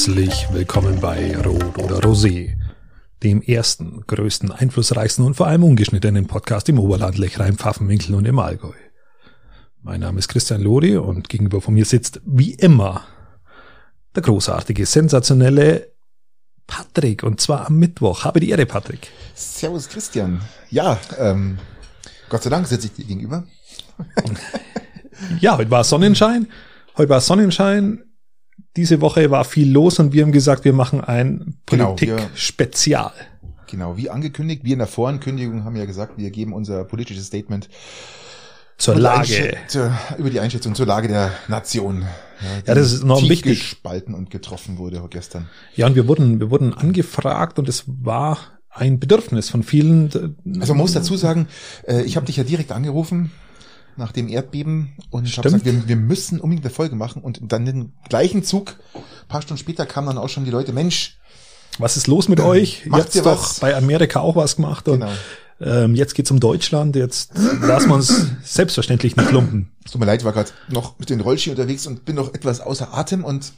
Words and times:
Herzlich 0.00 0.50
willkommen 0.50 0.98
bei 0.98 1.36
Rot 1.36 1.76
oder 1.76 1.98
Rosé, 1.98 2.56
dem 3.22 3.42
ersten, 3.42 4.02
größten, 4.06 4.50
einflussreichsten 4.50 5.22
und 5.26 5.34
vor 5.34 5.46
allem 5.46 5.62
ungeschnittenen 5.62 6.26
Podcast 6.26 6.70
im 6.70 6.78
Oberland, 6.78 7.18
Lechrein, 7.18 7.58
Pfaffenwinkel 7.58 8.14
und 8.14 8.24
im 8.24 8.38
Allgäu. 8.38 8.72
Mein 9.82 10.00
Name 10.00 10.18
ist 10.18 10.28
Christian 10.28 10.62
Lori 10.62 10.96
und 10.96 11.28
gegenüber 11.28 11.60
von 11.60 11.74
mir 11.74 11.84
sitzt 11.84 12.22
wie 12.24 12.54
immer 12.54 13.04
der 14.14 14.22
großartige, 14.22 14.86
sensationelle 14.86 15.92
Patrick 16.66 17.22
und 17.22 17.42
zwar 17.42 17.66
am 17.66 17.78
Mittwoch. 17.78 18.24
Habe 18.24 18.40
die 18.40 18.48
Ehre, 18.48 18.64
Patrick. 18.64 19.08
Servus 19.34 19.86
Christian. 19.86 20.40
Ja, 20.70 20.98
ähm, 21.18 21.58
Gott 22.30 22.42
sei 22.42 22.48
Dank 22.48 22.66
sitze 22.66 22.86
ich 22.86 22.94
dir 22.94 23.04
gegenüber. 23.04 23.44
ja, 25.40 25.58
heute 25.58 25.70
war 25.70 25.84
Sonnenschein. 25.84 26.46
Heute 26.96 27.10
war 27.10 27.20
Sonnenschein. 27.20 28.09
Diese 28.80 29.02
Woche 29.02 29.30
war 29.30 29.44
viel 29.44 29.70
los 29.70 29.98
und 29.98 30.14
wir 30.14 30.22
haben 30.22 30.32
gesagt, 30.32 30.64
wir 30.64 30.72
machen 30.72 31.02
ein 31.02 31.58
Genau, 31.66 31.94
Politik-Spezial. 31.96 33.12
Genau, 33.66 33.98
wie 33.98 34.08
angekündigt, 34.08 34.64
wir 34.64 34.72
in 34.72 34.78
der 34.78 34.88
Vorankündigung 34.88 35.64
haben 35.64 35.76
ja 35.76 35.84
gesagt, 35.84 36.16
wir 36.16 36.30
geben 36.30 36.54
unser 36.54 36.84
politisches 36.84 37.26
Statement 37.26 37.68
Zur 38.78 38.94
Lage. 38.96 39.58
Über 40.16 40.30
die 40.30 40.40
Einschätzung 40.40 40.74
zur 40.74 40.86
Lage 40.86 41.08
der 41.08 41.30
Nation. 41.48 42.06
Ja, 42.66 42.74
das 42.74 42.90
ist 42.90 43.02
enorm 43.02 43.28
wichtig. 43.28 43.60
gespalten 43.60 44.14
und 44.14 44.30
getroffen 44.30 44.78
wurde 44.78 45.06
gestern. 45.10 45.50
Ja, 45.76 45.86
und 45.86 45.94
wir 45.94 46.08
wurden, 46.08 46.40
wir 46.40 46.50
wurden 46.50 46.72
angefragt 46.72 47.58
und 47.58 47.68
es 47.68 47.84
war 47.86 48.38
ein 48.70 48.98
Bedürfnis 48.98 49.50
von 49.50 49.62
vielen. 49.62 50.06
Also 50.58 50.72
man 50.72 50.78
muss 50.78 50.94
dazu 50.94 51.18
sagen, 51.18 51.48
äh, 51.86 52.00
ich 52.00 52.16
habe 52.16 52.24
dich 52.24 52.38
ja 52.38 52.44
direkt 52.44 52.72
angerufen 52.72 53.30
nach 54.00 54.12
dem 54.12 54.28
Erdbeben 54.28 54.92
und 55.10 55.26
ich 55.26 55.36
habe 55.38 55.44
gesagt, 55.48 55.64
wir, 55.64 55.86
wir 55.86 55.96
müssen 55.96 56.40
unbedingt 56.40 56.64
eine 56.66 56.74
Folge 56.74 56.96
machen 56.96 57.22
und 57.22 57.40
dann 57.42 57.64
den 57.64 57.92
gleichen 58.08 58.42
Zug, 58.42 58.76
paar 59.28 59.42
Stunden 59.42 59.60
später 59.60 59.86
kamen 59.86 60.08
dann 60.08 60.18
auch 60.18 60.28
schon 60.28 60.44
die 60.44 60.50
Leute, 60.50 60.72
Mensch, 60.72 61.18
Was 61.78 61.96
ist 61.96 62.08
los 62.08 62.28
mit 62.28 62.40
euch? 62.40 62.86
Macht 62.86 63.14
ihr 63.14 63.22
doch 63.22 63.40
was? 63.42 63.60
bei 63.60 63.76
Amerika 63.76 64.18
auch 64.20 64.34
was 64.36 64.56
gemacht 64.56 64.88
und 64.88 65.00
Genau. 65.00 65.12
ähm, 65.84 65.94
jetzt 65.94 66.14
geht's 66.14 66.30
um 66.32 66.40
Deutschland. 66.40 66.96
Jetzt 66.96 67.30
lassen 67.62 67.88
wir 67.90 67.94
uns 67.94 68.26
selbstverständlich 68.42 69.14
nicht 69.16 69.30
lumpen. 69.30 69.70
Es 69.84 69.92
tut 69.92 70.00
mir 70.00 70.06
leid, 70.06 70.20
ich 70.20 70.24
war 70.24 70.32
gerade 70.32 70.50
noch 70.68 70.98
mit 70.98 71.10
den 71.10 71.20
Rollski 71.20 71.50
unterwegs 71.50 71.86
und 71.86 72.04
bin 72.04 72.16
noch 72.16 72.34
etwas 72.34 72.60
außer 72.60 72.92
Atem 72.92 73.24
und 73.24 73.52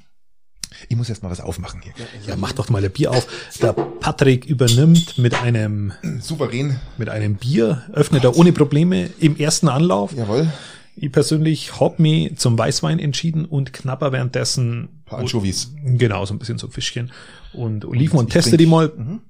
ich 0.89 0.97
muss 0.97 1.09
erst 1.09 1.23
mal 1.23 1.31
was 1.31 1.41
aufmachen 1.41 1.81
hier. 1.83 1.92
Ja, 2.27 2.37
mach 2.37 2.53
doch 2.53 2.69
mal 2.70 2.84
ein 2.84 2.91
Bier 2.91 3.11
auf. 3.11 3.27
Der 3.61 3.73
Patrick 3.73 4.45
übernimmt 4.47 5.19
mit 5.19 5.34
einem 5.42 5.92
Souverän, 6.20 6.78
mit 6.98 7.09
einem 7.09 7.37
Bier, 7.37 7.83
öffnet 7.92 8.25
er 8.25 8.37
ohne 8.37 8.53
Probleme 8.53 9.11
im 9.19 9.37
ersten 9.37 9.69
Anlauf. 9.69 10.12
jawohl. 10.12 10.53
Ich 10.95 11.11
persönlich 11.11 11.81
hab 11.81 11.98
mich 11.98 12.37
zum 12.37 12.59
Weißwein 12.59 12.98
entschieden 12.98 13.47
und 13.47 13.73
knapper 13.73 14.12
währenddessen 14.12 14.83
Ein 14.83 14.89
paar 15.06 15.19
Anchovies. 15.20 15.73
Genau, 15.84 16.27
so 16.27 16.34
ein 16.34 16.39
bisschen 16.39 16.59
so 16.59 16.69
Fischchen 16.69 17.11
und 17.55 17.87
Oliven 17.87 18.19
und, 18.19 18.27
ich 18.28 18.33
teste 18.34 18.59
die 18.59 18.67
mal. 18.67 18.93
Mhm. 18.95 19.20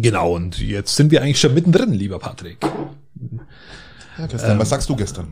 Genau, 0.00 0.34
und 0.36 0.60
jetzt 0.60 0.94
sind 0.94 1.10
wir 1.10 1.20
eigentlich 1.22 1.40
schon 1.40 1.54
mittendrin, 1.54 1.92
lieber 1.92 2.20
Patrick. 2.20 2.58
Ja, 4.18 4.26
Christian, 4.28 4.58
was 4.58 4.68
sagst 4.68 4.88
du 4.88 4.94
gestern? 4.96 5.26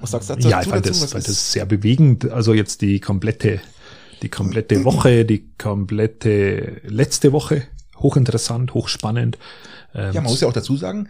Was 0.00 0.10
sagst 0.10 0.28
du 0.28 0.34
dazu? 0.34 0.48
Ähm, 0.48 0.50
Ja, 0.52 0.60
ich 0.62 0.68
fand 0.68 0.84
dazu? 0.86 1.00
das, 1.00 1.12
fand 1.12 1.28
das 1.28 1.52
sehr 1.52 1.66
bewegend. 1.66 2.30
Also 2.30 2.52
jetzt 2.54 2.80
die 2.82 2.98
komplette, 3.00 3.60
die 4.22 4.28
komplette 4.28 4.84
Woche, 4.84 5.24
die 5.24 5.52
komplette 5.58 6.80
letzte 6.84 7.32
Woche. 7.32 7.62
Hochinteressant, 7.96 8.74
hochspannend. 8.74 9.38
Ähm, 9.94 10.12
Ja, 10.12 10.20
man 10.20 10.30
muss 10.30 10.40
ja 10.40 10.48
auch 10.48 10.52
dazu 10.52 10.76
sagen, 10.76 11.08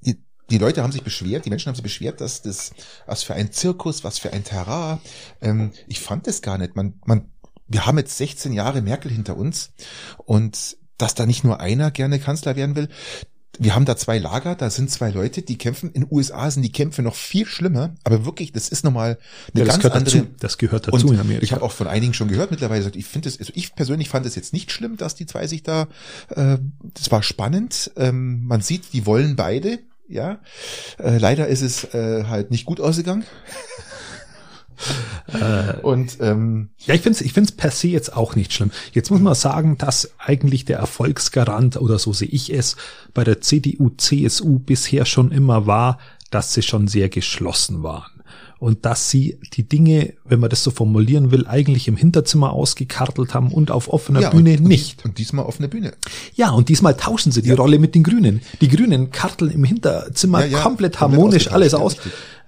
die, 0.00 0.22
die 0.50 0.58
Leute 0.58 0.82
haben 0.82 0.92
sich 0.92 1.02
beschwert, 1.02 1.44
die 1.44 1.50
Menschen 1.50 1.68
haben 1.68 1.74
sich 1.74 1.82
beschwert, 1.82 2.20
dass 2.20 2.42
das, 2.42 2.72
was 3.06 3.22
für 3.22 3.34
ein 3.34 3.52
Zirkus, 3.52 4.04
was 4.04 4.18
für 4.18 4.32
ein 4.32 4.44
Terrain. 4.44 4.98
Ähm, 5.40 5.72
ich 5.86 6.00
fand 6.00 6.26
das 6.26 6.42
gar 6.42 6.58
nicht. 6.58 6.76
Man, 6.76 7.00
man, 7.04 7.30
wir 7.68 7.86
haben 7.86 7.98
jetzt 7.98 8.16
16 8.16 8.52
Jahre 8.52 8.82
Merkel 8.82 9.10
hinter 9.10 9.36
uns 9.36 9.72
und 10.18 10.76
dass 10.98 11.14
da 11.14 11.26
nicht 11.26 11.44
nur 11.44 11.60
einer 11.60 11.90
gerne 11.90 12.18
Kanzler 12.18 12.56
werden 12.56 12.76
will. 12.76 12.88
Wir 13.58 13.74
haben 13.74 13.86
da 13.86 13.96
zwei 13.96 14.18
Lager, 14.18 14.54
da 14.54 14.68
sind 14.68 14.90
zwei 14.90 15.10
Leute, 15.10 15.40
die 15.40 15.56
kämpfen. 15.56 15.90
In 15.92 16.02
den 16.02 16.08
USA 16.10 16.50
sind 16.50 16.62
die 16.62 16.72
Kämpfe 16.72 17.00
noch 17.00 17.14
viel 17.14 17.46
schlimmer, 17.46 17.94
aber 18.04 18.26
wirklich, 18.26 18.52
das 18.52 18.68
ist 18.68 18.84
nochmal 18.84 19.18
eine 19.54 19.60
ja, 19.60 19.64
das 19.64 19.74
ganz 19.74 19.82
gehört 19.82 19.96
andere. 19.96 20.18
dazu. 20.18 20.28
Das 20.40 20.58
gehört 20.58 20.88
dazu 20.88 21.06
Und 21.06 21.14
in 21.14 21.20
Amerika. 21.20 21.42
ich 21.42 21.52
habe 21.52 21.62
auch 21.62 21.72
von 21.72 21.86
einigen 21.86 22.12
schon 22.12 22.28
gehört 22.28 22.50
mittlerweile 22.50 22.80
gesagt, 22.80 22.96
ich 22.96 23.06
finde 23.06 23.28
es, 23.30 23.38
also 23.38 23.52
ich 23.54 23.74
persönlich 23.74 24.10
fand 24.10 24.26
es 24.26 24.34
jetzt 24.34 24.52
nicht 24.52 24.72
schlimm, 24.72 24.96
dass 24.98 25.14
die 25.14 25.24
zwei 25.24 25.46
sich 25.46 25.62
da, 25.62 25.88
äh, 26.30 26.58
das 26.94 27.10
war 27.10 27.22
spannend. 27.22 27.92
Ähm, 27.96 28.44
man 28.44 28.60
sieht, 28.60 28.92
die 28.92 29.06
wollen 29.06 29.36
beide, 29.36 29.78
ja. 30.08 30.38
Äh, 30.98 31.16
leider 31.18 31.46
ist 31.48 31.62
es 31.62 31.84
äh, 31.94 32.24
halt 32.24 32.50
nicht 32.50 32.66
gut 32.66 32.80
ausgegangen. 32.80 33.24
Und 35.82 36.18
ähm, 36.20 36.70
Ja, 36.78 36.94
ich 36.94 37.00
finde 37.00 37.18
es 37.18 37.24
ich 37.24 37.32
find's 37.32 37.52
per 37.52 37.70
se 37.70 37.88
jetzt 37.88 38.16
auch 38.16 38.36
nicht 38.36 38.52
schlimm. 38.52 38.70
Jetzt 38.92 39.10
muss 39.10 39.20
man 39.20 39.34
sagen, 39.34 39.78
dass 39.78 40.12
eigentlich 40.18 40.64
der 40.64 40.78
Erfolgsgarant, 40.78 41.76
oder 41.76 41.98
so 41.98 42.12
sehe 42.12 42.28
ich 42.28 42.52
es, 42.52 42.76
bei 43.14 43.24
der 43.24 43.40
CDU, 43.40 43.90
CSU 43.96 44.58
bisher 44.58 45.04
schon 45.04 45.32
immer 45.32 45.66
war, 45.66 45.98
dass 46.30 46.54
sie 46.54 46.62
schon 46.62 46.88
sehr 46.88 47.08
geschlossen 47.08 47.82
waren. 47.82 48.15
Und 48.58 48.86
dass 48.86 49.10
sie 49.10 49.38
die 49.52 49.68
Dinge, 49.68 50.14
wenn 50.24 50.40
man 50.40 50.48
das 50.48 50.64
so 50.64 50.70
formulieren 50.70 51.30
will, 51.30 51.46
eigentlich 51.46 51.88
im 51.88 51.96
Hinterzimmer 51.96 52.52
ausgekartelt 52.52 53.34
haben 53.34 53.52
und 53.52 53.70
auf 53.70 53.92
offener 53.92 54.20
ja, 54.20 54.30
Bühne 54.30 54.56
und, 54.56 54.64
nicht. 54.64 55.04
Und 55.04 55.18
diesmal 55.18 55.44
offene 55.44 55.68
Bühne. 55.68 55.92
Ja, 56.34 56.50
und 56.50 56.70
diesmal 56.70 56.96
tauschen 56.96 57.32
sie 57.32 57.42
die 57.42 57.52
Rolle 57.52 57.78
mit 57.78 57.94
den 57.94 58.02
Grünen. 58.02 58.40
Die 58.62 58.68
Grünen 58.68 59.10
karteln 59.10 59.50
im 59.50 59.64
Hinterzimmer 59.64 60.40
Ja, 60.40 60.46
ja, 60.46 60.62
komplett 60.62 61.00
harmonisch 61.00 61.52
alles 61.52 61.72
ja, 61.72 61.78
aus. 61.78 61.96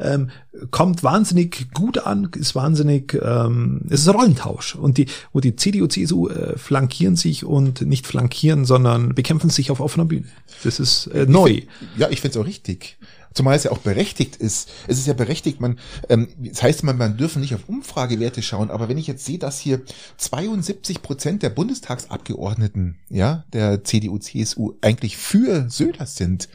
Ähm, 0.00 0.30
kommt 0.70 1.02
wahnsinnig 1.02 1.72
gut 1.74 1.98
an, 1.98 2.30
ist 2.36 2.54
wahnsinnig, 2.54 3.14
ähm, 3.20 3.82
es 3.90 4.00
ist 4.00 4.14
Rollentausch. 4.14 4.76
Und 4.76 4.96
die, 4.96 5.06
wo 5.32 5.40
die 5.40 5.56
CDU, 5.56 5.88
CSU 5.88 6.28
äh, 6.28 6.56
flankieren 6.56 7.16
sich 7.16 7.44
und 7.44 7.82
nicht 7.82 8.06
flankieren, 8.06 8.64
sondern 8.64 9.14
bekämpfen 9.14 9.50
sich 9.50 9.70
auf 9.70 9.80
offener 9.80 10.06
Bühne. 10.06 10.26
Das 10.64 10.80
ist 10.80 11.08
äh, 11.08 11.26
neu. 11.26 11.62
Ja, 11.96 12.08
ich 12.10 12.20
finde 12.20 12.38
es 12.38 12.42
auch 12.42 12.46
richtig. 12.46 12.96
Zumal 13.38 13.54
es 13.54 13.62
ja 13.62 13.70
auch 13.70 13.78
berechtigt 13.78 14.34
ist. 14.34 14.68
Es 14.88 14.98
ist 14.98 15.06
ja 15.06 15.12
berechtigt, 15.12 15.60
man, 15.60 15.78
ähm, 16.08 16.26
das 16.38 16.60
heißt, 16.60 16.82
man, 16.82 16.98
man 16.98 17.16
dürfen 17.16 17.40
nicht 17.40 17.54
auf 17.54 17.68
Umfragewerte 17.68 18.42
schauen, 18.42 18.68
aber 18.68 18.88
wenn 18.88 18.98
ich 18.98 19.06
jetzt 19.06 19.24
sehe, 19.24 19.38
dass 19.38 19.60
hier 19.60 19.80
72 20.16 21.02
Prozent 21.02 21.44
der 21.44 21.50
Bundestagsabgeordneten, 21.50 22.98
ja, 23.08 23.44
der 23.52 23.84
CDU, 23.84 24.18
CSU 24.18 24.72
eigentlich 24.80 25.16
für 25.16 25.70
Söder 25.70 26.06
sind, 26.06 26.48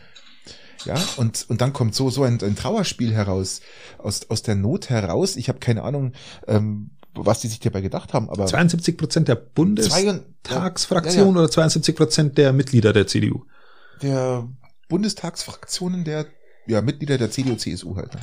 ja, 0.83 1.01
und, 1.15 1.45
und 1.47 1.61
dann 1.61 1.71
kommt 1.71 1.95
so, 1.95 2.09
so 2.09 2.23
ein, 2.23 2.41
ein 2.41 2.57
Trauerspiel 2.57 3.13
heraus, 3.13 3.61
aus, 3.97 4.29
aus 4.29 4.41
der 4.41 4.55
Not 4.55 4.89
heraus. 4.89 5.37
Ich 5.37 5.47
habe 5.47 5.59
keine 5.59 5.83
Ahnung, 5.83 6.11
ähm, 6.49 6.89
was 7.13 7.39
die 7.39 7.47
sich 7.47 7.61
dabei 7.61 7.79
gedacht 7.79 8.13
haben, 8.13 8.29
aber 8.29 8.45
72 8.45 8.97
Prozent 8.97 9.29
der 9.29 9.35
Bundestagsfraktion 9.35 11.15
Ja, 11.15 11.21
ja, 11.21 11.31
ja. 11.31 11.39
oder 11.43 11.49
72 11.49 11.95
Prozent 11.95 12.37
der 12.37 12.51
Mitglieder 12.51 12.91
der 12.91 13.07
CDU. 13.07 13.45
der 14.01 14.49
Bundestagsfraktionen 14.89 16.03
der 16.03 16.25
ja, 16.67 16.81
Mitglieder 16.81 17.17
der 17.17 17.29
CDU, 17.31 17.55
CSU 17.55 17.95
halt. 17.95 18.13
Ne? 18.13 18.21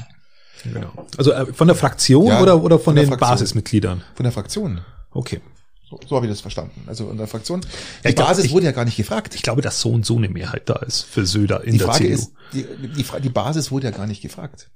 Genau. 0.74 0.92
Also 1.16 1.32
äh, 1.32 1.46
von 1.52 1.66
der 1.68 1.76
Fraktion 1.76 2.26
Ja, 2.26 2.40
oder, 2.42 2.62
oder 2.62 2.78
von, 2.78 2.96
von 2.96 3.06
den. 3.08 3.18
Basismitgliedern? 3.18 4.02
Von 4.14 4.24
der 4.24 4.32
Fraktion. 4.32 4.80
Okay. 5.12 5.40
So, 5.88 5.98
so 6.06 6.16
habe 6.16 6.26
ich 6.26 6.32
das 6.32 6.40
verstanden. 6.40 6.82
Also 6.86 7.10
in 7.10 7.16
der 7.16 7.26
Fraktion. 7.26 7.62
Ja, 8.04 8.10
Die 8.10 8.14
glaub, 8.14 8.28
Basis 8.28 8.44
ich- 8.44 8.52
wurde 8.52 8.66
ja 8.66 8.72
gar 8.72 8.84
nicht 8.84 8.96
gefragt. 8.96 9.34
Ich 9.34 9.42
glaube, 9.42 9.62
dass 9.62 9.80
so 9.80 9.90
und 9.90 10.04
so 10.06 10.16
eine 10.16 10.28
Mehrheit 10.28 10.68
da 10.68 10.74
ist 10.76 11.02
für 11.02 11.26
Söder 11.26 11.64
in 11.64 11.72
Die 11.72 11.78
der 11.78 11.86
Frage 11.88 12.04
CDU. 12.04 12.14
ist, 12.14 12.32
die, 12.52 12.64
die, 12.96 13.04
die 13.22 13.28
Basis 13.28 13.70
wurde 13.70 13.86
ja 13.86 13.90
gar 13.90 14.06
nicht 14.06 14.22
gefragt. 14.22 14.70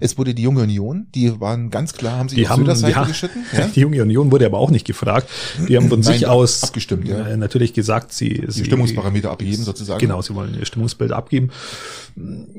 Es 0.00 0.16
wurde 0.18 0.34
die 0.34 0.42
junge 0.42 0.62
Union, 0.62 1.06
die 1.14 1.40
waren 1.40 1.70
ganz 1.70 1.92
klar, 1.92 2.18
haben 2.18 2.28
sich 2.28 2.38
Die 2.38 2.44
auf 2.46 2.50
haben, 2.52 2.60
Söders 2.62 2.78
die, 2.78 2.82
Seite 2.82 2.96
ha- 2.96 3.04
geschnitten. 3.04 3.38
Ja? 3.56 3.66
die 3.66 3.80
Junge 3.80 4.02
Union 4.02 4.30
wurde 4.32 4.46
aber 4.46 4.58
auch 4.58 4.70
nicht 4.70 4.86
gefragt. 4.86 5.28
Die 5.68 5.76
haben 5.76 5.88
von 5.88 6.00
Nein, 6.00 6.12
sich 6.14 6.26
aus 6.26 6.62
abgestimmt, 6.62 7.06
ja. 7.08 7.26
äh, 7.26 7.36
natürlich 7.36 7.72
gesagt, 7.74 8.12
sie 8.12 8.28
Die 8.46 8.50
sie, 8.52 8.64
Stimmungsparameter 8.64 9.30
abgeben 9.30 9.62
sozusagen. 9.62 10.00
Genau, 10.00 10.22
sie 10.22 10.34
wollen 10.34 10.56
ihr 10.58 10.64
Stimmungsbild 10.66 11.12
abgeben. 11.12 11.50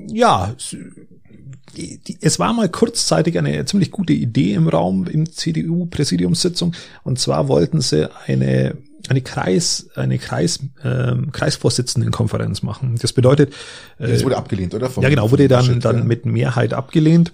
Ja, 0.08 0.54
es- 0.58 0.76
die, 1.78 2.00
die, 2.00 2.18
es 2.22 2.40
war 2.40 2.52
mal 2.54 2.68
kurzzeitig 2.68 3.38
eine 3.38 3.64
ziemlich 3.66 3.92
gute 3.92 4.12
Idee 4.14 4.54
im 4.56 4.68
Raum 4.68 5.06
im 5.06 5.32
CDU-Präsidiumssitzung. 5.32 6.74
Und 7.04 7.20
zwar 7.20 7.48
wollten 7.48 7.80
sie 7.82 8.10
eine 8.26 8.76
eine 9.08 9.22
Kreis 9.22 9.90
eine 9.96 10.18
Kreis 10.20 10.60
ähm, 10.84 11.32
Kreisvorsitzendenkonferenz 11.32 12.62
machen. 12.64 12.98
Das 13.02 13.14
bedeutet, 13.14 13.54
äh, 13.98 14.08
Das 14.08 14.24
wurde 14.24 14.38
abgelehnt, 14.38 14.74
oder? 14.74 14.90
Vom- 14.90 15.04
ja, 15.04 15.10
genau, 15.10 15.32
wurde 15.32 15.48
dann, 15.48 15.66
Laschet, 15.66 15.86
dann 15.86 15.98
ja. 16.00 16.04
mit 16.04 16.26
Mehrheit 16.26 16.74
abgelehnt. 16.74 17.32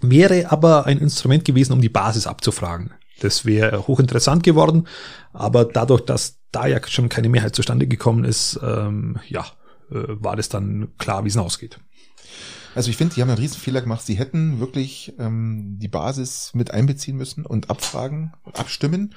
Wäre 0.00 0.50
aber 0.50 0.86
ein 0.86 0.98
Instrument 0.98 1.44
gewesen, 1.44 1.72
um 1.72 1.80
die 1.80 1.88
Basis 1.88 2.26
abzufragen. 2.26 2.90
Das 3.20 3.44
wäre 3.46 3.86
hochinteressant 3.86 4.42
geworden, 4.42 4.88
aber 5.32 5.64
dadurch, 5.64 6.00
dass 6.02 6.38
da 6.50 6.66
ja 6.66 6.80
schon 6.86 7.08
keine 7.08 7.28
Mehrheit 7.28 7.54
zustande 7.54 7.86
gekommen 7.86 8.24
ist, 8.24 8.58
ähm, 8.62 9.18
ja, 9.28 9.46
äh, 9.90 9.94
war 10.08 10.34
das 10.36 10.48
dann 10.48 10.88
klar, 10.98 11.24
wie 11.24 11.28
es 11.28 11.36
ausgeht. 11.36 11.78
Also 12.74 12.90
ich 12.90 12.96
finde, 12.96 13.14
die 13.14 13.20
haben 13.20 13.28
einen 13.28 13.38
riesen 13.38 13.60
Fehler 13.60 13.82
gemacht. 13.82 14.04
Sie 14.04 14.14
hätten 14.14 14.58
wirklich 14.58 15.14
ähm, 15.18 15.76
die 15.78 15.88
Basis 15.88 16.52
mit 16.54 16.70
einbeziehen 16.70 17.16
müssen 17.16 17.44
und 17.44 17.70
abfragen, 17.70 18.32
abstimmen. 18.54 19.14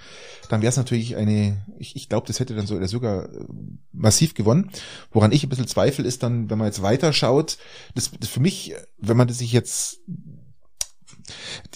Dann 0.50 0.62
wäre 0.62 0.69
es 0.69 0.78
natürlich 0.78 1.16
eine, 1.16 1.66
ich, 1.80 1.96
ich 1.96 2.10
glaube, 2.10 2.28
das 2.28 2.40
hätte 2.40 2.56
dann 2.56 2.68
so 2.68 2.75
oder 2.75 2.88
sogar 2.88 3.30
äh, 3.30 3.46
massiv 3.92 4.34
gewonnen. 4.34 4.72
Woran 5.12 5.31
ich 5.31 5.44
ein 5.44 5.50
bisschen 5.50 5.68
zweifel, 5.68 6.06
ist 6.06 6.24
dann, 6.24 6.50
wenn 6.50 6.57
man 6.57 6.68
jetzt 6.68 6.81
weiter 6.81 7.13
schaut, 7.13 7.57
das, 7.94 8.12
das 8.19 8.30
für 8.30 8.42
mich, 8.42 8.74
wenn 8.98 9.18
man 9.18 9.28
das 9.28 9.38
sich 9.38 9.54
jetzt 9.54 10.00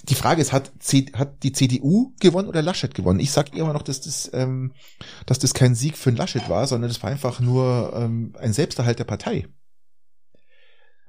die 0.03 0.15
Frage 0.15 0.41
ist, 0.41 0.53
hat, 0.53 0.71
C, 0.79 1.07
hat 1.13 1.41
die 1.43 1.53
CDU 1.53 2.13
gewonnen 2.19 2.47
oder 2.47 2.61
Laschet 2.61 2.93
gewonnen? 2.93 3.19
Ich 3.19 3.31
sage 3.31 3.57
immer 3.57 3.73
noch, 3.73 3.81
dass 3.81 4.01
das, 4.01 4.29
ähm, 4.33 4.73
dass 5.25 5.39
das 5.39 5.53
kein 5.53 5.75
Sieg 5.75 5.97
für 5.97 6.11
Laschet 6.11 6.49
war, 6.49 6.67
sondern 6.67 6.89
das 6.89 7.01
war 7.01 7.09
einfach 7.09 7.39
nur 7.39 7.93
ähm, 7.95 8.33
ein 8.37 8.53
Selbsterhalt 8.53 8.99
der 8.99 9.05
Partei 9.05 9.47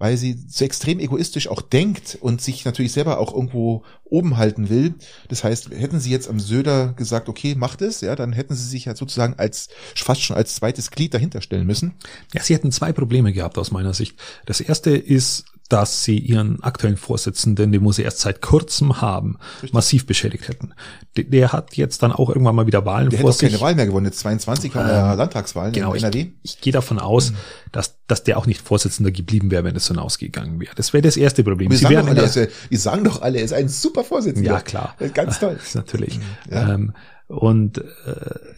weil 0.00 0.16
sie 0.16 0.42
so 0.48 0.64
extrem 0.64 0.98
egoistisch 0.98 1.46
auch 1.48 1.60
denkt 1.60 2.16
und 2.20 2.40
sich 2.40 2.64
natürlich 2.64 2.92
selber 2.92 3.18
auch 3.18 3.34
irgendwo 3.34 3.84
oben 4.04 4.38
halten 4.38 4.70
will. 4.70 4.94
Das 5.28 5.44
heißt, 5.44 5.70
hätten 5.70 6.00
sie 6.00 6.10
jetzt 6.10 6.28
am 6.28 6.40
Söder 6.40 6.94
gesagt, 6.94 7.28
okay, 7.28 7.54
macht 7.54 7.82
es, 7.82 8.00
ja, 8.00 8.16
dann 8.16 8.32
hätten 8.32 8.54
sie 8.54 8.66
sich 8.66 8.86
ja 8.86 8.96
sozusagen 8.96 9.34
als 9.36 9.68
fast 9.94 10.22
schon 10.22 10.36
als 10.36 10.54
zweites 10.54 10.90
Glied 10.90 11.12
dahinter 11.12 11.42
stellen 11.42 11.66
müssen. 11.66 11.92
Ja, 12.32 12.42
sie 12.42 12.54
hätten 12.54 12.72
zwei 12.72 12.92
Probleme 12.92 13.34
gehabt 13.34 13.58
aus 13.58 13.70
meiner 13.72 13.92
Sicht. 13.92 14.16
Das 14.46 14.62
erste 14.62 14.96
ist, 14.96 15.44
dass 15.72 16.04
sie 16.04 16.18
ihren 16.18 16.62
aktuellen 16.62 16.96
Vorsitzenden, 16.96 17.72
den 17.72 17.82
muss 17.82 17.96
sie 17.96 18.02
erst 18.02 18.18
seit 18.18 18.42
kurzem 18.42 19.00
haben, 19.00 19.38
Richtig. 19.54 19.72
massiv 19.72 20.06
beschädigt 20.06 20.48
hätten. 20.48 20.74
Der, 21.16 21.24
der, 21.24 21.52
hat 21.52 21.76
jetzt 21.76 22.02
dann 22.02 22.12
auch 22.12 22.28
irgendwann 22.28 22.56
mal 22.56 22.66
wieder 22.66 22.84
Wahlen 22.84 23.10
der 23.10 23.20
vor 23.20 23.32
sich. 23.32 23.40
Der 23.40 23.48
hätte 23.48 23.58
keine 23.58 23.68
Wahl 23.68 23.74
mehr 23.76 23.86
gewonnen. 23.86 24.06
Jetzt 24.06 24.18
22 24.20 24.74
haben 24.74 24.88
äh, 24.88 25.14
Landtagswahlen 25.14 25.72
genau, 25.72 25.94
in 25.94 26.02
NRW. 26.02 26.26
Ich, 26.42 26.54
ich 26.54 26.60
gehe 26.60 26.72
davon 26.72 26.98
aus, 26.98 27.30
mhm. 27.30 27.36
dass, 27.72 27.94
dass 28.06 28.24
der 28.24 28.38
auch 28.38 28.46
nicht 28.46 28.60
Vorsitzender 28.60 29.10
geblieben 29.10 29.50
wäre, 29.50 29.64
wenn 29.64 29.76
es 29.76 29.86
so 29.86 29.94
ausgegangen 29.94 30.60
wäre. 30.60 30.74
Das 30.74 30.92
wäre 30.92 31.02
das 31.02 31.16
erste 31.16 31.44
Problem. 31.44 31.70
Wir 31.70 31.78
sie 31.78 31.84
sagen, 31.84 32.08
alle, 32.08 32.28
der, 32.28 32.48
die 32.70 32.76
sagen 32.76 33.04
doch 33.04 33.22
alle, 33.22 33.38
er 33.38 33.44
ist 33.44 33.52
ein 33.52 33.68
super 33.68 34.04
Vorsitzender. 34.04 34.50
Ja, 34.50 34.60
klar. 34.60 34.96
Ganz 35.14 35.38
toll. 35.38 35.58
Natürlich. 35.74 36.18
Ja. 36.50 36.74
Ähm, 36.74 36.92
und 37.30 37.78
äh, 37.78 37.84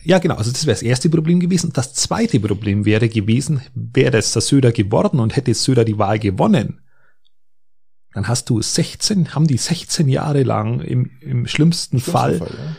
ja, 0.03 0.19
genau, 0.19 0.37
also 0.37 0.51
das 0.51 0.65
wäre 0.65 0.75
das 0.75 0.83
erste 0.83 1.11
Problem 1.11 1.41
gewesen. 1.41 1.73
Das 1.75 1.93
zweite 1.93 2.41
Problem 2.41 2.87
wäre 2.87 3.11
gewesen, 3.11 3.61
wäre 3.75 4.17
es 4.17 4.33
der 4.33 4.41
Söder 4.41 4.73
geworden 4.73 5.21
und 5.21 5.37
hätte 5.37 5.53
Söder 5.53 5.85
die 5.85 5.99
Wahl 5.99 6.19
gewonnen, 6.19 6.81
dann 8.15 8.29
hast 8.29 8.51
du 8.51 8.61
16, 8.61 9.35
haben 9.35 9.47
die 9.47 9.57
16 9.57 10.09
Jahre 10.09 10.43
lang 10.43 10.81
im, 10.81 11.11
im 11.21 11.47
schlimmsten, 11.47 11.99
schlimmsten 11.99 12.01
Fall, 12.01 12.39
Fall 12.39 12.51
ja. 12.57 12.77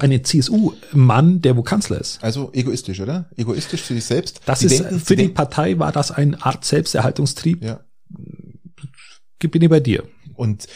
einen 0.00 0.24
CSU-Mann, 0.24 1.42
der 1.42 1.56
wo 1.56 1.62
Kanzler 1.62 2.00
ist. 2.00 2.22
Also 2.22 2.50
egoistisch, 2.52 3.00
oder? 3.00 3.30
Egoistisch 3.36 3.82
für 3.82 3.94
sich 3.94 4.04
selbst. 4.04 4.40
Das 4.46 4.60
die 4.60 4.66
ist, 4.66 4.80
denken, 4.80 5.00
für 5.00 5.16
die 5.16 5.28
Partei 5.28 5.78
war 5.78 5.92
das 5.92 6.10
eine 6.10 6.44
Art 6.44 6.64
Selbsterhaltungstrieb. 6.64 7.62
Ja. 7.62 7.80
Bin 9.38 9.62
ich 9.62 9.70
bei 9.70 9.80
dir. 9.80 10.04
Und 10.34 10.66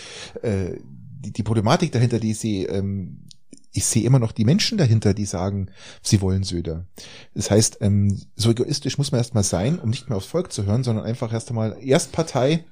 äh, 0.43 0.77
die, 0.83 1.33
die 1.33 1.43
Problematik 1.43 1.93
dahinter, 1.93 2.21
die 2.21 2.35
sie 2.35 2.65
ähm, 2.65 3.25
ich 3.73 3.85
sehe 3.85 4.05
immer 4.05 4.19
noch 4.19 4.33
die 4.33 4.45
Menschen 4.45 4.79
dahinter, 4.79 5.15
die 5.15 5.25
sagen, 5.25 5.69
sie 6.03 6.21
wollen 6.21 6.43
Söder. 6.43 6.87
Das 7.35 7.51
heißt, 7.51 7.79
ähm, 7.81 8.21
so 8.35 8.51
egoistisch 8.51 8.99
muss 8.99 9.13
man 9.13 9.21
erstmal 9.21 9.45
sein, 9.45 9.79
um 9.79 9.91
nicht 9.91 10.09
mehr 10.09 10.17
aufs 10.17 10.27
Volk 10.27 10.53
zu 10.53 10.65
hören, 10.65 10.83
sondern 10.83 11.05
einfach 11.05 11.33
erst 11.33 11.51
einmal 11.51 11.77
erst 11.81 12.13
Partei, 12.13 12.65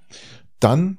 dann 0.61 0.99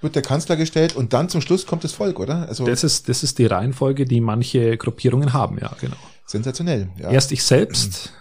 wird 0.00 0.14
der 0.14 0.22
Kanzler 0.22 0.56
gestellt 0.56 0.94
und 0.94 1.12
dann 1.12 1.28
zum 1.28 1.40
Schluss 1.40 1.66
kommt 1.66 1.84
das 1.84 1.92
Volk, 1.92 2.20
oder? 2.20 2.48
Also 2.48 2.64
das 2.64 2.84
ist 2.84 3.08
das 3.08 3.22
ist 3.22 3.38
die 3.38 3.46
Reihenfolge, 3.46 4.04
die 4.04 4.20
manche 4.20 4.76
Gruppierungen 4.76 5.32
haben, 5.32 5.58
ja, 5.58 5.74
genau. 5.80 5.96
Sensationell. 6.26 6.88
Ja. 6.98 7.10
Erst 7.10 7.32
ich 7.32 7.42
selbst, 7.42 8.12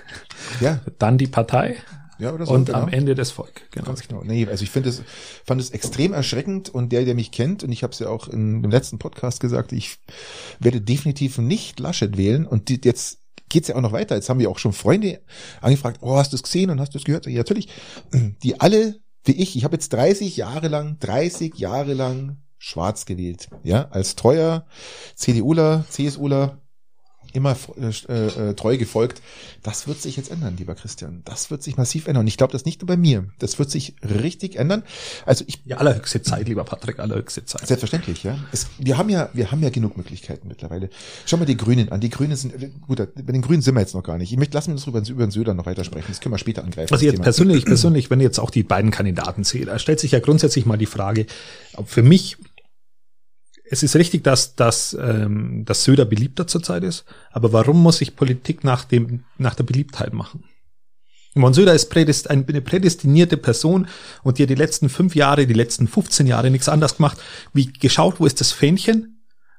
ja, 0.60 0.80
dann 0.98 1.18
die 1.18 1.26
Partei. 1.26 1.76
Ja, 2.18 2.32
oder 2.32 2.46
so, 2.46 2.54
und 2.54 2.66
genau. 2.66 2.82
am 2.82 2.88
Ende 2.88 3.14
das 3.14 3.32
Volk. 3.32 3.62
Genau. 3.72 3.86
Ganz 3.86 4.06
genau. 4.06 4.22
Nee, 4.22 4.46
also 4.46 4.62
ich 4.62 4.70
finde 4.70 4.88
es, 4.88 5.02
fand 5.44 5.60
es 5.60 5.70
extrem 5.70 6.12
erschreckend 6.12 6.68
und 6.68 6.92
der, 6.92 7.04
der 7.04 7.14
mich 7.16 7.32
kennt, 7.32 7.64
und 7.64 7.72
ich 7.72 7.82
habe 7.82 7.92
es 7.92 7.98
ja 7.98 8.08
auch 8.08 8.28
in 8.28 8.62
dem 8.62 8.70
letzten 8.70 8.98
Podcast 8.98 9.40
gesagt, 9.40 9.72
ich 9.72 9.98
werde 10.60 10.80
definitiv 10.80 11.38
nicht 11.38 11.80
Laschet 11.80 12.16
wählen 12.16 12.46
und 12.46 12.68
die, 12.68 12.80
jetzt 12.84 13.18
geht's 13.48 13.68
ja 13.68 13.74
auch 13.74 13.80
noch 13.80 13.92
weiter. 13.92 14.14
Jetzt 14.14 14.28
haben 14.28 14.38
wir 14.38 14.48
auch 14.48 14.58
schon 14.58 14.72
Freunde 14.72 15.20
angefragt, 15.60 15.98
oh, 16.02 16.16
hast 16.16 16.32
du 16.32 16.36
es 16.36 16.42
gesehen 16.42 16.70
und 16.70 16.80
hast 16.80 16.94
du 16.94 16.98
es 16.98 17.04
gehört? 17.04 17.26
Ja, 17.26 17.38
natürlich. 17.38 17.68
Die 18.42 18.60
alle 18.60 19.00
wie 19.24 19.32
ich, 19.32 19.56
ich 19.56 19.64
habe 19.64 19.76
jetzt 19.76 19.92
30 19.92 20.36
Jahre 20.36 20.68
lang, 20.68 20.98
30 21.00 21.56
Jahre 21.56 21.94
lang 21.94 22.38
schwarz 22.58 23.06
gewählt. 23.06 23.48
Ja, 23.62 23.88
als 23.90 24.16
treuer 24.16 24.66
CDUler, 25.14 25.84
CSUler, 25.90 26.60
immer 27.34 27.56
äh, 28.08 28.14
äh, 28.14 28.54
treu 28.54 28.78
gefolgt. 28.78 29.20
Das 29.62 29.86
wird 29.86 30.00
sich 30.00 30.16
jetzt 30.16 30.30
ändern, 30.30 30.56
lieber 30.56 30.74
Christian. 30.74 31.22
Das 31.24 31.50
wird 31.50 31.62
sich 31.62 31.76
massiv 31.76 32.06
ändern. 32.06 32.22
Und 32.22 32.28
ich 32.28 32.36
glaube, 32.36 32.52
das 32.52 32.64
nicht 32.64 32.80
nur 32.80 32.86
bei 32.86 32.96
mir. 32.96 33.26
Das 33.38 33.58
wird 33.58 33.70
sich 33.70 33.94
richtig 34.02 34.56
ändern. 34.56 34.82
Also 35.26 35.44
ich. 35.46 35.60
Ja, 35.66 35.78
allerhöchste 35.78 36.22
Zeit, 36.22 36.48
lieber 36.48 36.64
Patrick, 36.64 36.98
allerhöchste 36.98 37.44
Zeit. 37.44 37.66
Selbstverständlich, 37.66 38.22
ja. 38.22 38.38
Es, 38.52 38.68
wir 38.78 38.96
haben 38.98 39.08
ja, 39.08 39.30
wir 39.32 39.50
haben 39.50 39.62
ja 39.62 39.70
genug 39.70 39.96
Möglichkeiten 39.96 40.48
mittlerweile. 40.48 40.90
Schau 41.26 41.36
mal 41.36 41.44
die 41.44 41.56
Grünen 41.56 41.90
an. 41.90 42.00
Die 42.00 42.10
Grünen 42.10 42.36
sind, 42.36 42.54
gut, 42.86 42.98
bei 42.98 43.32
den 43.32 43.42
Grünen 43.42 43.62
sind 43.62 43.74
wir 43.74 43.80
jetzt 43.80 43.94
noch 43.94 44.02
gar 44.02 44.18
nicht. 44.18 44.30
Ich 44.30 44.38
möchte, 44.38 44.56
lassen 44.56 44.68
wir 44.68 44.74
uns 44.74 44.86
über, 44.86 45.00
über 45.08 45.26
den 45.26 45.30
Söder 45.30 45.54
noch 45.54 45.66
weitersprechen. 45.66 46.06
Das 46.08 46.20
können 46.20 46.34
wir 46.34 46.38
später 46.38 46.62
angreifen. 46.62 46.92
Also 46.92 47.04
jetzt 47.04 47.20
persönlich, 47.20 47.64
persönlich, 47.64 48.10
wenn 48.10 48.20
jetzt 48.20 48.38
auch 48.38 48.50
die 48.50 48.62
beiden 48.62 48.90
Kandidaten 48.90 49.44
sehe, 49.44 49.64
da 49.64 49.78
stellt 49.78 50.00
sich 50.00 50.12
ja 50.12 50.20
grundsätzlich 50.20 50.66
mal 50.66 50.76
die 50.76 50.86
Frage, 50.86 51.26
ob 51.76 51.88
für 51.88 52.02
mich 52.02 52.36
es 53.64 53.82
ist 53.82 53.96
richtig, 53.96 54.22
dass, 54.24 54.56
dass, 54.56 54.96
ähm, 55.00 55.64
dass 55.64 55.84
Söder 55.84 56.04
beliebter 56.04 56.46
zurzeit 56.46 56.84
ist, 56.84 57.04
aber 57.32 57.52
warum 57.52 57.82
muss 57.82 58.00
ich 58.00 58.16
Politik 58.16 58.62
nach, 58.62 58.84
dem, 58.84 59.24
nach 59.38 59.54
der 59.54 59.64
Beliebtheit 59.64 60.12
machen? 60.12 60.44
Mon 61.34 61.52
Söder 61.52 61.74
ist 61.74 61.90
prädest, 61.90 62.30
eine 62.30 62.44
prädestinierte 62.44 63.36
Person 63.36 63.88
und 64.22 64.38
die 64.38 64.44
hat 64.44 64.50
die 64.50 64.54
letzten 64.54 64.88
fünf 64.88 65.16
Jahre, 65.16 65.46
die 65.46 65.54
letzten 65.54 65.88
15 65.88 66.28
Jahre 66.28 66.50
nichts 66.50 66.68
anderes 66.68 66.96
gemacht, 66.96 67.18
wie 67.52 67.72
geschaut, 67.72 68.20
wo 68.20 68.26
ist 68.26 68.40
das 68.40 68.52
Fähnchen? 68.52 69.10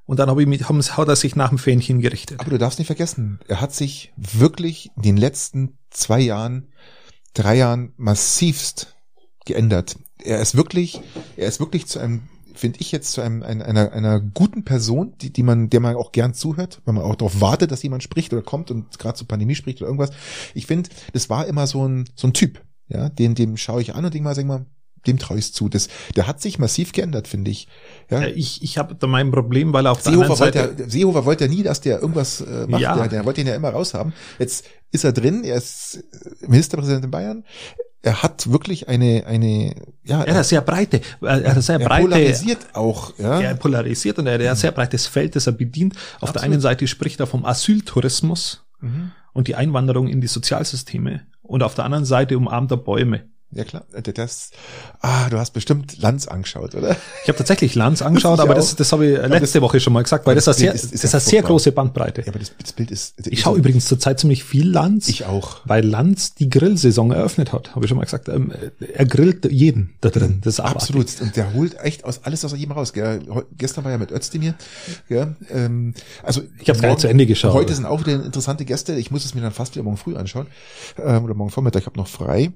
Und 0.06 0.20
dann 0.20 0.30
hab 0.30 0.40
ich 0.40 0.46
mit, 0.46 0.70
hat 0.70 1.08
er 1.08 1.16
sich 1.16 1.36
nach 1.36 1.50
dem 1.50 1.58
Fähnchen 1.58 2.00
gerichtet. 2.00 2.40
Aber 2.40 2.52
du 2.52 2.60
darfst 2.60 2.80
nicht 2.80 2.88
vergessen, 2.88 3.40
er 3.48 3.60
hat 3.60 3.74
sich 3.74 4.14
wirklich 4.16 4.92
in 4.96 5.02
den 5.02 5.18
letzten 5.18 5.78
zwei 5.90 6.22
Jahren, 6.22 6.70
drei 7.34 7.58
Jahren 7.58 7.92
massivst 7.98 8.96
geändert. 9.46 9.98
Er 10.24 10.40
ist 10.40 10.56
wirklich, 10.56 11.02
er 11.36 11.48
ist 11.48 11.60
wirklich 11.60 11.88
zu 11.88 12.00
einem 12.00 12.22
finde 12.56 12.80
ich 12.80 12.92
jetzt 12.92 13.12
zu 13.12 13.22
einem, 13.22 13.44
einer, 13.44 13.92
einer, 13.92 14.20
guten 14.20 14.64
Person, 14.64 15.14
die, 15.22 15.32
die 15.32 15.44
man, 15.44 15.70
der 15.70 15.80
man 15.80 15.96
auch 15.96 16.12
gern 16.12 16.34
zuhört, 16.34 16.82
wenn 16.86 16.96
man 16.96 17.04
auch 17.04 17.16
darauf 17.16 17.42
wartet, 17.42 17.72
dass 17.72 17.84
jemand 17.84 18.04
spricht 18.04 18.34
oder 18.34 18.42
kommt 18.42 18.72
und 18.72 18.98
gerade 18.98 19.18
zur 19.18 19.28
Pandemie 19.28 19.56
spricht 19.56 19.82
oder 19.82 19.90
irgendwas. 19.90 20.12
Ich 20.54 20.66
finde, 20.66 20.90
das 21.14 21.30
war 21.30 21.46
immer 21.46 21.68
so 21.68 21.88
ein, 21.88 22.10
so 22.16 22.28
ein 22.28 22.34
Typ, 22.34 22.62
ja, 22.88 23.10
den, 23.10 23.36
dem 23.36 23.58
schaue 23.58 23.82
ich 23.82 23.96
an 23.96 24.06
und 24.06 24.14
denke 24.14 24.24
mal, 24.24 24.36
sag 24.36 24.46
mal, 24.46 24.66
dem 25.08 25.20
traue 25.20 25.38
ich 25.38 25.54
zu. 25.54 25.70
Das, 25.70 25.88
der 26.16 26.28
hat 26.28 26.42
sich 26.42 26.60
massiv 26.60 26.92
geändert, 26.92 27.28
finde 27.28 27.52
ich. 27.52 27.68
Ja. 28.10 28.22
ja 28.22 28.28
ich 28.28 28.64
ich 28.64 28.78
habe 28.78 28.96
da 28.96 29.08
mein 29.08 29.32
Problem, 29.32 29.74
weil 29.74 29.88
auf 29.88 30.02
Seehofer 30.02 30.18
der 30.18 30.32
anderen 30.32 30.38
Seite 30.38 30.60
wollte 30.60 30.84
ja, 30.84 30.90
Seehofer 30.90 31.26
wollte 31.26 31.44
ja 31.46 31.50
nie, 31.50 31.64
dass 31.64 31.82
der 31.82 32.02
irgendwas 32.02 32.42
äh, 32.42 32.68
macht. 32.68 32.82
Ja. 32.82 32.96
Der, 32.96 33.08
der 33.08 33.26
wollte 33.26 33.42
ihn 33.42 33.48
ja 33.48 33.56
immer 33.56 33.70
raushaben. 33.70 34.14
Jetzt 34.40 34.66
ist 34.92 35.04
er 35.04 35.14
drin. 35.14 35.44
Er 35.44 35.58
ist 35.58 36.04
Ministerpräsident 36.48 37.06
in 37.06 37.12
Bayern 37.12 37.44
er 38.06 38.22
hat 38.22 38.52
wirklich 38.52 38.88
eine, 38.88 39.26
eine, 39.26 39.74
ja. 40.04 40.22
Er 40.22 40.36
hat 40.36 40.46
sehr 40.46 40.62
breite, 40.62 41.02
er 41.22 41.56
hat 41.56 41.64
sehr 41.64 41.80
er 41.80 41.88
breite. 41.88 42.04
polarisiert 42.04 42.60
auch, 42.74 43.18
ja. 43.18 43.42
Er 43.42 43.56
polarisiert 43.56 44.20
und 44.20 44.28
er 44.28 44.36
hat 44.36 44.42
ein 44.42 44.56
sehr 44.56 44.72
breites 44.72 45.08
Feld, 45.08 45.36
das 45.36 45.48
er 45.48 45.54
bedient. 45.54 45.96
Auf 45.96 46.30
Absolut. 46.30 46.36
der 46.36 46.44
einen 46.44 46.62
Seite 46.62 46.88
spricht 46.88 47.20
er 47.20 47.26
vom 47.26 47.46
Asyltourismus 47.46 48.64
mhm. 48.80 49.12
und 49.34 49.48
die 49.48 49.56
Einwanderung 49.56 50.08
in 50.08 50.22
die 50.22 50.28
Sozialsysteme 50.28 51.22
und 51.42 51.64
auf 51.64 51.74
der 51.74 51.86
anderen 51.86 52.06
Seite 52.06 52.38
umarmt 52.38 52.70
er 52.70 52.78
Bäume. 52.78 53.24
Ja 53.52 53.64
klar, 53.64 53.86
äh, 53.94 54.02
das, 54.02 54.50
ah, 55.02 55.30
du 55.30 55.38
hast 55.38 55.52
bestimmt 55.52 55.98
Lanz 56.00 56.28
angeschaut, 56.28 56.76
oder? 56.76 56.98
Ich 57.24 57.30
habe 57.30 57.38
tatsächlich 57.38 57.74
Lanz 57.76 58.02
angeschaut, 58.02 58.40
aber 58.40 58.54
das, 58.54 58.76
das 58.76 58.92
habe 58.92 59.06
ich 59.06 59.18
letzte 59.18 59.60
das, 59.60 59.62
Woche 59.62 59.80
schon 59.80 59.94
mal 59.94 60.04
gesagt, 60.04 60.26
weil 60.26 60.36
das, 60.36 60.46
das, 60.46 60.58
sehr, 60.58 60.74
ist, 60.74 60.86
ist, 60.86 61.04
ist 61.04 61.14
eine 61.14 61.22
sehr 61.22 61.42
große 61.42 61.72
Bandbreite. 61.72 62.22
Ja, 62.22 62.28
aber 62.28 62.40
das, 62.40 62.52
das 62.60 62.74
Bild 62.74 62.92
ist. 62.92 63.16
Ich 63.28 63.42
schaue 63.42 63.58
übrigens 63.58 63.86
zurzeit 63.86 64.20
ziemlich 64.20 64.44
viel 64.44 64.70
Lanz. 64.70 65.08
Ich 65.08 65.26
auch. 65.26 65.62
Weil 65.66 65.86
Lanz 65.86 66.34
die 66.36 66.50
Grillsaison 66.50 67.12
eröffnet 67.12 67.54
hat, 67.54 67.76
habe 67.76 67.86
ich 67.86 67.90
schon 67.90 67.98
mal 67.98 68.04
gesagt. 68.04 68.28
Ähm, 68.28 68.52
er 68.94 69.06
grillt 69.06 69.50
jeden 69.52 69.96
da 70.02 70.10
drin. 70.10 70.42
Das 70.44 70.56
ist 70.56 70.60
Absolut. 70.60 71.08
Und 71.22 71.36
der 71.36 71.54
holt 71.54 71.80
echt 71.80 72.04
aus 72.04 72.24
alles 72.24 72.44
aus 72.44 72.54
jedem 72.58 72.74
raus. 72.74 72.94
Gell? 72.94 73.22
Gestern 73.58 73.84
war 73.86 73.92
ja 73.92 73.98
mit 73.98 74.12
Özdemir. 74.12 74.56
Gell? 75.08 75.36
Ähm, 75.50 75.94
also 76.24 76.42
ich 76.60 76.70
habe 76.70 76.80
gar 76.80 76.98
zu 76.98 77.08
Ende 77.08 77.26
geschaut. 77.26 77.54
Heute 77.54 77.74
sind 77.74 77.86
auch 77.86 78.02
wieder 78.06 78.24
interessante 78.24 78.66
Gäste. 78.66 78.96
Ich 78.96 79.12
muss 79.12 79.24
es 79.24 79.36
mir 79.36 79.42
dann 79.42 79.52
fast 79.52 79.76
wieder 79.76 79.84
morgen 79.84 79.98
früh 79.98 80.16
anschauen 80.16 80.48
ähm, 80.98 81.24
oder 81.24 81.34
morgen 81.34 81.52
Vormittag. 81.52 81.84
Ich 81.84 81.88
habe 81.88 81.98
noch 81.98 82.08
frei. 82.08 82.52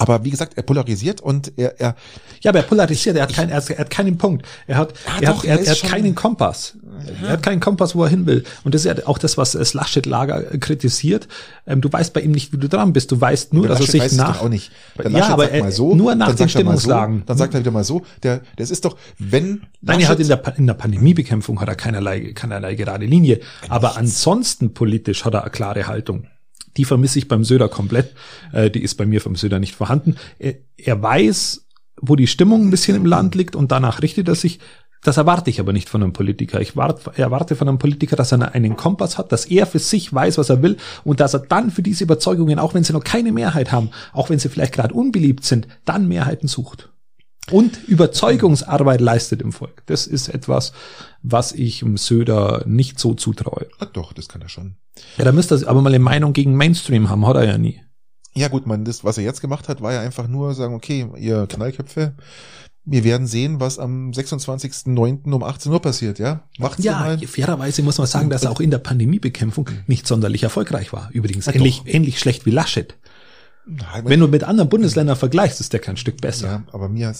Aber 0.00 0.24
wie 0.24 0.30
gesagt, 0.30 0.54
er 0.56 0.62
polarisiert 0.62 1.20
und 1.20 1.52
er, 1.58 1.78
er 1.78 1.94
ja, 2.40 2.50
aber 2.50 2.60
er 2.60 2.64
polarisiert. 2.64 3.16
Er 3.16 3.24
hat, 3.24 3.34
keinen, 3.34 3.50
er 3.50 3.60
hat 3.60 3.90
keinen 3.90 4.16
Punkt. 4.16 4.46
Er 4.66 4.78
hat, 4.78 4.94
ja, 5.06 5.12
er, 5.20 5.30
doch, 5.30 5.44
hat, 5.44 5.44
er, 5.44 5.60
er 5.62 5.72
hat 5.72 5.82
keinen 5.82 6.14
Kompass. 6.14 6.78
Ja. 7.20 7.26
Er 7.26 7.32
hat 7.34 7.42
keinen 7.42 7.60
Kompass, 7.60 7.94
wo 7.94 8.04
er 8.04 8.08
hin 8.08 8.24
will. 8.24 8.44
Und 8.64 8.74
das 8.74 8.86
ist 8.86 8.98
ja 8.98 9.06
auch 9.06 9.18
das, 9.18 9.36
was 9.36 9.52
das 9.52 9.74
Laschet-Lager 9.74 10.56
kritisiert. 10.58 11.28
Ähm, 11.66 11.82
du 11.82 11.92
weißt 11.92 12.14
bei 12.14 12.22
ihm 12.22 12.30
nicht, 12.30 12.50
wie 12.50 12.56
du 12.56 12.66
dran 12.66 12.94
bist. 12.94 13.12
Du 13.12 13.20
weißt 13.20 13.52
nur, 13.52 13.68
dass 13.68 13.78
er 13.78 13.86
sich 13.88 14.12
nach. 14.12 14.40
Auch 14.40 14.48
nicht. 14.48 14.72
Der 14.96 15.10
ja, 15.10 15.28
aber 15.28 15.50
er, 15.50 15.70
so, 15.70 15.94
nur 15.94 16.14
nach 16.14 16.34
den 16.34 16.48
Stimmungslagen. 16.48 17.18
So, 17.18 17.24
dann 17.26 17.36
sagt 17.36 17.52
er 17.52 17.60
wieder 17.60 17.70
mal 17.70 17.84
so. 17.84 18.00
Der, 18.22 18.40
das 18.56 18.70
ist 18.70 18.86
doch, 18.86 18.96
wenn. 19.18 19.66
Nein, 19.82 20.00
er 20.00 20.08
hat 20.08 20.18
in 20.18 20.28
der, 20.28 20.56
in 20.56 20.66
der 20.66 20.74
Pandemiebekämpfung 20.74 21.60
hat 21.60 21.68
er 21.68 21.74
keinerlei, 21.74 22.32
keinerlei 22.32 22.74
gerade 22.74 23.04
Linie. 23.04 23.40
Aber 23.68 23.98
ansonsten 23.98 24.72
politisch 24.72 25.26
hat 25.26 25.34
er 25.34 25.42
eine 25.42 25.50
klare 25.50 25.86
Haltung. 25.88 26.26
Die 26.76 26.84
vermisse 26.84 27.18
ich 27.18 27.28
beim 27.28 27.44
Söder 27.44 27.68
komplett. 27.68 28.14
Äh, 28.52 28.70
die 28.70 28.82
ist 28.82 28.94
bei 28.96 29.06
mir 29.06 29.20
vom 29.20 29.36
Söder 29.36 29.58
nicht 29.58 29.74
vorhanden. 29.74 30.16
Er, 30.38 30.54
er 30.76 31.02
weiß, 31.02 31.66
wo 32.00 32.16
die 32.16 32.26
Stimmung 32.26 32.66
ein 32.66 32.70
bisschen 32.70 32.96
im 32.96 33.06
Land 33.06 33.34
liegt 33.34 33.56
und 33.56 33.72
danach 33.72 34.02
richtet 34.02 34.28
er 34.28 34.34
sich. 34.34 34.60
Das 35.02 35.16
erwarte 35.16 35.48
ich 35.48 35.60
aber 35.60 35.72
nicht 35.72 35.88
von 35.88 36.02
einem 36.02 36.12
Politiker. 36.12 36.60
Ich 36.60 36.76
erwarte 36.76 37.56
von 37.56 37.68
einem 37.68 37.78
Politiker, 37.78 38.16
dass 38.16 38.32
er 38.32 38.54
einen 38.54 38.76
Kompass 38.76 39.16
hat, 39.16 39.32
dass 39.32 39.46
er 39.46 39.66
für 39.66 39.78
sich 39.78 40.12
weiß, 40.12 40.36
was 40.36 40.50
er 40.50 40.62
will 40.62 40.76
und 41.04 41.20
dass 41.20 41.32
er 41.32 41.40
dann 41.40 41.70
für 41.70 41.82
diese 41.82 42.04
Überzeugungen, 42.04 42.58
auch 42.58 42.74
wenn 42.74 42.84
sie 42.84 42.92
noch 42.92 43.04
keine 43.04 43.32
Mehrheit 43.32 43.72
haben, 43.72 43.90
auch 44.12 44.28
wenn 44.28 44.38
sie 44.38 44.50
vielleicht 44.50 44.74
gerade 44.74 44.92
unbeliebt 44.92 45.44
sind, 45.44 45.68
dann 45.86 46.06
Mehrheiten 46.06 46.48
sucht. 46.48 46.90
Und 47.50 47.88
Überzeugungsarbeit 47.88 49.00
leistet 49.00 49.42
im 49.42 49.52
Volk. 49.52 49.82
Das 49.86 50.06
ist 50.06 50.28
etwas, 50.28 50.72
was 51.22 51.52
ich 51.52 51.82
im 51.82 51.96
Söder 51.96 52.64
nicht 52.66 52.98
so 52.98 53.14
zutraue. 53.14 53.66
Ah, 53.78 53.86
doch, 53.86 54.12
das 54.12 54.28
kann 54.28 54.42
er 54.42 54.48
schon. 54.48 54.76
Ja, 55.18 55.24
da 55.24 55.32
müsste 55.32 55.56
er 55.56 55.68
aber 55.68 55.82
mal 55.82 55.90
eine 55.90 55.98
Meinung 55.98 56.32
gegen 56.32 56.54
Mainstream 56.54 57.08
haben, 57.08 57.26
hat 57.26 57.36
er 57.36 57.44
ja 57.44 57.58
nie. 57.58 57.80
Ja 58.34 58.48
gut, 58.48 58.66
man, 58.66 58.84
das, 58.84 59.04
was 59.04 59.18
er 59.18 59.24
jetzt 59.24 59.40
gemacht 59.40 59.68
hat, 59.68 59.80
war 59.80 59.92
ja 59.92 60.00
einfach 60.00 60.28
nur 60.28 60.54
sagen, 60.54 60.74
okay, 60.74 61.08
ihr 61.16 61.46
Knallköpfe, 61.48 62.14
wir 62.84 63.04
werden 63.04 63.26
sehen, 63.26 63.60
was 63.60 63.78
am 63.78 64.10
26.09. 64.10 65.32
um 65.32 65.42
18 65.42 65.70
Uhr 65.70 65.82
passiert, 65.82 66.18
ja? 66.18 66.44
Macht's 66.58 66.82
ja, 66.82 66.98
mal. 66.98 67.18
fairerweise 67.18 67.82
muss 67.82 67.98
man 67.98 68.06
sagen, 68.06 68.30
dass 68.30 68.44
er 68.44 68.50
auch 68.50 68.60
in 68.60 68.70
der 68.70 68.78
Pandemiebekämpfung 68.78 69.68
nicht 69.86 70.06
sonderlich 70.06 70.42
erfolgreich 70.42 70.92
war. 70.92 71.10
Übrigens, 71.12 71.46
ja, 71.46 71.54
ähnlich, 71.54 71.82
ähnlich 71.86 72.18
schlecht 72.18 72.46
wie 72.46 72.50
Laschet. 72.50 72.96
Wenn 74.04 74.20
du 74.20 74.28
mit 74.28 74.44
anderen 74.44 74.68
Bundesländern 74.68 75.16
vergleichst, 75.16 75.60
ist 75.60 75.72
der 75.72 75.80
kein 75.80 75.96
Stück 75.96 76.20
besser. 76.20 76.46
Ja, 76.46 76.62
aber 76.72 76.88
mir, 76.88 77.12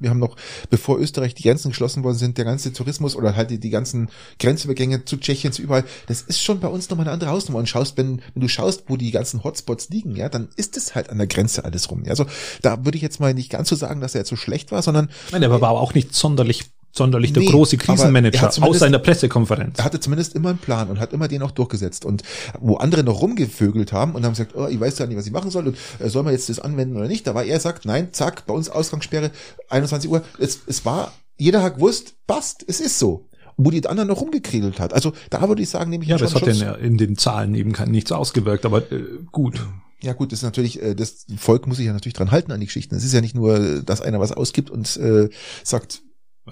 wir 0.00 0.10
haben 0.10 0.18
noch, 0.18 0.36
bevor 0.70 0.98
Österreich 0.98 1.34
die 1.34 1.42
Grenzen 1.42 1.70
geschlossen 1.70 2.04
worden 2.04 2.16
sind, 2.16 2.38
der 2.38 2.44
ganze 2.44 2.72
Tourismus 2.72 3.16
oder 3.16 3.36
halt 3.36 3.50
die, 3.50 3.58
die 3.58 3.70
ganzen 3.70 4.08
Grenzübergänge 4.38 5.04
zu 5.04 5.16
Tschechien, 5.16 5.52
zu 5.52 5.62
überall, 5.62 5.84
das 6.06 6.22
ist 6.22 6.42
schon 6.42 6.60
bei 6.60 6.68
uns 6.68 6.90
nochmal 6.90 7.06
eine 7.06 7.12
andere 7.12 7.30
Hausnummer. 7.30 7.58
Und 7.58 7.68
schaust, 7.68 7.96
wenn, 7.96 8.20
wenn 8.34 8.40
du 8.40 8.48
schaust, 8.48 8.84
wo 8.88 8.96
die 8.96 9.10
ganzen 9.10 9.42
Hotspots 9.44 9.88
liegen, 9.88 10.16
ja, 10.16 10.28
dann 10.28 10.48
ist 10.56 10.76
es 10.76 10.94
halt 10.94 11.10
an 11.10 11.18
der 11.18 11.26
Grenze 11.26 11.64
alles 11.64 11.90
rum. 11.90 12.04
Also 12.08 12.26
da 12.62 12.84
würde 12.84 12.96
ich 12.96 13.02
jetzt 13.02 13.20
mal 13.20 13.34
nicht 13.34 13.50
ganz 13.50 13.68
so 13.68 13.76
sagen, 13.76 14.00
dass 14.00 14.14
er 14.14 14.20
jetzt 14.20 14.30
so 14.30 14.36
schlecht 14.36 14.72
war, 14.72 14.82
sondern. 14.82 15.08
Nein, 15.32 15.42
er 15.42 15.50
war 15.50 15.62
aber 15.62 15.80
auch 15.80 15.94
nicht 15.94 16.14
sonderlich 16.14 16.64
sonderlich 16.96 17.32
der 17.32 17.42
nee, 17.42 17.50
große 17.50 17.76
Krisenmanager, 17.76 18.50
außer 18.62 18.86
in 18.86 18.92
der 18.92 18.98
Pressekonferenz. 18.98 19.78
Er 19.78 19.84
hatte 19.84 20.00
zumindest 20.00 20.34
immer 20.34 20.50
einen 20.50 20.58
Plan 20.58 20.88
und 20.88 20.98
hat 20.98 21.12
immer 21.12 21.28
den 21.28 21.42
auch 21.42 21.50
durchgesetzt. 21.50 22.04
Und 22.04 22.22
wo 22.60 22.76
andere 22.76 23.04
noch 23.04 23.20
rumgevögelt 23.20 23.92
haben 23.92 24.14
und 24.14 24.24
haben 24.24 24.32
gesagt, 24.32 24.54
oh, 24.54 24.66
ich 24.66 24.80
weiß 24.80 24.98
ja 24.98 25.06
nicht, 25.06 25.16
was 25.16 25.26
ich 25.26 25.32
machen 25.32 25.50
soll 25.50 25.68
und 25.68 25.76
äh, 25.98 26.08
soll 26.08 26.22
man 26.22 26.32
jetzt 26.32 26.48
das 26.48 26.58
anwenden 26.58 26.96
oder 26.96 27.08
nicht, 27.08 27.26
da 27.26 27.34
war 27.34 27.44
er 27.44 27.60
sagt, 27.60 27.84
nein, 27.84 28.08
zack, 28.12 28.46
bei 28.46 28.54
uns 28.54 28.68
Ausgangssperre, 28.68 29.30
21 29.68 30.10
Uhr. 30.10 30.22
Es, 30.38 30.60
es 30.66 30.84
war, 30.84 31.12
jeder 31.36 31.62
hat 31.62 31.76
gewusst, 31.76 32.14
passt, 32.26 32.64
es 32.66 32.80
ist 32.80 32.98
so 32.98 33.26
wo 33.58 33.70
die 33.70 33.86
anderen 33.86 34.08
noch 34.08 34.20
rumgekriegelt 34.20 34.78
hat. 34.80 34.92
Also 34.92 35.12
da 35.30 35.48
würde 35.48 35.62
ich 35.62 35.70
sagen, 35.70 35.90
nehme 35.90 36.04
ich 36.04 36.10
Ja, 36.10 36.18
das 36.18 36.34
hat 36.34 36.46
denn 36.46 36.60
in 36.74 36.98
den 36.98 37.16
Zahlen 37.16 37.54
eben 37.54 37.72
kein, 37.72 37.90
nichts 37.90 38.12
ausgewirkt, 38.12 38.66
aber 38.66 38.92
äh, 38.92 39.04
gut. 39.32 39.66
Ja 40.02 40.12
gut, 40.12 40.32
das 40.32 40.40
ist 40.40 40.42
natürlich, 40.42 40.82
äh, 40.82 40.94
das 40.94 41.26
Volk 41.38 41.66
muss 41.66 41.78
sich 41.78 41.86
ja 41.86 41.92
natürlich 41.92 42.14
dran 42.14 42.30
halten 42.30 42.52
an 42.52 42.60
die 42.60 42.66
Geschichten. 42.66 42.94
Es 42.94 43.04
ist 43.04 43.14
ja 43.14 43.22
nicht 43.22 43.34
nur, 43.34 43.82
dass 43.82 44.02
einer 44.02 44.20
was 44.20 44.32
ausgibt 44.32 44.70
und 44.70 44.94
äh, 44.98 45.30
sagt, 45.64 46.02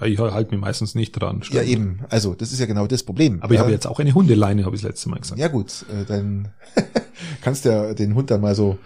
ich 0.01 0.19
halte 0.19 0.51
mich 0.51 0.59
meistens 0.59 0.93
nicht 0.93 1.13
dran. 1.13 1.41
Stimmt. 1.43 1.61
Ja, 1.61 1.67
eben. 1.67 1.99
Also, 2.09 2.33
das 2.33 2.51
ist 2.51 2.59
ja 2.59 2.65
genau 2.65 2.85
das 2.87 3.03
Problem. 3.03 3.41
Aber 3.41 3.53
ich 3.53 3.59
habe 3.59 3.71
jetzt 3.71 3.87
auch 3.87 3.99
eine 3.99 4.13
Hundeleine, 4.13 4.65
habe 4.65 4.75
ich 4.75 4.81
das 4.81 4.89
letzte 4.89 5.09
Mal 5.09 5.19
gesagt. 5.19 5.39
Ja, 5.39 5.47
gut. 5.47 5.85
Äh, 5.89 6.05
dann 6.05 6.49
kannst 7.41 7.65
du 7.65 7.69
ja 7.69 7.93
den 7.93 8.13
Hund 8.13 8.29
dann 8.29 8.41
mal 8.41 8.55
so 8.55 8.77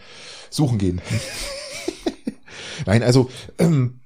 suchen 0.51 0.77
gehen. 0.77 1.01
Nein, 2.85 3.01
also, 3.01 3.29
ähm, 3.57 4.01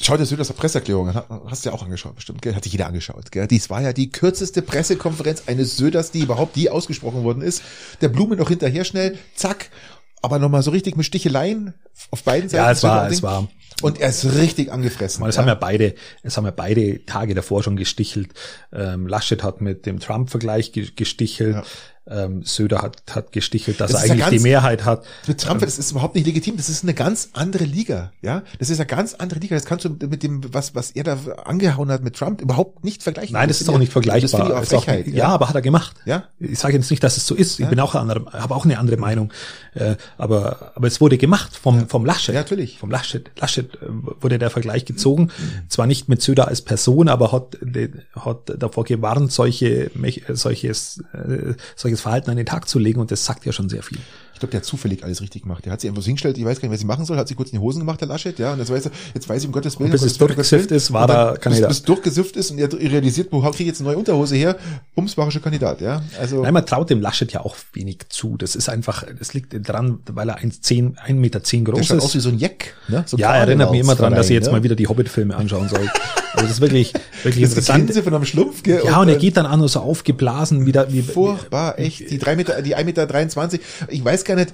schau 0.00 0.16
dir 0.16 0.24
Söders 0.24 0.52
Presseerklärung 0.52 1.08
an. 1.08 1.22
Hast 1.46 1.64
du 1.64 1.70
ja 1.70 1.74
auch 1.74 1.82
angeschaut, 1.82 2.14
bestimmt, 2.14 2.42
gell? 2.42 2.54
Hat 2.54 2.62
sich 2.62 2.72
jeder 2.72 2.86
angeschaut, 2.86 3.32
gell? 3.32 3.46
Dies 3.48 3.70
war 3.70 3.82
ja 3.82 3.92
die 3.92 4.10
kürzeste 4.10 4.62
Pressekonferenz 4.62 5.44
eines 5.46 5.76
Söders, 5.76 6.12
die 6.12 6.20
überhaupt 6.20 6.56
die 6.56 6.70
ausgesprochen 6.70 7.24
worden 7.24 7.42
ist. 7.42 7.62
Der 8.00 8.08
Blume 8.08 8.36
noch 8.36 8.48
hinterher 8.48 8.84
schnell, 8.84 9.18
zack. 9.34 9.70
Aber 10.22 10.38
nochmal 10.38 10.62
so 10.62 10.70
richtig 10.70 10.96
mit 10.96 11.06
Sticheleien 11.06 11.74
auf 12.10 12.22
beiden 12.22 12.48
Seiten. 12.48 12.64
Ja, 12.64 12.70
es 12.70 12.82
war, 12.82 13.10
es 13.10 13.22
war 13.22 13.48
und 13.82 13.98
er 13.98 14.10
ist 14.10 14.24
richtig 14.34 14.72
angefressen. 14.72 15.24
Es 15.26 15.36
ja. 15.36 15.42
haben 15.42 15.48
ja 15.48 15.54
beide, 15.54 15.94
es 16.22 16.36
haben 16.36 16.44
ja 16.44 16.50
beide 16.50 17.04
Tage 17.06 17.34
davor 17.34 17.62
schon 17.62 17.76
gestichelt. 17.76 18.32
Ähm, 18.72 19.06
Laschet 19.06 19.42
hat 19.42 19.60
mit 19.60 19.86
dem 19.86 20.00
Trump-Vergleich 20.00 20.72
gestichelt. 20.72 21.56
Ja 21.56 21.64
ähm, 22.10 22.42
Söder 22.44 22.82
hat, 22.82 23.02
hat 23.10 23.32
gestichelt, 23.32 23.80
dass 23.80 23.92
das 23.92 24.02
er 24.02 24.10
eigentlich 24.10 24.20
ganz, 24.20 24.30
die 24.30 24.40
Mehrheit 24.40 24.84
hat. 24.84 25.04
Mit 25.26 25.40
Trump, 25.40 25.60
ähm, 25.60 25.66
das 25.66 25.78
ist 25.78 25.92
überhaupt 25.92 26.16
nicht 26.16 26.26
legitim. 26.26 26.56
Das 26.56 26.68
ist 26.68 26.82
eine 26.82 26.94
ganz 26.94 27.30
andere 27.34 27.64
Liga, 27.64 28.12
ja. 28.20 28.42
Das 28.58 28.68
ist 28.68 28.80
eine 28.80 28.86
ganz 28.86 29.14
andere 29.14 29.38
Liga. 29.38 29.54
Das 29.54 29.64
kannst 29.64 29.84
du 29.84 29.90
mit 29.90 30.22
dem, 30.22 30.42
was, 30.52 30.74
was 30.74 30.90
er 30.90 31.04
da 31.04 31.18
angehauen 31.44 31.90
hat 31.90 32.02
mit 32.02 32.16
Trump, 32.16 32.40
überhaupt 32.40 32.84
nicht 32.84 33.02
vergleichen. 33.02 33.34
Nein, 33.34 33.48
das, 33.48 33.58
das 33.58 33.68
ist 33.68 33.74
auch 33.74 33.78
nicht 33.78 33.92
vergleichbar. 33.92 34.48
Das 34.48 34.68
Frechheit, 34.68 35.06
auch, 35.06 35.12
ja. 35.12 35.16
ja, 35.16 35.28
aber 35.28 35.48
hat 35.48 35.54
er 35.54 35.62
gemacht. 35.62 35.96
Ja. 36.04 36.24
Ich 36.38 36.58
sage 36.58 36.74
jetzt 36.74 36.90
nicht, 36.90 37.02
dass 37.02 37.16
es 37.16 37.26
so 37.26 37.34
ist. 37.34 37.60
Ich 37.60 37.68
bin 37.68 37.78
auch 37.78 37.94
andere, 37.94 38.26
habe 38.32 38.54
auch 38.54 38.64
eine 38.64 38.78
andere 38.78 38.96
Meinung. 38.96 39.32
Äh, 39.74 39.96
aber, 40.18 40.72
aber 40.74 40.86
es 40.86 41.00
wurde 41.00 41.18
gemacht 41.18 41.56
vom, 41.56 41.88
vom 41.88 42.04
Laschet. 42.04 42.34
Ja, 42.34 42.40
natürlich. 42.40 42.78
Vom 42.78 42.90
Laschet. 42.90 43.30
Laschet 43.38 43.74
äh, 43.76 43.86
wurde 44.20 44.38
der 44.38 44.50
Vergleich 44.50 44.84
gezogen. 44.84 45.24
Mhm. 45.24 45.68
Zwar 45.68 45.86
nicht 45.86 46.08
mit 46.08 46.22
Söder 46.22 46.48
als 46.48 46.62
Person, 46.62 47.08
aber 47.08 47.32
hat, 47.32 47.58
hat 48.14 48.52
davor 48.58 48.84
gewarnt, 48.84 49.32
solche, 49.32 49.90
solches, 50.28 51.02
äh, 51.12 51.54
solches 51.76 52.00
Verhalten 52.00 52.30
an 52.30 52.36
den 52.36 52.46
Tag 52.46 52.68
zu 52.68 52.78
legen 52.78 53.00
und 53.00 53.10
das 53.10 53.24
sagt 53.24 53.46
ja 53.46 53.52
schon 53.52 53.68
sehr 53.68 53.82
viel. 53.82 53.98
Ich 54.40 54.42
glaube, 54.42 54.52
der 54.52 54.60
hat 54.60 54.64
zufällig 54.64 55.04
alles 55.04 55.20
richtig 55.20 55.42
gemacht. 55.42 55.66
Der 55.66 55.72
hat 55.74 55.82
sich 55.82 55.90
einfach 55.90 56.02
hingestellt, 56.02 56.38
ich 56.38 56.46
weiß 56.46 56.60
gar 56.60 56.68
nicht, 56.68 56.72
was 56.72 56.80
sie 56.80 56.86
machen 56.86 57.04
soll, 57.04 57.18
hat 57.18 57.28
sich 57.28 57.36
kurz 57.36 57.50
in 57.50 57.58
die 57.58 57.62
Hosen 57.62 57.80
gemacht, 57.80 58.00
der 58.00 58.08
Laschet, 58.08 58.38
ja, 58.38 58.54
und 58.54 58.58
jetzt 58.58 58.70
weiß 58.70 58.86
er, 58.86 58.92
jetzt 59.12 59.28
weiß 59.28 59.42
ich 59.42 59.46
um 59.46 59.52
Gottes 59.52 59.78
Willen. 59.78 59.88
Und 59.88 59.92
bis 59.92 60.00
es 60.00 60.16
durchgesifft 60.16 60.70
ist, 60.70 60.94
war 60.94 61.06
da 61.06 61.36
Kandidat. 61.36 61.68
Bis, 61.68 61.80
bis 61.80 61.84
durchgesifft 61.84 62.36
ist 62.36 62.50
und 62.50 62.58
er 62.58 62.72
realisiert, 62.72 63.28
wo 63.32 63.42
kriege 63.42 63.64
ich 63.64 63.66
jetzt 63.66 63.80
eine 63.80 63.90
neue 63.90 63.98
Unterhose 63.98 64.36
her? 64.36 64.56
Bums, 64.94 65.18
war 65.18 65.30
schon 65.30 65.42
Kandidat, 65.42 65.82
ja. 65.82 66.02
Also. 66.18 66.40
Nein, 66.40 66.54
man 66.54 66.64
traut 66.64 66.88
dem 66.88 67.02
Laschet 67.02 67.30
ja 67.34 67.42
auch 67.42 67.54
wenig 67.74 68.08
zu. 68.08 68.38
Das 68.38 68.56
ist 68.56 68.70
einfach, 68.70 69.04
das 69.18 69.34
liegt 69.34 69.54
dran, 69.68 69.98
weil 70.06 70.30
er 70.30 70.38
1,10, 70.38 70.96
1,10 70.96 71.14
Meter 71.16 71.44
zehn 71.44 71.66
groß 71.66 71.88
der 71.88 71.98
ist. 71.98 72.02
aus 72.02 72.14
wie 72.14 72.20
so 72.20 72.30
ein 72.30 72.38
Jeck, 72.38 72.74
ne? 72.88 73.04
So 73.06 73.18
ja, 73.18 73.36
erinnert 73.36 73.70
mich 73.72 73.80
immer 73.80 73.94
dran, 73.94 74.14
dass 74.14 74.30
ich 74.30 74.32
jetzt 74.32 74.46
ne? 74.46 74.52
mal 74.52 74.62
wieder 74.62 74.74
die 74.74 74.86
Hobbit-Filme 74.86 75.36
anschauen 75.36 75.68
soll. 75.68 75.86
Also 76.40 76.48
das 76.48 76.56
ist 76.56 76.60
wirklich, 76.60 76.92
wirklich 77.22 77.42
das 77.42 77.52
interessant. 77.52 77.90
Ist 77.90 78.00
von 78.00 78.14
einem 78.14 78.24
Schlumpf, 78.24 78.62
gell? 78.62 78.82
Ja, 78.84 78.96
und, 78.96 79.02
und 79.02 79.08
er 79.08 79.16
geht 79.16 79.36
dann 79.36 79.46
an 79.46 79.66
so 79.68 79.80
aufgeblasen 79.80 80.66
wieder. 80.66 80.92
Wie, 80.92 81.02
furchtbar, 81.02 81.78
echt. 81.78 82.10
Die 82.10 82.18
drei 82.18 82.36
Meter, 82.36 82.62
die 82.62 82.76
1,23 82.76 82.84
Meter, 82.84 83.06
23, 83.06 83.60
ich 83.88 84.04
weiß 84.04 84.24
gar 84.24 84.36
nicht, 84.36 84.52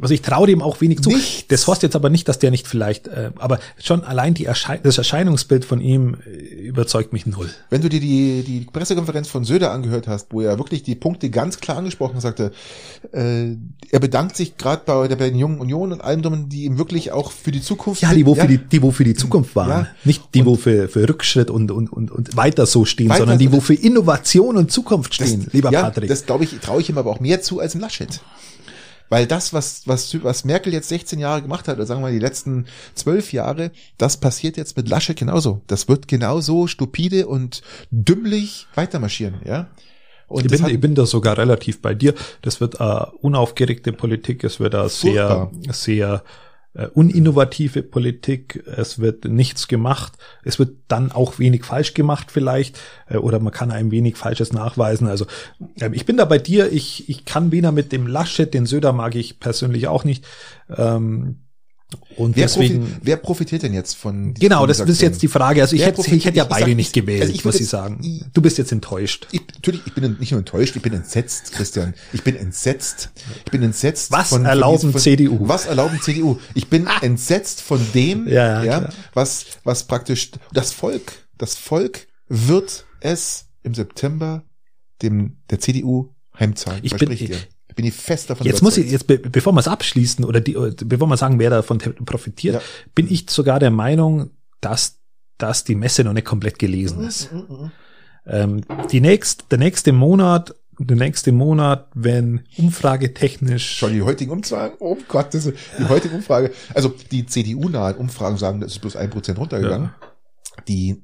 also 0.00 0.12
ich 0.12 0.20
traue 0.20 0.46
dem 0.46 0.60
auch 0.60 0.80
wenig 0.80 1.02
zu. 1.02 1.08
Nichts. 1.08 1.46
Das 1.48 1.66
heißt 1.66 1.82
jetzt 1.82 1.96
aber 1.96 2.10
nicht, 2.10 2.28
dass 2.28 2.38
der 2.38 2.50
nicht 2.50 2.68
vielleicht, 2.68 3.08
äh, 3.08 3.30
aber 3.36 3.58
schon 3.82 4.04
allein 4.04 4.34
die 4.34 4.44
Erschei 4.44 4.78
das 4.82 4.98
Erscheinungsbild 4.98 5.64
von 5.64 5.80
ihm 5.80 6.16
äh, 6.26 6.66
überzeugt 6.66 7.12
mich 7.12 7.24
null. 7.24 7.48
Wenn 7.70 7.80
du 7.80 7.88
dir 7.88 8.00
die, 8.00 8.42
die 8.42 8.66
Pressekonferenz 8.70 9.28
von 9.28 9.44
Söder 9.44 9.72
angehört 9.72 10.06
hast, 10.06 10.32
wo 10.32 10.42
er 10.42 10.58
wirklich 10.58 10.82
die 10.82 10.94
Punkte 10.94 11.30
ganz 11.30 11.60
klar 11.60 11.78
angesprochen 11.78 12.20
sagte, 12.20 12.52
äh, 13.12 13.56
er 13.90 14.00
bedankt 14.00 14.36
sich 14.36 14.58
gerade 14.58 14.82
bei 14.84 15.08
der, 15.08 15.16
bei 15.16 15.30
den 15.30 15.38
Jungen 15.38 15.60
Union 15.60 15.92
und 15.92 16.02
allen 16.02 16.20
Dummen, 16.20 16.50
die 16.50 16.64
ihm 16.64 16.76
wirklich 16.76 17.12
auch 17.12 17.32
für 17.32 17.50
die 17.50 17.62
Zukunft. 17.62 18.02
Ja, 18.02 18.12
die 18.12 18.26
wo 18.26 18.34
ja. 18.34 18.42
für 18.42 18.48
die, 18.48 18.58
die 18.58 18.82
wo 18.82 18.90
für 18.90 19.04
die 19.04 19.14
Zukunft 19.14 19.56
waren, 19.56 19.70
ja. 19.70 19.86
nicht 20.04 20.22
die 20.34 20.40
und, 20.40 20.46
wo 20.46 20.56
für, 20.56 20.88
für 20.88 21.08
Rückschritt 21.08 21.50
und 21.50 21.70
und 21.70 21.90
und 21.90 22.10
und 22.10 22.36
weiter 22.36 22.66
so 22.66 22.84
stehen, 22.84 23.08
weiter, 23.08 23.20
sondern 23.20 23.38
die 23.38 23.50
wo 23.50 23.60
für 23.60 23.74
Innovation 23.74 24.56
und 24.56 24.70
Zukunft 24.70 25.14
stehen, 25.14 25.44
das, 25.44 25.54
lieber 25.54 25.70
ja, 25.70 25.84
Patrick. 25.84 26.08
Das 26.08 26.26
glaube 26.26 26.44
ich, 26.44 26.50
traue 26.60 26.82
ich 26.82 26.90
ihm 26.90 26.98
aber 26.98 27.10
auch 27.10 27.20
mehr 27.20 27.40
zu 27.40 27.60
als 27.60 27.74
im 27.74 27.80
Laschet. 27.80 28.20
Weil 29.08 29.26
das, 29.26 29.52
was, 29.52 29.82
was, 29.86 30.22
was 30.22 30.44
Merkel 30.44 30.72
jetzt 30.72 30.88
16 30.88 31.18
Jahre 31.18 31.42
gemacht 31.42 31.68
hat, 31.68 31.76
oder 31.76 31.86
sagen 31.86 32.00
wir 32.00 32.06
mal 32.08 32.12
die 32.12 32.18
letzten 32.18 32.66
zwölf 32.94 33.32
Jahre, 33.32 33.70
das 33.98 34.16
passiert 34.16 34.56
jetzt 34.56 34.76
mit 34.76 34.88
Laschet 34.88 35.16
genauso. 35.16 35.62
Das 35.66 35.88
wird 35.88 36.08
genauso 36.08 36.66
stupide 36.66 37.26
und 37.26 37.62
dümmlich 37.90 38.66
weitermarschieren, 38.74 39.40
ja. 39.44 39.68
Und 40.28 40.44
ich 40.44 40.60
bin, 40.60 40.66
ich 40.66 40.80
bin 40.80 40.94
da 40.96 41.06
sogar 41.06 41.38
relativ 41.38 41.80
bei 41.80 41.94
dir. 41.94 42.14
Das 42.42 42.60
wird 42.60 42.80
eine 42.80 43.12
unaufgeregte 43.20 43.92
Politik, 43.92 44.42
es 44.42 44.58
wird 44.58 44.74
eine 44.74 44.88
sehr, 44.88 45.50
sehr 45.70 46.24
äh, 46.76 46.86
uninnovative 46.88 47.82
Politik, 47.82 48.62
es 48.66 48.98
wird 48.98 49.24
nichts 49.24 49.66
gemacht, 49.66 50.12
es 50.44 50.58
wird 50.58 50.76
dann 50.88 51.10
auch 51.10 51.38
wenig 51.38 51.64
falsch 51.64 51.94
gemacht 51.94 52.30
vielleicht 52.30 52.78
äh, 53.08 53.16
oder 53.16 53.40
man 53.40 53.52
kann 53.52 53.70
ein 53.70 53.90
wenig 53.90 54.16
Falsches 54.16 54.52
nachweisen. 54.52 55.08
Also 55.08 55.26
äh, 55.80 55.90
ich 55.92 56.04
bin 56.06 56.16
da 56.16 56.24
bei 56.26 56.38
dir, 56.38 56.70
ich, 56.70 57.08
ich 57.08 57.24
kann 57.24 57.50
weder 57.50 57.72
mit 57.72 57.92
dem 57.92 58.06
Laschet, 58.06 58.52
den 58.52 58.66
Söder 58.66 58.92
mag 58.92 59.14
ich 59.14 59.40
persönlich 59.40 59.88
auch 59.88 60.04
nicht. 60.04 60.26
Ähm, 60.68 61.36
und 62.16 62.34
wer 62.34 62.46
deswegen, 62.46 62.80
profitiert, 62.80 63.00
wer 63.02 63.16
profitiert 63.16 63.62
denn 63.62 63.72
jetzt 63.72 63.94
von 63.94 64.34
Genau, 64.34 64.66
das 64.66 64.80
ist 64.80 65.00
jetzt 65.00 65.22
die 65.22 65.28
Frage. 65.28 65.62
Also 65.62 65.76
ich 65.76 65.84
hätte, 65.84 66.00
ich 66.00 66.24
hätte 66.24 66.36
ja 66.36 66.44
beide 66.44 66.74
nicht 66.74 66.92
gewählt, 66.92 67.22
also 67.22 67.32
ich 67.32 67.44
muss 67.44 67.60
ich 67.60 67.68
sagen. 67.68 68.28
Du 68.32 68.42
bist 68.42 68.58
jetzt 68.58 68.72
enttäuscht. 68.72 69.28
Ich, 69.30 69.42
natürlich, 69.54 69.82
ich 69.86 69.94
bin 69.94 70.16
nicht 70.18 70.32
nur 70.32 70.38
enttäuscht, 70.38 70.74
ich 70.74 70.82
bin 70.82 70.94
entsetzt, 70.94 71.52
Christian. 71.52 71.94
Ich 72.12 72.24
bin 72.24 72.34
entsetzt. 72.34 73.10
Ich 73.44 73.52
bin 73.52 73.62
entsetzt. 73.62 74.10
Was 74.10 74.30
von, 74.30 74.44
erlauben 74.44 74.92
von, 74.92 75.00
CDU? 75.00 75.48
Was 75.48 75.66
erlauben 75.66 76.00
CDU? 76.00 76.38
Ich 76.54 76.68
bin 76.68 76.88
ah. 76.88 76.98
entsetzt 77.02 77.60
von 77.60 77.80
dem, 77.94 78.26
ja, 78.26 78.64
ja 78.64 78.88
was, 79.14 79.46
was 79.62 79.84
praktisch 79.84 80.32
das 80.52 80.72
Volk, 80.72 81.12
das 81.38 81.56
Volk 81.56 82.08
wird 82.28 82.84
es 83.00 83.46
im 83.62 83.74
September 83.74 84.44
dem 85.02 85.36
der 85.50 85.60
CDU 85.60 86.14
heimzahlen. 86.38 86.80
Ich 86.82 86.96
bin, 86.96 87.10
ich, 87.10 87.30
bin 87.76 87.86
ich 87.86 87.94
fest 87.94 88.30
davon 88.30 88.46
Jetzt 88.46 88.62
muss 88.62 88.76
ich, 88.76 88.90
jetzt, 88.90 89.06
bevor 89.06 89.52
wir 89.52 89.60
es 89.60 89.68
abschließen 89.68 90.24
oder 90.24 90.40
die, 90.40 90.56
bevor 90.84 91.06
wir 91.06 91.16
sagen, 91.16 91.38
wer 91.38 91.50
davon 91.50 91.78
profitiert, 91.78 92.56
ja. 92.56 92.60
bin 92.94 93.10
ich 93.10 93.30
sogar 93.30 93.60
der 93.60 93.70
Meinung, 93.70 94.30
dass, 94.60 94.98
dass 95.38 95.62
die 95.62 95.76
Messe 95.76 96.02
noch 96.02 96.14
nicht 96.14 96.26
komplett 96.26 96.58
gelesen 96.58 97.06
ist. 97.06 97.32
Mm, 97.32 97.36
mm, 97.36 97.40
mm. 97.40 97.72
Ähm, 98.28 98.60
die 98.90 99.00
nächst, 99.00 99.44
der 99.52 99.58
nächste 99.58 99.92
Monat 99.92 100.54
der 100.78 100.96
nächste 100.96 101.32
Monat, 101.32 101.88
wenn 101.94 102.44
umfragetechnisch. 102.58 103.78
Schon 103.78 103.94
die 103.94 104.02
heutigen 104.02 104.30
Umfragen? 104.30 104.76
Oh 104.78 104.96
Gott, 105.08 105.32
das 105.32 105.46
ist 105.46 105.56
die 105.78 105.88
heutige 105.88 106.14
Umfrage. 106.14 106.52
Also 106.74 106.94
die 107.10 107.24
CDU-nahen 107.24 107.96
Umfragen 107.96 108.36
sagen, 108.36 108.60
das 108.60 108.72
ist 108.72 108.80
bloß 108.80 108.96
ein 108.96 109.10
Prozent 109.10 109.38
runtergegangen. 109.38 109.90
Ja. 110.00 110.64
Die 110.68 111.02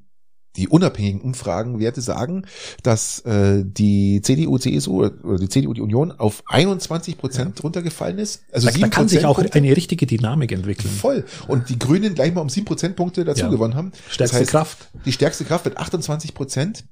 die 0.55 0.67
unabhängigen 0.67 1.21
Umfragenwerte 1.21 2.01
sagen, 2.01 2.45
dass 2.83 3.19
äh, 3.21 3.63
die 3.65 4.21
CDU, 4.21 4.57
CSU 4.57 5.05
oder 5.05 5.37
die 5.39 5.49
CDU, 5.49 5.73
die 5.73 5.81
Union 5.81 6.11
auf 6.11 6.43
21 6.45 7.17
Prozent 7.17 7.57
ja. 7.57 7.63
runtergefallen 7.63 8.19
ist. 8.19 8.43
Also 8.51 8.69
da, 8.69 8.77
da 8.77 8.87
kann 8.87 9.07
sich 9.07 9.25
auch 9.25 9.39
eine 9.39 9.75
richtige 9.75 10.05
Dynamik 10.05 10.51
entwickeln. 10.51 10.93
Voll. 10.93 11.25
Und 11.47 11.69
die 11.69 11.79
Grünen 11.79 12.13
gleich 12.15 12.33
mal 12.33 12.41
um 12.41 12.49
sieben 12.49 12.65
Prozentpunkte 12.65 13.25
dazu 13.25 13.41
ja. 13.41 13.49
gewonnen 13.49 13.75
haben. 13.75 13.91
Stärkste 14.09 14.23
das 14.23 14.33
heißt, 14.33 14.51
Kraft. 14.51 14.89
Die 15.05 15.11
stärkste 15.11 15.45
Kraft 15.45 15.65
mit 15.65 15.77
28 15.77 16.33
Prozent. 16.33 16.83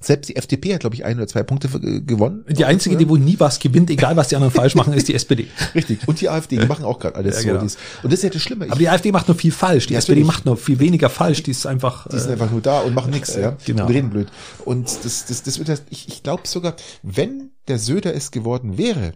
Selbst 0.00 0.28
die 0.28 0.36
FDP 0.36 0.74
hat, 0.74 0.80
glaube 0.80 0.94
ich, 0.94 1.04
ein 1.04 1.16
oder 1.16 1.26
zwei 1.26 1.42
Punkte 1.42 1.68
gewonnen. 1.68 2.44
Die 2.48 2.64
einzige, 2.64 2.96
die 2.96 3.08
wo 3.08 3.16
nie 3.16 3.38
was 3.40 3.58
gewinnt, 3.58 3.90
egal 3.90 4.16
was 4.16 4.28
die 4.28 4.36
anderen 4.36 4.54
falsch 4.54 4.76
machen, 4.76 4.92
ist 4.92 5.08
die 5.08 5.14
SPD. 5.14 5.48
Richtig. 5.74 6.06
Und 6.06 6.20
die 6.20 6.28
AfD, 6.28 6.56
die 6.56 6.66
machen 6.66 6.84
auch 6.84 7.00
gerade 7.00 7.16
alles 7.16 7.42
ja, 7.42 7.52
genau. 7.52 7.66
so. 7.66 7.76
Und 8.04 8.12
das 8.12 8.20
ist 8.20 8.22
ja 8.22 8.30
das 8.30 8.42
Schlimme. 8.42 8.66
Aber 8.66 8.78
die 8.78 8.88
AfD 8.88 9.10
macht 9.10 9.26
nur 9.26 9.36
viel 9.36 9.50
falsch. 9.50 9.88
Die 9.88 9.94
SPD 9.94 10.22
macht 10.22 10.46
nur 10.46 10.56
viel 10.56 10.78
weniger 10.78 11.10
falsch. 11.10 11.42
Die 11.42 11.50
ist 11.50 11.66
einfach. 11.66 12.06
Die 12.08 12.18
sind 12.18 12.28
äh, 12.28 12.32
einfach 12.34 12.50
nur 12.50 12.60
da 12.60 12.80
und 12.80 12.94
machen 12.94 13.10
nichts, 13.10 13.34
ja. 13.34 13.56
Genau. 13.66 13.86
Und 13.86 13.92
reden 13.92 14.10
blöd. 14.10 14.28
Und 14.64 14.86
das, 15.04 15.26
das, 15.26 15.42
das 15.42 15.58
wird, 15.58 15.82
ich, 15.90 16.08
ich 16.08 16.22
glaube 16.22 16.46
sogar, 16.46 16.76
wenn 17.02 17.50
der 17.66 17.78
Söder 17.78 18.14
es 18.14 18.30
geworden 18.30 18.78
wäre, 18.78 19.14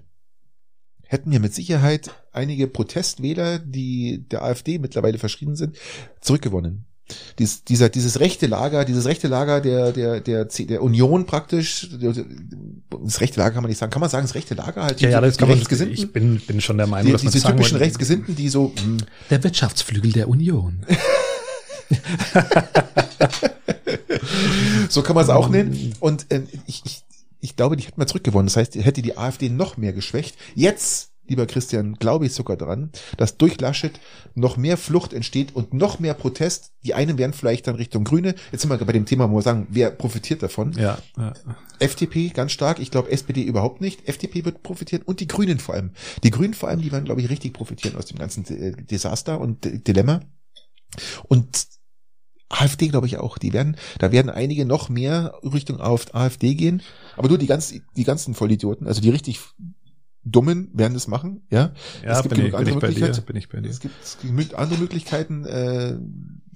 hätten 1.07 1.31
wir 1.31 1.41
mit 1.41 1.55
Sicherheit 1.55 2.11
einige 2.33 2.67
Protestwähler, 2.67 3.59
die 3.59 4.27
der 4.31 4.43
AfD 4.43 4.79
mittlerweile 4.79 5.19
verschrieben 5.19 5.55
sind, 5.55 5.77
zurückgewonnen. 6.21 6.87
Dies, 7.39 7.65
dieser, 7.65 7.89
dieses 7.89 8.21
rechte 8.21 8.47
Lager, 8.47 8.85
dieses 8.85 9.07
rechte 9.07 9.29
Lager 9.29 9.61
der, 9.61 9.93
der, 9.93 10.21
der, 10.21 10.45
der 10.45 10.83
Union 10.83 11.27
praktisch, 11.27 11.91
das 12.01 13.21
rechte 13.21 13.41
Lager 13.41 13.55
kann 13.55 13.63
man 13.63 13.69
nicht 13.69 13.79
sagen, 13.79 13.91
kann 13.91 14.01
man 14.01 14.09
sagen, 14.09 14.27
das 14.27 14.35
rechte 14.35 14.55
Lager 14.55 14.85
halt, 14.85 15.01
ja, 15.01 15.11
ja, 15.11 15.21
das 15.21 15.37
kann 15.37 15.49
man, 15.49 15.59
ich 15.59 16.13
bin, 16.13 16.41
bin 16.41 16.61
schon 16.61 16.79
der 16.79 16.87
Meinung, 16.87 17.07
die, 17.07 17.13
dass 17.13 17.25
man 17.25 17.33
diese 17.33 17.49
typischen 17.49 17.73
wollte. 17.73 17.85
Rechtsgesinnten, 17.85 18.37
die 18.37 18.49
so, 18.49 18.73
hm. 18.83 18.99
der 19.31 19.45
Wirtschaftsflügel 19.45 20.13
der 20.13 20.29
Union. 20.29 20.87
so 24.89 25.03
kann 25.03 25.15
man 25.15 25.25
es 25.25 25.31
auch 25.31 25.49
nennen. 25.49 25.95
Und 26.01 26.27
äh, 26.31 26.43
ich, 26.67 26.83
ich, 26.85 27.03
ich 27.41 27.57
glaube, 27.57 27.77
die 27.77 27.85
hätten 27.85 28.01
mal 28.01 28.07
zurückgewonnen. 28.07 28.47
Das 28.47 28.57
heißt, 28.57 28.75
hätte 28.77 29.03
die 29.03 29.19
AfD 29.19 29.49
noch 29.49 29.77
mehr 29.77 29.93
geschwächt. 29.93 30.37
Jetzt 30.55 31.12
lieber 31.33 31.47
Christian, 31.47 31.95
glaube 31.95 32.27
ich 32.27 32.35
sogar 32.35 32.57
dran, 32.57 32.91
dass 33.17 33.39
durch 33.39 33.59
Laschet 33.61 33.99
noch 34.35 34.57
mehr 34.57 34.77
Flucht 34.77 35.13
entsteht 35.13 35.57
und 35.57 35.73
noch 35.73 35.99
mehr 35.99 36.15
Protest. 36.15 36.73
Die 36.85 36.95
einen 36.95 37.17
werden 37.17 37.33
vielleicht 37.33 37.67
dann 37.67 37.77
Richtung 37.77 38.05
Grüne. 38.05 38.35
Jetzt 38.53 38.63
sind 38.63 38.71
wir 38.71 38.79
bei 38.79 38.93
dem 38.93 39.07
Thema, 39.07 39.31
wo 39.31 39.37
wir 39.37 39.43
sagen, 39.43 39.67
wer 39.71 39.91
profitiert 39.91 40.43
davon? 40.43 40.73
Ja. 40.73 40.99
ja. 41.17 41.33
FDP 41.79 42.29
ganz 42.29 42.53
stark. 42.53 42.79
Ich 42.79 42.91
glaube, 42.91 43.11
SPD 43.11 43.43
überhaupt 43.43 43.81
nicht. 43.81 44.09
FDP 44.09 44.45
wird 44.45 44.63
profitieren 44.63 45.03
und 45.05 45.21
die 45.21 45.27
Grünen 45.27 45.59
vor 45.59 45.75
allem. 45.75 45.93
Die 46.23 46.31
Grünen 46.31 46.55
vor 46.55 46.69
allem, 46.69 46.83
die 46.83 46.93
werden, 46.93 47.07
glaube 47.07 47.23
ich, 47.23 47.31
richtig 47.31 47.55
profitieren 47.55 47.97
aus 47.97 48.07
dem 48.07 48.19
ganzen 48.19 48.45
äh, 48.47 48.73
Desaster 48.85 49.41
und 49.41 49.87
Dilemma. 49.87 50.21
Und 51.29 51.67
AfD 52.51 52.89
glaube 52.89 53.07
ich 53.07 53.17
auch. 53.17 53.39
Die 53.39 53.53
werden, 53.53 53.77
da 53.99 54.13
werden 54.13 54.31
einige 54.31 54.67
noch 54.67 54.91
mehr 54.91 55.35
Richtung 55.43 55.81
auf 55.81 56.15
AfD 56.15 56.55
gehen. 56.55 56.83
Aber 57.17 57.29
nur 57.29 57.39
die 57.39 57.47
ganz, 57.47 57.73
die 57.97 58.05
ganzen 58.05 58.35
Vollidioten, 58.35 58.87
also 58.87 59.01
die 59.01 59.11
richtig 59.11 59.41
Dummen 60.25 60.71
werden 60.73 60.95
das 60.95 61.09
machen, 61.09 61.43
ja. 61.51 61.73
Ja, 62.05 62.13
es 62.13 62.23
gibt 62.23 62.37
bin, 62.37 62.47
ich, 62.47 62.53
bei 62.53 62.65
dir, 62.65 62.75
bin 62.75 63.37
ich 63.37 63.49
bei 63.49 63.61
dir. 63.61 63.71
Es 63.71 63.81
gibt, 63.81 63.95
es 64.03 64.19
gibt 64.21 64.55
andere 64.55 64.79
Möglichkeiten, 64.79 65.45
äh, 65.45 65.97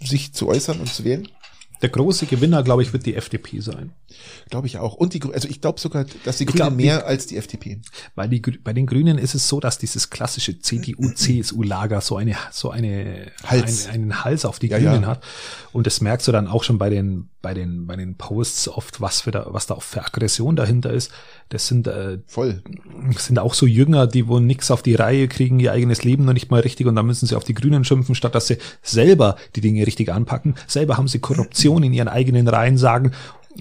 sich 0.05 0.33
zu 0.33 0.49
äußern 0.49 0.81
und 0.81 0.93
zu 0.93 1.05
wählen. 1.05 1.29
Der 1.83 1.91
große 1.91 2.27
Gewinner, 2.27 2.63
glaube 2.63 2.83
ich, 2.83 2.93
wird 2.93 3.05
die 3.05 3.15
FDP 3.17 3.61
sein. 3.61 3.93
Glaube 4.49 4.67
ich 4.67 4.79
auch. 4.79 4.95
Und 4.95 5.13
die, 5.13 5.23
also 5.23 5.47
ich 5.47 5.61
glaube 5.61 5.79
sogar, 5.79 6.07
dass 6.25 6.39
die 6.39 6.47
Grünen 6.47 6.57
glaub, 6.57 6.77
mehr 6.77 6.99
die, 6.99 7.05
als 7.05 7.27
die 7.27 7.37
FDP. 7.37 7.81
Weil 8.15 8.29
die, 8.31 8.41
bei 8.41 8.73
den 8.73 8.87
Grünen 8.87 9.19
ist 9.19 9.35
es 9.35 9.49
so, 9.49 9.61
dass 9.61 9.77
dieses 9.77 10.09
klassische 10.09 10.59
CDU-CSU-Lager 10.59 12.01
so 12.01 12.17
eine, 12.17 12.37
so 12.51 12.71
eine, 12.71 13.31
Hals. 13.45 13.89
Ein, 13.89 13.95
einen 13.95 14.25
Hals 14.25 14.47
auf 14.47 14.59
die 14.59 14.69
ja, 14.69 14.79
Grünen 14.79 15.03
ja. 15.03 15.09
hat. 15.09 15.25
Und 15.73 15.87
das 15.87 16.01
merkst 16.01 16.27
du 16.27 16.33
dann 16.33 16.47
auch 16.47 16.65
schon 16.65 16.79
bei 16.79 16.89
den, 16.89 17.29
bei 17.47 17.55
den, 17.55 17.87
bei 17.87 17.95
den 17.95 18.17
Posts 18.17 18.71
oft, 18.71 19.01
was 19.01 19.21
für 19.21 19.31
da, 19.31 19.47
was 19.51 19.69
da 19.69 19.77
für 19.79 20.05
Aggression 20.05 20.57
dahinter 20.57 20.91
ist. 20.91 21.13
Das 21.49 21.69
sind, 21.69 21.87
äh, 21.87 22.19
voll. 22.27 22.61
sind 23.19 23.39
auch 23.39 23.55
so 23.55 23.67
Jünger, 23.67 24.09
die 24.09 24.27
wo 24.27 24.41
nix 24.41 24.73
auf 24.73 24.83
die 24.83 24.97
Reihe 24.97 25.29
kriegen, 25.29 25.61
ihr 25.61 25.71
eigenes 25.71 26.03
Leben 26.03 26.25
noch 26.25 26.33
nicht 26.33 26.51
mal 26.51 26.59
richtig 26.59 26.89
und 26.89 26.97
dann 26.97 27.07
müssen 27.07 27.27
sie 27.27 27.37
auf 27.37 27.45
die 27.45 27.55
Grünen 27.55 27.85
schimpfen, 27.85 28.17
statt 28.17 28.35
dass 28.35 28.49
sie 28.49 28.57
selber 28.83 29.37
die 29.55 29.61
Dinge 29.61 29.87
richtig 29.87 30.13
anpacken. 30.13 30.57
Selber 30.67 30.97
haben 30.97 31.07
sie 31.07 31.21
Korruption 31.21 31.85
in 31.85 31.93
ihren 31.93 32.09
eigenen 32.09 32.49
Reihen, 32.49 32.79
sagen, 32.79 33.13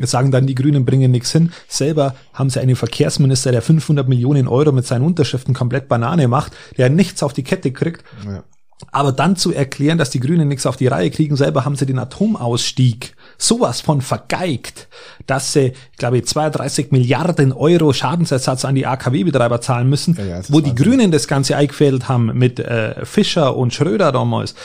sagen 0.01 0.31
dann, 0.31 0.47
die 0.47 0.55
Grünen 0.55 0.83
bringen 0.83 1.11
nichts 1.11 1.31
hin. 1.31 1.51
Selber 1.67 2.15
haben 2.33 2.49
sie 2.49 2.59
einen 2.59 2.75
Verkehrsminister, 2.75 3.51
der 3.51 3.61
500 3.61 4.09
Millionen 4.09 4.47
Euro 4.47 4.71
mit 4.71 4.87
seinen 4.87 5.05
Unterschriften 5.05 5.53
komplett 5.53 5.87
Banane 5.87 6.27
macht, 6.27 6.53
der 6.75 6.89
nichts 6.89 7.21
auf 7.21 7.33
die 7.33 7.43
Kette 7.43 7.71
kriegt. 7.71 8.03
Ja. 8.25 8.43
Aber 8.91 9.11
dann 9.11 9.35
zu 9.35 9.53
erklären, 9.53 9.97
dass 9.97 10.09
die 10.09 10.19
Grünen 10.19 10.47
nichts 10.47 10.65
auf 10.65 10.75
die 10.75 10.87
Reihe 10.87 11.11
kriegen, 11.11 11.35
selber 11.35 11.65
haben 11.65 11.75
sie 11.75 11.85
den 11.85 11.99
Atomausstieg 11.99 13.14
sowas 13.37 13.81
von 13.81 14.01
vergeigt, 14.01 14.87
dass 15.25 15.53
sie, 15.53 15.73
ich 15.91 15.97
glaube, 15.97 16.23
32 16.23 16.91
Milliarden 16.91 17.51
Euro 17.51 17.93
Schadensersatz 17.93 18.65
an 18.65 18.75
die 18.75 18.85
AKW-Betreiber 18.85 19.61
zahlen 19.61 19.89
müssen, 19.89 20.15
ja, 20.15 20.25
ja, 20.25 20.41
wo 20.49 20.61
die 20.61 20.75
Grünen 20.75 21.11
das 21.11 21.27
Ganze 21.27 21.57
eingefädelt 21.57 22.07
haben 22.07 22.31
mit 22.33 22.59
äh, 22.59 23.05
Fischer 23.05 23.55
und 23.55 23.73
Schröder 23.73 24.11
damals. 24.11 24.55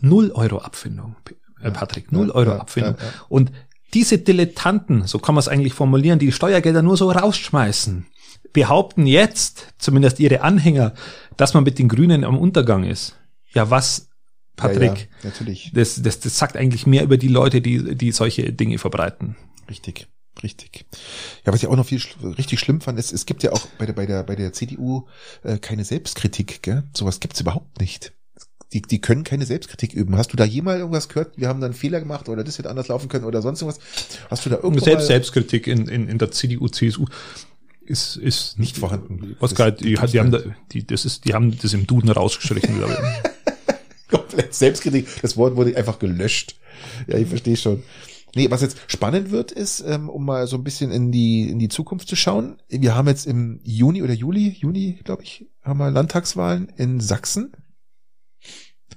Null 0.00 0.32
Euro 0.32 0.58
Abfindung, 0.58 1.16
äh, 1.62 1.70
Patrick, 1.70 2.10
null 2.10 2.30
Euro 2.30 2.52
Abfindung. 2.52 2.96
Und 3.28 3.52
diese 3.94 4.18
Dilettanten, 4.18 5.06
so 5.06 5.18
kann 5.18 5.34
man 5.34 5.40
es 5.40 5.48
eigentlich 5.48 5.74
formulieren, 5.74 6.18
die 6.18 6.32
Steuergelder 6.32 6.82
nur 6.82 6.96
so 6.96 7.10
rausschmeißen, 7.10 8.06
behaupten 8.52 9.06
jetzt, 9.06 9.68
zumindest 9.78 10.18
ihre 10.18 10.40
Anhänger, 10.40 10.92
dass 11.36 11.54
man 11.54 11.64
mit 11.64 11.78
den 11.78 11.88
Grünen 11.88 12.24
am 12.24 12.38
Untergang 12.38 12.84
ist. 12.84 13.16
Ja, 13.52 13.70
was, 13.70 14.08
Patrick? 14.56 14.82
Ja, 14.90 14.94
ja, 14.94 15.06
natürlich. 15.30 15.70
Das, 15.74 16.02
das, 16.02 16.20
das 16.20 16.38
sagt 16.38 16.56
eigentlich 16.56 16.86
mehr 16.86 17.04
über 17.04 17.16
die 17.16 17.28
Leute, 17.28 17.60
die, 17.60 17.94
die 17.94 18.12
solche 18.12 18.52
Dinge 18.52 18.78
verbreiten. 18.78 19.36
Richtig. 19.68 20.08
Richtig. 20.42 20.84
Ja, 21.46 21.52
was 21.52 21.62
ich 21.62 21.68
auch 21.68 21.76
noch 21.76 21.86
viel 21.86 22.02
richtig 22.36 22.60
schlimm 22.60 22.82
fand, 22.82 22.98
ist, 22.98 23.10
es 23.10 23.24
gibt 23.24 23.42
ja 23.42 23.52
auch 23.52 23.66
bei 23.78 23.86
der, 23.86 23.94
bei 23.94 24.04
der, 24.04 24.22
bei 24.22 24.36
der 24.36 24.52
CDU 24.52 25.06
äh, 25.42 25.56
keine 25.56 25.82
Selbstkritik, 25.82 26.62
gell? 26.62 26.82
Sowas 26.94 27.20
gibt's 27.20 27.40
überhaupt 27.40 27.80
nicht 27.80 28.12
die, 28.72 28.82
die 28.82 29.00
können 29.00 29.24
keine 29.24 29.46
Selbstkritik 29.46 29.92
üben. 29.92 30.16
Hast 30.16 30.32
du 30.32 30.36
da 30.36 30.44
jemals 30.44 30.80
irgendwas 30.80 31.08
gehört? 31.08 31.38
Wir 31.38 31.48
haben 31.48 31.60
da 31.60 31.66
einen 31.66 31.74
Fehler 31.74 32.00
gemacht 32.00 32.28
oder 32.28 32.42
das 32.42 32.58
hätte 32.58 32.68
anders 32.68 32.88
laufen 32.88 33.08
können 33.08 33.24
oder 33.24 33.42
sonst 33.42 33.62
irgendwas? 33.62 33.80
Hast 34.28 34.44
du 34.44 34.50
da 34.50 34.56
irgendwas? 34.56 34.84
Selbst, 34.84 35.06
Selbstkritik 35.06 35.66
in, 35.66 35.88
in, 35.88 36.08
in 36.08 36.18
der 36.18 36.30
CDU, 36.30 36.68
CSU 36.68 37.06
ist, 37.84 38.16
ist 38.16 38.58
nicht 38.58 38.76
vorhanden. 38.76 39.36
Oskar, 39.38 39.70
die, 39.70 39.94
die, 39.94 40.06
die 40.06 40.20
haben 40.20 40.32
da, 40.32 40.40
die, 40.72 40.86
das 40.86 41.04
ist, 41.04 41.24
die 41.24 41.34
haben 41.34 41.56
das 41.56 41.72
im 41.72 41.86
Duden 41.86 42.10
rausgestrichen, 42.10 42.76
glaube 42.76 42.94
ich. 42.94 43.30
Selbstkritik. 44.50 45.08
Das 45.22 45.36
Wort 45.36 45.56
wurde 45.56 45.76
einfach 45.76 45.98
gelöscht. 45.98 46.56
Ja, 47.06 47.18
ich 47.18 47.28
verstehe 47.28 47.56
schon. 47.56 47.82
Nee, 48.34 48.50
was 48.50 48.60
jetzt 48.60 48.78
spannend 48.86 49.30
wird, 49.30 49.50
ist, 49.50 49.80
ähm, 49.80 50.10
um 50.10 50.26
mal 50.26 50.46
so 50.46 50.56
ein 50.56 50.64
bisschen 50.64 50.90
in 50.90 51.10
die, 51.10 51.48
in 51.48 51.58
die 51.58 51.68
Zukunft 51.68 52.06
zu 52.06 52.16
schauen. 52.16 52.60
Wir 52.68 52.94
haben 52.94 53.08
jetzt 53.08 53.26
im 53.26 53.60
Juni 53.62 54.02
oder 54.02 54.12
Juli, 54.12 54.50
Juni, 54.50 54.98
glaube 55.04 55.22
ich, 55.22 55.46
haben 55.62 55.78
wir 55.78 55.90
Landtagswahlen 55.90 56.68
in 56.76 57.00
Sachsen. 57.00 57.52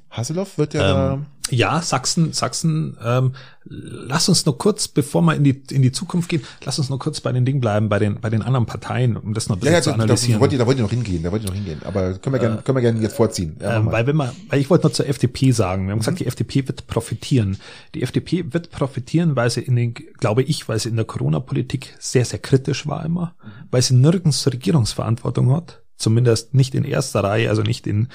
Hasselhoff 0.10 0.58
wird 0.58 0.74
ja 0.74 1.13
ähm, 1.13 1.26
ja, 1.52 1.82
Sachsen, 1.82 2.34
Sachsen, 2.34 2.98
ähm, 3.04 3.34
lass 3.63 4.30
uns 4.30 4.45
nur 4.45 4.58
kurz, 4.58 4.88
bevor 4.88 5.22
wir 5.22 5.36
in 5.36 5.43
die, 5.43 5.62
in 5.72 5.82
die 5.82 5.91
Zukunft 5.91 6.30
gehen, 6.30 6.43
lass 6.63 6.80
uns 6.80 6.89
nur 6.89 7.00
kurz 7.00 7.22
bei 7.22 7.32
den 7.32 7.45
Dingen 7.45 7.60
bleiben, 7.60 7.89
bei 7.89 8.00
den, 8.00 8.19
bei 8.19 8.30
den 8.30 8.41
anderen 8.41 8.65
Parteien, 8.65 9.17
um 9.17 9.34
das 9.34 9.50
noch 9.50 9.56
ein 9.56 9.60
bisschen 9.60 9.74
ja, 9.74 9.80
ja, 9.80 9.84
zu 9.84 9.93
analysieren. 9.93 10.36
Da, 10.36 10.41
wollt 10.41 10.52
ihr, 10.54 10.60
da 10.60 10.67
wollt 10.67 10.78
ihr 10.78 10.84
noch 10.84 10.91
hingehen, 10.91 11.24
da 11.24 11.32
wollt 11.32 11.43
ihr 11.43 11.50
noch 11.50 11.56
hingehen, 11.56 11.82
aber 11.84 12.13
können 12.13 12.36
wir 12.36 12.39
gerne, 12.39 12.60
äh, 12.60 12.62
können 12.62 12.78
wir 12.78 12.82
gerne 12.82 13.02
jetzt 13.02 13.15
vorziehen. 13.15 13.58
Ja, 13.62 13.80
äh, 13.80 13.86
weil 13.86 14.08
wenn 14.08 14.15
man, 14.15 14.32
weil 14.50 14.60
ich 14.60 14.69
wollte 14.69 14.88
noch 14.88 14.93
zur 14.93 15.08
FDP 15.08 15.52
sagen, 15.52 15.86
wir 15.86 15.91
haben 15.91 15.98
mhm. 15.98 16.02
gesagt, 16.02 16.19
die 16.19 16.28
FDP 16.28 16.67
wird 16.67 16.88
profitieren. 16.88 17.58
Die 17.95 18.04
FDP 18.04 18.54
wird 18.54 18.72
profitieren, 18.72 19.36
weil 19.36 19.50
sie 19.50 19.62
in 19.62 19.76
den, 19.76 19.93
glaube 19.93 20.43
ich, 20.43 20.67
weil 20.69 20.80
sie 20.80 20.89
in 20.89 20.95
der 20.95 21.06
Corona-Politik 21.06 21.95
sehr, 22.00 22.26
sehr 22.26 22.39
kritisch 22.39 22.88
war 22.88 23.06
immer, 23.06 23.34
mhm. 23.43 23.50
weil 23.72 23.82
sie 23.82 23.95
nirgends 23.95 24.45
Regierungsverantwortung 24.45 25.52
hat, 25.56 25.82
zumindest 25.99 26.53
nicht 26.55 26.73
in 26.73 26.83
erster 26.83 27.23
Reihe, 27.23 27.49
also 27.49 27.62
nicht 27.62 27.85
in, 27.85 28.07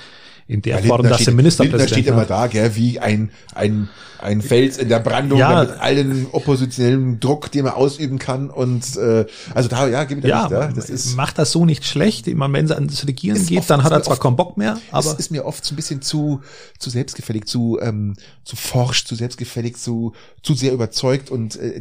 in 0.47 0.61
der 0.61 0.81
ja, 0.81 0.87
Form, 0.87 1.03
dass 1.03 1.17
steht, 1.17 1.29
der 1.29 1.35
Ministerpräsident. 1.35 1.91
Da 1.91 1.95
steht 1.95 2.07
immer 2.07 2.25
da, 2.25 2.47
gell, 2.49 2.77
wie 2.77 2.99
ein, 2.99 3.31
ein, 3.55 3.89
ein 4.21 4.43
Fels 4.43 4.77
in 4.77 4.89
der 4.89 4.99
Brandung 4.99 5.39
ja, 5.39 5.63
mit 5.63 5.71
allen 5.81 6.27
oppositionellen 6.33 7.21
Druck, 7.21 7.51
den 7.51 7.65
man 7.65 7.75
ausüben 7.75 8.19
kann. 8.19 8.51
Und 8.51 8.97
äh, 8.97 9.27
also 9.55 9.69
da, 9.69 9.87
ja, 9.89 10.03
ich 10.03 10.21
da 10.21 10.29
ja, 10.29 10.49
ja, 10.51 10.69
das 10.69 10.91
ist, 10.91 11.17
macht 11.17 11.39
das 11.39 11.53
so 11.53 11.65
nicht 11.65 11.87
schlecht. 11.87 12.27
Ich 12.27 12.35
meine, 12.35 12.53
wenn 12.53 12.67
es 12.67 12.73
ans 12.73 13.07
Regieren 13.07 13.45
geht, 13.47 13.59
oft, 13.59 13.71
dann 13.71 13.85
hat 13.85 13.93
er 13.93 14.03
zwar 14.03 14.13
oft, 14.13 14.23
keinen 14.23 14.37
Bock 14.37 14.57
mehr, 14.57 14.79
aber. 14.91 15.13
Es 15.13 15.15
ist 15.15 15.31
mir 15.31 15.47
oft 15.47 15.65
so 15.65 15.75
ein 15.75 15.77
bisschen 15.77 16.03
zu, 16.03 16.43
zu 16.79 16.91
selbstgefällig, 16.91 17.47
zu, 17.47 17.79
ähm, 17.81 18.15
zu 18.45 18.57
forsch, 18.57 19.05
zu 19.05 19.15
selbstgefällig, 19.15 19.77
zu, 19.77 20.13
zu 20.43 20.55
sehr 20.55 20.73
überzeugt 20.73 21.31
und 21.31 21.57
äh, 21.57 21.81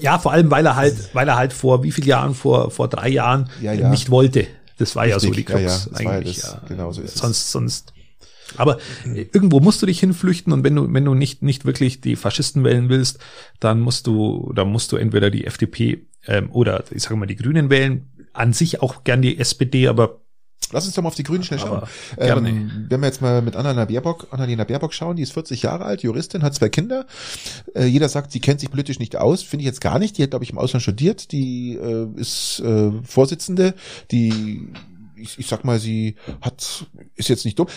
ja, 0.00 0.18
vor 0.18 0.32
allem, 0.32 0.50
weil 0.50 0.66
er 0.66 0.76
halt, 0.76 1.10
weil 1.14 1.28
er 1.28 1.36
halt 1.36 1.52
vor 1.52 1.82
wie 1.82 1.92
vielen 1.92 2.08
Jahren, 2.08 2.34
vor, 2.34 2.70
vor 2.70 2.88
drei 2.88 3.08
Jahren 3.08 3.48
ja, 3.62 3.72
ja. 3.72 3.88
nicht 3.88 4.10
wollte. 4.10 4.46
Das 4.84 4.96
war 4.96 5.04
Richtig, 5.04 5.22
ja 5.22 5.28
so 5.28 5.34
die 5.34 5.44
Krux 5.44 5.60
ja, 5.62 6.02
ja, 6.02 6.12
eigentlich. 6.12 6.40
Das, 6.40 6.52
ja. 6.52 6.62
Genau 6.68 6.92
so 6.92 7.00
ist 7.00 7.16
sonst, 7.16 7.38
es. 7.38 7.52
sonst 7.52 7.94
aber 8.56 8.78
irgendwo 9.14 9.60
musst 9.60 9.82
du 9.82 9.86
dich 9.86 10.00
hinflüchten 10.00 10.52
und 10.52 10.64
wenn 10.64 10.76
du, 10.76 10.92
wenn 10.92 11.04
du 11.04 11.14
nicht, 11.14 11.42
nicht 11.42 11.64
wirklich 11.64 12.00
die 12.00 12.14
Faschisten 12.14 12.62
wählen 12.62 12.88
willst, 12.88 13.18
dann 13.58 13.80
musst 13.80 14.06
du, 14.06 14.52
dann 14.54 14.68
musst 14.68 14.92
du 14.92 14.96
entweder 14.96 15.30
die 15.30 15.46
FDP 15.46 16.06
ähm, 16.26 16.50
oder 16.52 16.84
ich 16.90 17.02
sage 17.02 17.16
mal 17.16 17.26
die 17.26 17.36
Grünen 17.36 17.70
wählen, 17.70 18.10
an 18.32 18.52
sich 18.52 18.82
auch 18.82 19.02
gern 19.04 19.22
die 19.22 19.38
SPD, 19.38 19.88
aber 19.88 20.20
Lass 20.72 20.86
uns 20.86 20.94
doch 20.94 21.02
mal 21.02 21.08
auf 21.08 21.14
die 21.14 21.22
Grünen 21.22 21.44
schnell 21.44 21.58
schauen. 21.58 21.82
Ähm, 22.18 22.86
wenn 22.88 23.00
wir 23.00 23.06
jetzt 23.06 23.22
mal 23.22 23.42
mit 23.42 23.56
Annalena 23.56 23.84
Baerbock, 23.84 24.28
Annalena 24.30 24.64
Baerbock 24.64 24.92
schauen, 24.92 25.16
die 25.16 25.22
ist 25.22 25.32
40 25.32 25.62
Jahre 25.62 25.84
alt, 25.84 26.02
Juristin, 26.02 26.42
hat 26.42 26.54
zwei 26.54 26.68
Kinder. 26.68 27.06
Äh, 27.74 27.86
jeder 27.86 28.08
sagt, 28.08 28.32
sie 28.32 28.40
kennt 28.40 28.60
sich 28.60 28.70
politisch 28.70 28.98
nicht 28.98 29.16
aus. 29.16 29.42
Finde 29.42 29.62
ich 29.62 29.66
jetzt 29.66 29.80
gar 29.80 29.98
nicht. 29.98 30.18
Die 30.18 30.22
hat, 30.22 30.30
glaube 30.30 30.44
ich, 30.44 30.50
im 30.50 30.58
Ausland 30.58 30.82
studiert. 30.82 31.32
Die 31.32 31.74
äh, 31.74 32.08
ist 32.16 32.60
äh, 32.60 32.92
Vorsitzende. 33.02 33.74
Die, 34.10 34.68
ich, 35.16 35.38
ich 35.38 35.46
sag 35.46 35.64
mal, 35.64 35.78
sie 35.78 36.16
hat, 36.40 36.86
ist 37.16 37.28
jetzt 37.28 37.44
nicht 37.44 37.58
dumm 37.58 37.68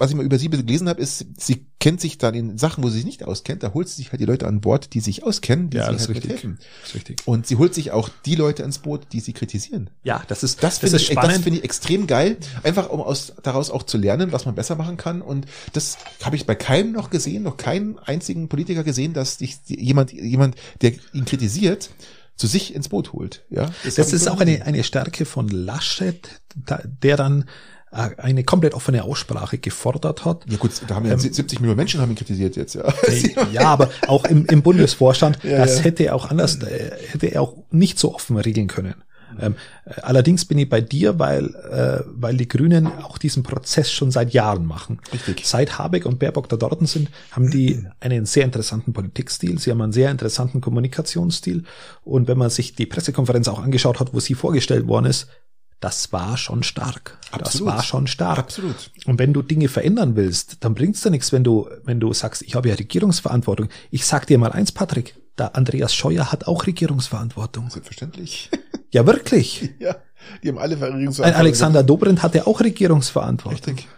was 0.00 0.10
ich 0.10 0.16
mal 0.16 0.24
über 0.24 0.38
sie 0.38 0.48
gelesen 0.48 0.88
habe, 0.88 1.00
ist, 1.00 1.26
sie 1.38 1.66
kennt 1.78 2.00
sich 2.00 2.18
dann 2.18 2.34
in 2.34 2.58
Sachen, 2.58 2.82
wo 2.82 2.88
sie 2.88 2.96
sich 2.96 3.04
nicht 3.04 3.22
auskennt, 3.24 3.62
da 3.62 3.74
holt 3.74 3.88
sie 3.88 3.96
sich 3.96 4.10
halt 4.10 4.20
die 4.20 4.24
Leute 4.24 4.46
an 4.48 4.60
Bord, 4.60 4.94
die 4.94 5.00
sich 5.00 5.22
auskennen, 5.22 5.70
die 5.70 5.76
Ja, 5.76 5.86
sie 5.86 5.92
das 5.92 6.02
ist 6.02 6.08
halt 6.08 6.16
richtig. 6.16 6.30
mithelfen. 6.32 6.58
Das 6.80 6.88
ist 6.90 6.94
richtig. 6.96 7.22
Und 7.26 7.46
sie 7.46 7.56
holt 7.56 7.74
sich 7.74 7.92
auch 7.92 8.08
die 8.26 8.34
Leute 8.34 8.62
ins 8.62 8.78
Boot, 8.78 9.06
die 9.12 9.20
sie 9.20 9.32
kritisieren. 9.32 9.90
Ja, 10.02 10.22
das 10.28 10.42
ist, 10.42 10.62
Das, 10.62 10.78
finde 10.78 10.96
ist 10.96 11.10
ich, 11.10 11.14
das 11.14 11.38
finde 11.38 11.58
ich 11.58 11.64
extrem 11.64 12.06
geil, 12.06 12.38
einfach 12.62 12.90
um 12.90 13.00
aus, 13.00 13.34
daraus 13.42 13.70
auch 13.70 13.82
zu 13.82 13.98
lernen, 13.98 14.32
was 14.32 14.46
man 14.46 14.54
besser 14.54 14.74
machen 14.74 14.96
kann. 14.96 15.22
Und 15.22 15.46
das 15.74 15.98
habe 16.22 16.34
ich 16.36 16.46
bei 16.46 16.54
keinem 16.54 16.92
noch 16.92 17.10
gesehen, 17.10 17.42
noch 17.42 17.58
keinen 17.58 17.98
einzigen 17.98 18.48
Politiker 18.48 18.82
gesehen, 18.82 19.12
dass 19.12 19.36
dich 19.36 19.58
jemand, 19.66 20.12
jemand, 20.12 20.56
der 20.80 20.92
ihn 21.12 21.26
kritisiert, 21.26 21.90
zu 22.36 22.46
sich 22.46 22.74
ins 22.74 22.88
Boot 22.88 23.12
holt. 23.12 23.44
Ja, 23.50 23.70
Das 23.84 23.98
ich 23.98 24.12
ist 24.14 24.26
auch 24.28 24.40
eine, 24.40 24.64
eine 24.64 24.82
Stärke 24.82 25.26
von 25.26 25.48
Laschet, 25.48 26.40
der 27.02 27.18
dann 27.18 27.44
eine 27.90 28.44
komplett 28.44 28.74
offene 28.74 29.02
Aussprache 29.02 29.58
gefordert 29.58 30.24
hat. 30.24 30.44
Ja 30.48 30.58
gut, 30.58 30.70
da 30.86 30.94
haben 30.94 31.06
ja 31.06 31.18
70 31.18 31.60
Millionen 31.60 31.76
Menschen 31.76 32.00
haben 32.00 32.10
ihn 32.10 32.16
kritisiert 32.16 32.54
jetzt, 32.54 32.74
ja. 32.74 32.84
Ja, 33.52 33.62
aber 33.62 33.90
auch 34.06 34.24
im, 34.24 34.46
im 34.46 34.62
Bundesvorstand, 34.62 35.42
Ja, 35.42 35.58
das 35.58 35.78
ja. 35.78 35.84
hätte 35.84 36.04
er 36.04 36.14
auch 36.14 36.30
anders, 36.30 36.62
äh, 36.62 36.92
hätte 37.08 37.26
er 37.26 37.42
auch 37.42 37.56
nicht 37.70 37.98
so 37.98 38.14
offen 38.14 38.36
regeln 38.36 38.68
können. 38.68 38.94
Ähm, 39.40 39.54
äh, 39.84 40.00
allerdings 40.02 40.44
bin 40.44 40.58
ich 40.58 40.68
bei 40.68 40.80
dir, 40.80 41.18
weil, 41.18 41.54
äh, 41.54 42.04
weil 42.06 42.36
die 42.36 42.48
Grünen 42.48 42.86
auch 42.86 43.18
diesen 43.18 43.42
Prozess 43.42 43.90
schon 43.90 44.10
seit 44.10 44.32
Jahren 44.32 44.66
machen. 44.66 45.00
Richtig. 45.12 45.46
Seit 45.46 45.78
Habeck 45.78 46.06
und 46.06 46.18
Baerbock 46.18 46.48
da 46.48 46.56
dort 46.56 46.86
sind, 46.88 47.10
haben 47.32 47.50
die 47.50 47.84
einen 47.98 48.26
sehr 48.26 48.44
interessanten 48.44 48.92
Politikstil, 48.92 49.58
sie 49.58 49.70
haben 49.70 49.80
einen 49.80 49.92
sehr 49.92 50.10
interessanten 50.10 50.60
Kommunikationsstil. 50.60 51.64
Und 52.04 52.28
wenn 52.28 52.38
man 52.38 52.50
sich 52.50 52.74
die 52.74 52.86
Pressekonferenz 52.86 53.48
auch 53.48 53.62
angeschaut 53.62 54.00
hat, 54.00 54.14
wo 54.14 54.20
sie 54.20 54.34
vorgestellt 54.34 54.86
worden 54.86 55.06
ist, 55.06 55.28
das 55.80 56.12
war 56.12 56.36
schon 56.36 56.62
stark. 56.62 57.18
Absolut. 57.30 57.68
Das 57.68 57.76
war 57.76 57.82
schon 57.82 58.06
stark. 58.06 58.38
Absolut. 58.38 58.90
Und 59.06 59.18
wenn 59.18 59.32
du 59.32 59.42
Dinge 59.42 59.68
verändern 59.68 60.14
willst, 60.14 60.58
dann 60.60 60.74
bringt's 60.74 61.00
dir 61.00 61.10
nichts, 61.10 61.32
wenn 61.32 61.42
du, 61.42 61.68
wenn 61.84 62.00
du 62.00 62.12
sagst, 62.12 62.42
ich 62.42 62.54
habe 62.54 62.68
ja 62.68 62.74
Regierungsverantwortung. 62.74 63.68
Ich 63.90 64.04
sag 64.04 64.26
dir 64.26 64.38
mal 64.38 64.52
eins, 64.52 64.72
Patrick, 64.72 65.16
der 65.38 65.56
Andreas 65.56 65.94
Scheuer 65.94 66.30
hat 66.30 66.46
auch 66.46 66.66
Regierungsverantwortung. 66.66 67.70
Selbstverständlich. 67.70 68.50
Ja, 68.90 69.06
wirklich. 69.06 69.70
ja, 69.78 69.96
die 70.42 70.48
haben 70.48 70.58
alle 70.58 70.74
Ein 70.74 70.80
Verregungsverantwortung. 70.80 71.40
Alexander 71.40 71.82
Dobrindt 71.82 72.22
hatte 72.22 72.46
auch 72.46 72.60
Regierungsverantwortung. 72.60 73.74
Richtig. 73.74 73.88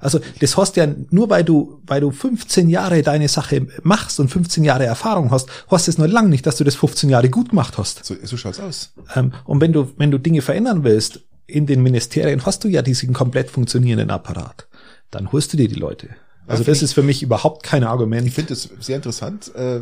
Also 0.00 0.18
das 0.40 0.56
hast 0.56 0.76
ja 0.76 0.88
nur 1.10 1.30
weil 1.30 1.44
du, 1.44 1.80
weil 1.86 2.00
du 2.00 2.10
15 2.10 2.68
Jahre 2.68 3.02
deine 3.02 3.28
Sache 3.28 3.66
machst 3.82 4.18
und 4.18 4.28
15 4.28 4.64
Jahre 4.64 4.84
Erfahrung 4.84 5.30
hast, 5.30 5.48
hast 5.68 5.88
es 5.88 5.98
noch 5.98 6.06
lang 6.06 6.28
nicht, 6.28 6.46
dass 6.46 6.56
du 6.56 6.64
das 6.64 6.74
15 6.74 7.10
Jahre 7.10 7.28
gut 7.28 7.50
gemacht 7.50 7.78
hast. 7.78 8.04
So, 8.04 8.14
so 8.22 8.36
schaut's 8.36 8.60
aus. 8.60 8.92
Ähm, 9.14 9.32
und 9.44 9.60
wenn 9.60 9.72
du, 9.72 9.92
wenn 9.96 10.10
du 10.10 10.18
Dinge 10.18 10.42
verändern 10.42 10.84
willst, 10.84 11.20
in 11.46 11.66
den 11.66 11.82
Ministerien 11.82 12.44
hast 12.46 12.64
du 12.64 12.68
ja 12.68 12.82
diesen 12.82 13.12
komplett 13.12 13.50
funktionierenden 13.50 14.10
Apparat. 14.10 14.68
Dann 15.10 15.32
holst 15.32 15.52
du 15.52 15.56
dir 15.56 15.68
die 15.68 15.74
Leute. 15.74 16.08
Also 16.46 16.64
das 16.64 16.82
ist 16.82 16.94
für 16.94 17.02
mich 17.02 17.22
überhaupt 17.22 17.62
kein 17.62 17.84
Argument. 17.84 18.26
Ich 18.26 18.34
finde 18.34 18.54
es 18.54 18.68
sehr 18.80 18.96
interessant. 18.96 19.54
äh, 19.54 19.80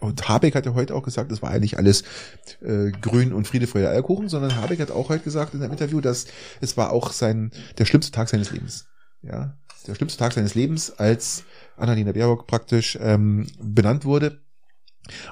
Und 0.00 0.28
Habeck 0.28 0.54
hat 0.54 0.64
ja 0.64 0.72
heute 0.72 0.94
auch 0.94 1.02
gesagt, 1.02 1.30
das 1.30 1.42
war 1.42 1.50
eigentlich 1.50 1.76
alles 1.76 2.04
äh, 2.62 2.90
grün 2.90 3.34
und 3.34 3.46
Friede, 3.46 3.66
Freude, 3.66 3.90
Eierkuchen, 3.90 4.30
sondern 4.30 4.56
Habeck 4.56 4.80
hat 4.80 4.90
auch 4.90 5.10
heute 5.10 5.24
gesagt 5.24 5.52
in 5.52 5.62
einem 5.62 5.72
Interview, 5.72 6.00
dass 6.00 6.26
es 6.62 6.78
war 6.78 6.90
auch 6.90 7.12
sein 7.12 7.50
der 7.76 7.84
schlimmste 7.84 8.12
Tag 8.12 8.30
seines 8.30 8.50
Lebens. 8.50 8.87
Ja, 9.22 9.56
der 9.86 9.94
schlimmste 9.94 10.18
Tag 10.18 10.32
seines 10.32 10.54
Lebens, 10.54 10.90
als 10.98 11.44
Annalena 11.76 12.12
Baerbock 12.12 12.46
praktisch 12.46 12.98
ähm, 13.00 13.46
benannt 13.60 14.04
wurde. 14.04 14.40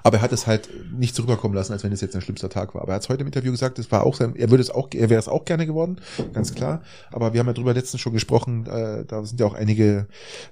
Aber 0.03 0.19
er 0.19 0.23
hat 0.23 0.33
es 0.33 0.47
halt 0.47 0.69
nicht 0.93 1.15
so 1.15 1.23
rüberkommen 1.23 1.57
lassen, 1.57 1.73
als 1.73 1.85
wenn 1.85 1.93
es 1.93 2.01
jetzt 2.01 2.12
sein 2.12 2.23
schlimmster 2.23 2.49
Tag 2.49 2.75
war. 2.75 2.83
Aber 2.83 2.93
er 2.93 2.97
hat 2.97 3.03
es 3.03 3.09
heute 3.09 3.23
im 3.23 3.27
Interview 3.27 3.53
gesagt, 3.53 3.79
es 3.79 3.91
war 3.93 4.05
auch 4.05 4.15
sein, 4.15 4.35
er 4.37 4.51
würde 4.51 4.62
es 4.62 4.71
auch, 4.71 4.89
er 4.93 5.11
wäre 5.11 5.19
es 5.19 5.29
auch 5.29 5.45
gerne 5.45 5.67
geworden, 5.67 6.01
ganz 6.33 6.55
klar. 6.55 6.83
Aber 7.12 7.33
wir 7.33 7.41
haben 7.41 7.47
ja 7.47 7.53
drüber 7.53 7.75
letztens 7.75 8.01
schon 8.01 8.12
gesprochen, 8.12 8.67
äh, 8.67 9.05
da 9.05 9.25
sind 9.25 9.41
ja 9.41 9.47
auch 9.47 9.55
einige 9.55 10.07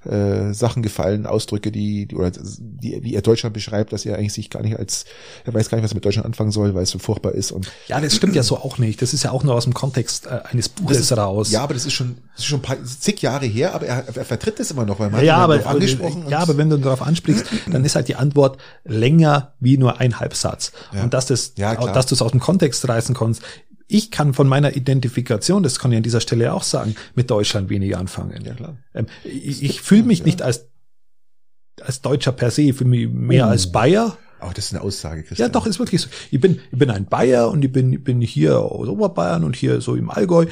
äh, 0.05 0.53
Sachen 0.53 0.83
gefallen, 0.83 1.27
Ausdrücke, 1.27 1.73
die, 1.73 2.07
die 2.07 2.17
oder 2.17 2.31
die, 2.31 3.03
wie 3.03 3.15
er 3.15 3.23
Deutschland 3.23 3.55
beschreibt, 3.55 3.93
dass 3.93 4.05
er 4.05 4.17
eigentlich 4.17 4.33
sich 4.33 4.51
gar 4.51 4.63
nicht 4.63 4.79
als, 4.79 5.05
er 5.45 5.55
weiß 5.55 5.69
gar 5.69 5.77
nicht, 5.77 5.85
was 5.85 5.93
er 5.93 5.97
mit 5.97 6.05
Deutschland 6.05 6.27
anfangen 6.27 6.51
soll, 6.51 6.75
weil 6.75 6.83
es 6.83 6.91
so 6.91 6.99
furchtbar 6.99 7.33
ist. 7.33 7.53
Und 7.53 7.71
Ja, 7.89 8.01
das 8.01 8.15
stimmt 8.15 8.35
ja 8.35 8.43
so 8.43 8.59
auch 8.59 8.79
nicht. 8.79 9.01
Das 9.03 9.15
ist 9.15 9.25
ja 9.25 9.31
auch 9.31 9.45
nur 9.45 9.55
aus 9.55 9.65
dem 9.65 9.75
Kontext 9.75 10.27
äh, 10.27 10.41
eines 10.51 10.69
Buches 10.69 10.99
ist, 10.99 11.17
raus. 11.17 11.51
ja, 11.51 11.63
aber 11.63 11.75
das 11.75 11.87
ist 11.87 11.93
schon, 11.93 12.17
das 12.33 12.41
ist 12.41 12.47
schon 12.47 12.59
ein 12.61 12.63
paar, 12.63 12.77
zig 12.85 13.23
Jahre 13.23 13.47
her, 13.47 13.75
aber 13.75 13.87
er, 13.87 14.05
er 14.15 14.25
vertritt 14.25 14.61
das 14.61 14.71
immer 14.71 14.85
noch, 14.85 14.99
weil 14.99 15.11
man 15.11 15.25
ja, 15.25 15.37
aber, 15.37 15.59
darauf 15.59 15.75
angesprochen. 15.75 16.27
ja, 16.29 16.39
aber 16.39 16.57
wenn 16.57 16.71
du 16.71 16.77
darauf 16.79 17.03
ansprichst, 17.03 17.47
dann 17.71 17.85
ist 17.85 17.95
halt 17.95 18.09
die 18.09 18.17
Antwort 18.17 18.59
länger 18.85 19.14
wie 19.61 19.77
nur 19.79 20.01
ein 20.01 20.21
Halbsatz. 20.21 20.73
Ja. 20.93 21.03
Und 21.05 21.15
dass 21.15 21.27
das, 21.27 21.55
Ja, 21.57 21.75
dass 21.75 22.07
du 22.07 22.15
es 22.15 22.23
aus 22.23 22.31
dem 22.33 22.41
Kontext 22.41 22.89
reißen 22.89 23.15
kannst. 23.15 23.43
Ich 23.87 24.11
kann 24.11 24.33
von 24.33 24.49
meiner 24.49 24.77
Identifikation, 24.77 25.63
das 25.63 25.79
kann 25.79 25.93
ich 25.93 25.99
an 25.99 26.03
dieser 26.03 26.21
Stelle 26.21 26.53
auch 26.55 26.63
sagen, 26.63 26.95
mit 27.15 27.31
Deutschland 27.31 27.69
weniger 27.69 27.99
anfangen. 27.99 28.43
Ja, 28.45 28.55
klar. 28.55 28.77
Ähm, 28.95 29.07
ich 29.25 29.63
ich 29.63 29.83
fühle 29.83 30.05
mich 30.05 30.25
nicht 30.25 30.41
als, 30.41 30.69
als 31.83 32.01
Deutscher 32.01 32.33
per 32.33 32.51
se, 32.51 32.63
ich 32.63 32.75
fühle 32.77 32.91
mich 32.91 33.09
mehr 33.11 33.47
Oh. 33.47 33.51
als 33.51 33.71
Bayer. 33.73 34.17
Oh, 34.41 34.51
das 34.55 34.67
ist 34.67 34.75
eine 34.75 34.83
Aussage, 34.83 35.23
Christian. 35.23 35.49
Ja, 35.49 35.53
doch, 35.53 35.67
ist 35.67 35.79
wirklich 35.79 36.01
so. 36.03 36.09
Ich 36.31 36.41
bin, 36.41 36.61
ich 36.73 36.79
bin 36.79 36.91
ein 36.91 37.07
Bayer 37.07 37.51
und 37.51 37.65
ich 37.65 37.73
bin, 37.73 37.93
ich 37.93 38.05
bin 38.05 38.21
hier 38.21 38.59
aus 38.59 38.89
Oberbayern 38.89 39.45
und 39.45 39.57
hier 39.57 39.81
so 39.81 39.95
im 39.97 40.11
Allgäu. 40.11 40.47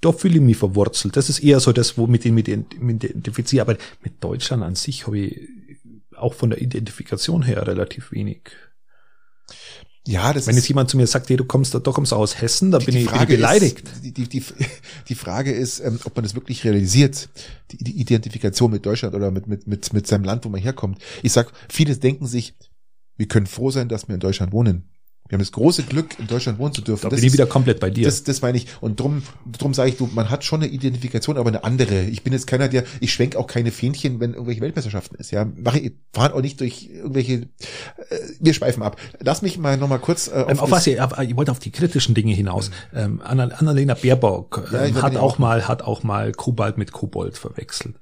Da 0.00 0.12
fühle 0.12 0.34
ich 0.36 0.40
mich 0.42 0.56
verwurzelt. 0.58 1.16
Das 1.16 1.28
ist 1.30 1.38
eher 1.40 1.60
so 1.60 1.72
das, 1.72 1.96
womit 1.96 2.24
ich 2.26 2.32
mich 2.32 2.48
identifiziere. 2.48 3.62
Aber 3.62 3.76
mit 4.02 4.22
Deutschland 4.22 4.62
an 4.62 4.74
sich 4.74 5.06
habe 5.06 5.18
ich 5.18 5.48
auch 6.16 6.34
von 6.34 6.50
der 6.50 6.60
Identifikation 6.60 7.42
her 7.42 7.66
relativ 7.66 8.12
wenig. 8.12 8.50
Ja, 10.06 10.34
das 10.34 10.46
Wenn 10.46 10.56
jetzt 10.56 10.68
jemand 10.68 10.90
zu 10.90 10.98
mir 10.98 11.06
sagt, 11.06 11.30
hey, 11.30 11.36
du 11.36 11.44
kommst, 11.44 11.74
da 11.74 11.78
kommst 11.78 12.12
du 12.12 12.16
aus 12.16 12.40
Hessen, 12.40 12.70
da 12.70 12.78
bin 12.78 12.94
die 12.94 13.02
ich, 13.02 13.10
bin 13.10 13.22
ich 13.22 13.26
beleidigt. 13.26 13.88
Ist, 13.88 14.04
die, 14.04 14.12
die, 14.12 14.28
die, 14.28 14.44
die 15.08 15.14
Frage 15.14 15.50
ist, 15.50 15.80
ähm, 15.80 15.98
ob 16.04 16.14
man 16.14 16.24
das 16.24 16.34
wirklich 16.34 16.62
realisiert, 16.64 17.30
die, 17.70 17.78
die 17.82 17.98
Identifikation 17.98 18.70
mit 18.70 18.84
Deutschland 18.84 19.14
oder 19.14 19.30
mit, 19.30 19.46
mit, 19.46 19.66
mit, 19.66 19.92
mit 19.94 20.06
seinem 20.06 20.24
Land, 20.24 20.44
wo 20.44 20.50
man 20.50 20.60
herkommt. 20.60 20.98
Ich 21.22 21.32
sag, 21.32 21.52
viele 21.70 21.96
denken 21.96 22.26
sich, 22.26 22.54
wir 23.16 23.28
können 23.28 23.46
froh 23.46 23.70
sein, 23.70 23.88
dass 23.88 24.06
wir 24.08 24.14
in 24.14 24.20
Deutschland 24.20 24.52
wohnen. 24.52 24.90
Wir 25.28 25.36
haben 25.36 25.40
das 25.42 25.52
große 25.52 25.84
Glück, 25.84 26.18
in 26.18 26.26
Deutschland 26.26 26.58
wohnen 26.58 26.74
zu 26.74 26.82
dürfen. 26.82 27.04
da 27.04 27.08
das 27.08 27.16
bin 27.16 27.24
ich 27.24 27.28
ist- 27.28 27.32
wieder 27.32 27.46
komplett 27.46 27.80
bei 27.80 27.88
dir. 27.88 28.04
Das, 28.04 28.24
das 28.24 28.42
meine 28.42 28.58
ich. 28.58 28.66
Und 28.82 29.00
drum, 29.00 29.22
drum 29.46 29.72
sage 29.72 29.88
ich, 29.88 29.96
du, 29.96 30.06
man 30.14 30.28
hat 30.28 30.44
schon 30.44 30.62
eine 30.62 30.70
Identifikation, 30.70 31.38
aber 31.38 31.48
eine 31.48 31.64
andere. 31.64 32.02
Ich 32.02 32.22
bin 32.22 32.34
jetzt 32.34 32.46
keiner, 32.46 32.68
der, 32.68 32.84
ich 33.00 33.10
schwenk 33.14 33.34
auch 33.34 33.46
keine 33.46 33.70
Fähnchen, 33.70 34.20
wenn 34.20 34.34
irgendwelche 34.34 34.60
Weltmeisterschaften 34.60 35.16
ist. 35.16 35.30
Ja, 35.30 35.46
mache 35.56 35.78
ich, 35.78 35.92
fahren 36.12 36.32
auch 36.32 36.42
nicht 36.42 36.60
durch 36.60 36.90
irgendwelche. 36.92 37.32
Äh, 37.32 37.46
wir 38.38 38.52
schweifen 38.52 38.82
ab. 38.82 39.00
Lass 39.18 39.40
mich 39.40 39.56
mal 39.56 39.78
noch 39.78 39.88
mal 39.88 39.98
kurz 39.98 40.28
äh, 40.28 40.44
Ähm, 40.46 40.60
auf 40.60 40.70
was 40.70 40.86
ich, 40.86 41.00
auf, 41.00 41.18
ich 41.18 41.34
wollte 41.36 41.52
auf 41.52 41.58
die 41.58 41.70
kritischen 41.70 42.14
Dinge 42.14 42.34
hinaus. 42.34 42.70
Ähm, 42.94 43.22
Anna- 43.24 43.44
Annalena 43.48 43.94
Baerbock 43.94 44.68
Ja, 44.72 44.80
ähm, 44.84 44.94
wollte 44.94 45.02
hat 45.02 45.12
die 45.14 45.16
auch 45.16 45.22
auch- 45.34 45.38
mal, 45.38 45.66
hat 45.66 45.80
auch 45.80 46.02
mal 46.02 46.32
Kobalt 46.32 46.76
mit 46.76 46.92
Kobold 46.92 47.38
verwechselt. 47.38 47.96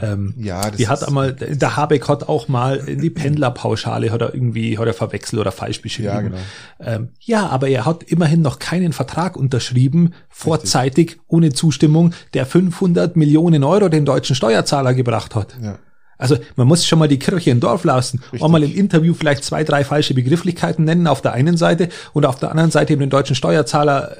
Ähm, 0.00 0.32
Ja, 0.38 0.62
das 0.68 0.76
die 0.76 0.86
hat 0.86 1.02
einmal, 1.06 1.32
der 1.32 1.74
Habeck 1.76 2.06
hat 2.06 2.28
auch 2.28 2.46
mal 2.46 2.84
die 2.86 3.10
Pendlerpauschale 3.10 4.12
hat 4.12 4.20
er 4.20 4.32
irgendwie, 4.32 4.78
hat 4.78 4.86
er 4.86 4.94
verwechselt 4.94 5.40
oder 5.40 5.50
falsch 5.50 5.82
beschrieben. 5.82 6.06
Ja, 6.08 6.20
genau. 6.20 6.36
Ähm, 6.80 7.10
ja, 7.20 7.48
aber 7.48 7.68
er 7.68 7.84
hat 7.84 8.04
immerhin 8.04 8.40
noch 8.40 8.58
keinen 8.58 8.92
Vertrag 8.92 9.36
unterschrieben, 9.36 10.14
vorzeitig, 10.28 11.18
ohne 11.26 11.52
Zustimmung, 11.52 12.14
der 12.34 12.46
500 12.46 13.16
Millionen 13.16 13.64
Euro 13.64 13.88
den 13.88 14.04
deutschen 14.04 14.36
Steuerzahler 14.36 14.94
gebracht 14.94 15.34
hat. 15.34 15.56
Ja. 15.60 15.78
Also 16.18 16.36
man 16.56 16.66
muss 16.66 16.84
schon 16.84 16.98
mal 16.98 17.08
die 17.08 17.18
Kirche 17.18 17.50
im 17.50 17.60
Dorf 17.60 17.84
lassen. 17.84 18.20
Auch 18.40 18.48
mal 18.48 18.62
im 18.62 18.74
Interview 18.74 19.14
vielleicht 19.14 19.44
zwei, 19.44 19.62
drei 19.62 19.84
falsche 19.84 20.14
Begrifflichkeiten 20.14 20.84
nennen 20.84 21.06
auf 21.06 21.22
der 21.22 21.32
einen 21.32 21.56
Seite 21.56 21.88
und 22.12 22.26
auf 22.26 22.38
der 22.38 22.50
anderen 22.50 22.72
Seite 22.72 22.92
eben 22.92 23.00
den 23.00 23.10
deutschen 23.10 23.36
Steuerzahler 23.36 24.16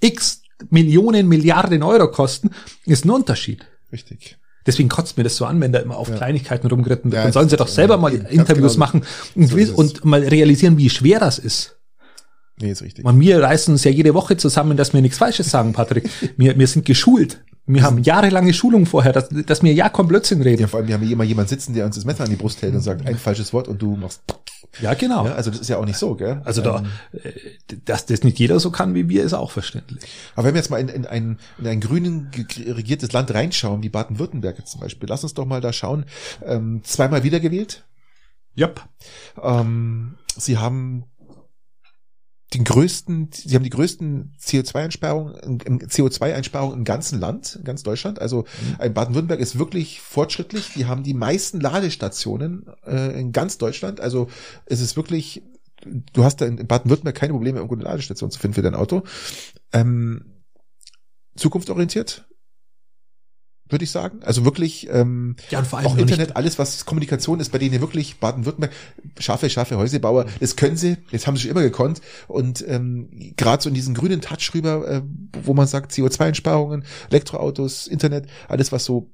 x 0.00 0.42
Millionen, 0.70 1.28
Milliarden 1.28 1.82
Euro 1.82 2.10
kosten, 2.10 2.50
ist 2.86 3.04
ein 3.04 3.10
Unterschied. 3.10 3.66
Richtig. 3.92 4.38
Deswegen 4.64 4.88
kotzt 4.88 5.18
mir 5.18 5.24
das 5.24 5.36
so 5.36 5.44
an, 5.44 5.60
wenn 5.60 5.72
da 5.72 5.80
immer 5.80 5.96
auf 5.96 6.14
Kleinigkeiten 6.14 6.68
rumgeritten 6.68 7.10
wird. 7.10 7.18
Ja, 7.18 7.24
Dann 7.24 7.32
sollen 7.32 7.48
sie 7.48 7.56
doch 7.56 7.68
selber 7.68 7.96
mal 7.96 8.14
Interviews 8.14 8.74
genau. 8.74 8.86
machen 8.86 9.04
und, 9.34 9.48
So 9.48 9.74
und 9.74 10.04
mal 10.04 10.22
realisieren, 10.22 10.78
wie 10.78 10.88
schwer 10.88 11.18
das 11.18 11.38
ist. 11.38 11.78
Nee, 12.62 12.70
ist 12.70 12.82
richtig. 12.82 13.04
Man, 13.04 13.18
wir 13.18 13.42
reißen 13.42 13.74
uns 13.74 13.82
ja 13.82 13.90
jede 13.90 14.14
Woche 14.14 14.36
zusammen, 14.36 14.76
dass 14.76 14.94
wir 14.94 15.02
nichts 15.02 15.18
Falsches 15.18 15.50
sagen, 15.50 15.72
Patrick. 15.72 16.08
Wir, 16.36 16.56
wir 16.56 16.66
sind 16.68 16.86
geschult. 16.86 17.42
Wir 17.66 17.82
haben 17.82 17.98
jahrelange 18.02 18.52
Schulung 18.54 18.86
vorher, 18.86 19.12
dass, 19.12 19.28
dass 19.28 19.62
wir 19.62 19.72
ja 19.72 19.88
kein 19.88 20.06
Blödsinn 20.08 20.42
reden. 20.42 20.62
ja, 20.62 20.68
vor 20.68 20.78
allem, 20.78 20.88
wir 20.88 20.94
haben 20.94 21.02
hier 21.02 21.12
immer 21.12 21.24
jemanden 21.24 21.48
sitzen, 21.48 21.74
der 21.74 21.86
uns 21.86 21.96
das 21.96 22.04
Messer 22.04 22.24
an 22.24 22.30
die 22.30 22.36
Brust 22.36 22.62
hält 22.62 22.74
und 22.74 22.80
sagt 22.80 23.06
ein 23.06 23.16
falsches 23.16 23.52
Wort 23.52 23.68
und 23.68 23.82
du 23.82 23.96
machst. 23.96 24.22
Ja, 24.80 24.94
genau. 24.94 25.26
Ja, 25.26 25.34
also 25.34 25.50
das 25.50 25.60
ist 25.60 25.68
ja 25.68 25.76
auch 25.76 25.84
nicht 25.84 25.98
so, 25.98 26.14
gell? 26.14 26.40
Also 26.44 26.62
da, 26.62 26.82
äh, 27.12 27.32
dass 27.84 28.06
das 28.06 28.22
nicht 28.22 28.38
jeder 28.38 28.58
so 28.58 28.70
kann 28.70 28.94
wie 28.94 29.08
wir, 29.08 29.22
ist 29.22 29.32
auch 29.32 29.50
verständlich. 29.50 30.02
Aber 30.34 30.46
wenn 30.46 30.54
wir 30.54 30.60
jetzt 30.60 30.70
mal 30.70 30.80
in, 30.80 30.88
in, 30.88 31.06
ein, 31.06 31.38
in 31.58 31.66
ein 31.66 31.80
grünen 31.80 32.30
regiertes 32.66 33.12
Land 33.12 33.32
reinschauen, 33.34 33.82
wie 33.82 33.90
Baden-Württemberg 33.90 34.66
zum 34.66 34.80
Beispiel, 34.80 35.08
lass 35.08 35.24
uns 35.24 35.34
doch 35.34 35.44
mal 35.44 35.60
da 35.60 35.72
schauen. 35.72 36.06
Ähm, 36.44 36.80
zweimal 36.84 37.22
wiedergewählt. 37.22 37.84
Yep. 38.56 38.80
Ähm, 39.42 40.16
sie 40.36 40.58
haben 40.58 41.04
den 42.54 42.64
größten, 42.64 43.30
sie 43.32 43.54
haben 43.54 43.62
die 43.62 43.70
größten 43.70 44.34
CO2-Einsparungen, 44.38 45.60
CO2-Einsparungen 45.88 46.78
im 46.78 46.84
ganzen 46.84 47.18
Land, 47.18 47.56
in 47.56 47.64
ganz 47.64 47.82
Deutschland. 47.82 48.20
Also 48.20 48.44
mhm. 48.78 48.92
Baden-Württemberg 48.92 49.40
ist 49.40 49.58
wirklich 49.58 50.00
fortschrittlich. 50.00 50.72
Die 50.74 50.86
haben 50.86 51.02
die 51.02 51.14
meisten 51.14 51.60
Ladestationen 51.60 52.66
äh, 52.86 53.18
in 53.18 53.32
ganz 53.32 53.58
Deutschland. 53.58 54.00
Also 54.00 54.28
es 54.66 54.80
ist 54.80 54.96
wirklich, 54.96 55.42
du 56.12 56.24
hast 56.24 56.40
da 56.40 56.46
in 56.46 56.66
Baden-Württemberg 56.66 57.16
keine 57.16 57.32
Probleme, 57.32 57.58
irgendwo 57.58 57.74
eine 57.74 57.84
Ladestation 57.84 58.30
zu 58.30 58.38
finden 58.38 58.54
für 58.54 58.62
dein 58.62 58.74
Auto. 58.74 59.02
Ähm, 59.72 60.42
zukunftsorientiert, 61.36 62.26
würde 63.72 63.84
ich 63.84 63.90
sagen. 63.90 64.20
Also 64.22 64.44
wirklich 64.44 64.88
ähm, 64.90 65.36
ja, 65.50 65.58
und 65.58 65.66
vor 65.66 65.78
allem 65.78 65.88
auch 65.88 65.96
Internet, 65.96 66.36
alles 66.36 66.58
was 66.58 66.84
Kommunikation 66.84 67.40
ist, 67.40 67.50
bei 67.50 67.58
denen 67.58 67.80
wirklich 67.80 68.20
Baden-Württemberg, 68.20 68.72
scharfe, 69.18 69.50
scharfe 69.50 69.76
Häusebauer, 69.76 70.26
das 70.40 70.56
können 70.56 70.76
sie, 70.76 70.98
das 71.10 71.26
haben 71.26 71.36
sie 71.36 71.42
schon 71.42 71.50
immer 71.50 71.62
gekonnt. 71.62 72.00
Und 72.28 72.64
ähm, 72.68 73.08
gerade 73.36 73.62
so 73.62 73.68
in 73.68 73.74
diesen 73.74 73.94
grünen 73.94 74.20
Touch 74.20 74.52
rüber, 74.54 74.88
äh, 74.88 75.02
wo 75.42 75.54
man 75.54 75.66
sagt, 75.66 75.92
CO2-Einsparungen, 75.92 76.84
Elektroautos, 77.10 77.86
Internet, 77.86 78.26
alles 78.48 78.72
was 78.72 78.84
so 78.84 79.10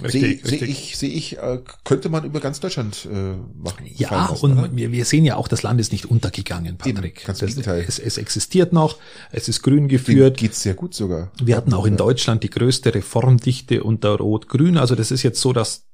Sehe 0.00 0.40
seh 0.42 0.56
ich, 0.56 0.96
sehe 0.96 1.10
ich, 1.10 1.38
äh, 1.38 1.60
könnte 1.84 2.08
man 2.08 2.24
über 2.24 2.40
ganz 2.40 2.60
Deutschland 2.60 3.06
äh, 3.12 3.34
machen. 3.54 3.86
Ja, 3.94 4.28
lassen, 4.28 4.58
und 4.58 4.76
wir, 4.76 4.90
wir 4.90 5.04
sehen 5.04 5.24
ja 5.24 5.36
auch, 5.36 5.48
das 5.48 5.62
Land 5.62 5.80
ist 5.80 5.92
nicht 5.92 6.06
untergegangen, 6.06 6.78
Patrick. 6.78 7.18
Eben, 7.18 7.26
ganz 7.26 7.40
das, 7.40 7.56
es, 7.56 7.98
es 7.98 8.16
existiert 8.16 8.72
noch, 8.72 8.96
es 9.32 9.48
ist 9.48 9.62
grün 9.62 9.88
geführt. 9.88 10.40
Dem 10.40 10.46
geht's 10.46 10.62
sehr 10.62 10.74
gut 10.74 10.94
sogar. 10.94 11.30
Wir 11.42 11.56
hatten 11.56 11.74
auch 11.74 11.84
in 11.84 11.98
Deutschland 11.98 12.42
die 12.42 12.50
größte 12.50 12.94
Reformdichte 12.94 13.84
unter 13.84 14.16
Rot-Grün. 14.16 14.78
Also 14.78 14.94
das 14.94 15.10
ist 15.10 15.22
jetzt 15.22 15.40
so, 15.40 15.52
dass 15.52 15.84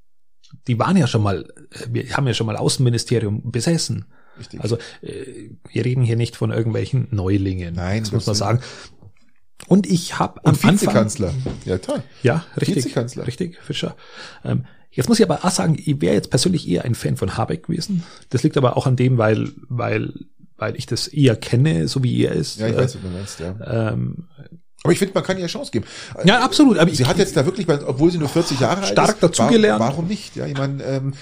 die 0.67 0.79
waren 0.79 0.97
ja 0.97 1.07
schon 1.07 1.23
mal, 1.23 1.53
äh, 1.71 1.87
wir 1.91 2.17
haben 2.17 2.27
ja 2.27 2.35
schon 2.35 2.47
mal 2.47 2.57
Außenministerium 2.57 3.51
besessen. 3.51 4.07
Richtig. 4.39 4.61
Also 4.61 4.77
äh, 5.03 5.51
wir 5.71 5.85
reden 5.85 6.05
hier 6.05 6.17
nicht 6.17 6.37
von 6.37 6.51
irgendwelchen 6.51 7.09
Neulingen. 7.11 7.75
Nein, 7.75 8.05
das 8.05 8.13
muss 8.13 8.27
man 8.27 8.37
sagen. 8.37 8.61
Und 9.67 9.87
ich 9.87 10.19
habe 10.19 10.41
am 10.45 10.63
Vizekanzler. 10.63 11.29
Anfang, 11.29 11.53
ja, 11.65 11.79
toll. 11.79 12.03
Ja, 12.23 12.45
richtig. 12.57 12.77
Vizekanzler. 12.77 13.27
Richtig, 13.27 13.59
Fischer. 13.61 13.97
Ähm, 14.45 14.65
jetzt 14.91 15.09
muss 15.09 15.19
ich 15.19 15.29
aber 15.29 15.45
auch 15.45 15.51
sagen, 15.51 15.77
ich 15.79 16.01
wäre 16.01 16.15
jetzt 16.15 16.31
persönlich 16.31 16.69
eher 16.69 16.85
ein 16.85 16.95
Fan 16.95 17.17
von 17.17 17.37
Habeck 17.37 17.65
gewesen. 17.67 18.05
Das 18.31 18.43
liegt 18.43 18.57
aber 18.57 18.77
auch 18.77 18.87
an 18.87 18.97
dem, 18.97 19.19
weil, 19.19 19.51
weil, 19.69 20.13
weil 20.57 20.77
ich 20.77 20.87
das 20.87 21.09
eher 21.09 21.37
kenne, 21.37 21.89
so 21.89 22.03
wie 22.03 22.25
er 22.25 22.33
ist. 22.33 22.61
Ja, 22.61 22.69
ich 22.69 22.77
weiß, 22.77 22.95
was 22.95 23.03
du 23.03 23.09
meinst, 23.09 23.41
ja. 23.41 23.91
Ähm, 23.93 24.29
aber 24.85 24.93
ich 24.93 24.99
finde, 25.01 25.15
man 25.15 25.25
kann 25.25 25.39
ihr 25.39 25.49
Chance 25.49 25.73
geben. 25.73 25.87
Ja, 26.25 26.41
absolut. 26.41 26.79
Aber 26.79 26.91
sie 26.91 27.03
ich, 27.03 27.09
hat 27.09 27.19
jetzt 27.19 27.37
da 27.37 27.45
wirklich, 27.45 27.69
obwohl 27.69 28.13
sie 28.13 28.19
nur 28.19 28.29
40 28.29 28.61
Jahre 28.61 28.83
alt 28.83 28.93
stark 28.93 29.11
ist, 29.11 29.23
dazugelernt. 29.23 29.81
Warum, 29.81 29.93
warum 29.93 30.07
nicht? 30.07 30.37
Ja, 30.37 30.47
ich 30.47 30.57
meine, 30.57 30.83
ähm, 30.85 31.15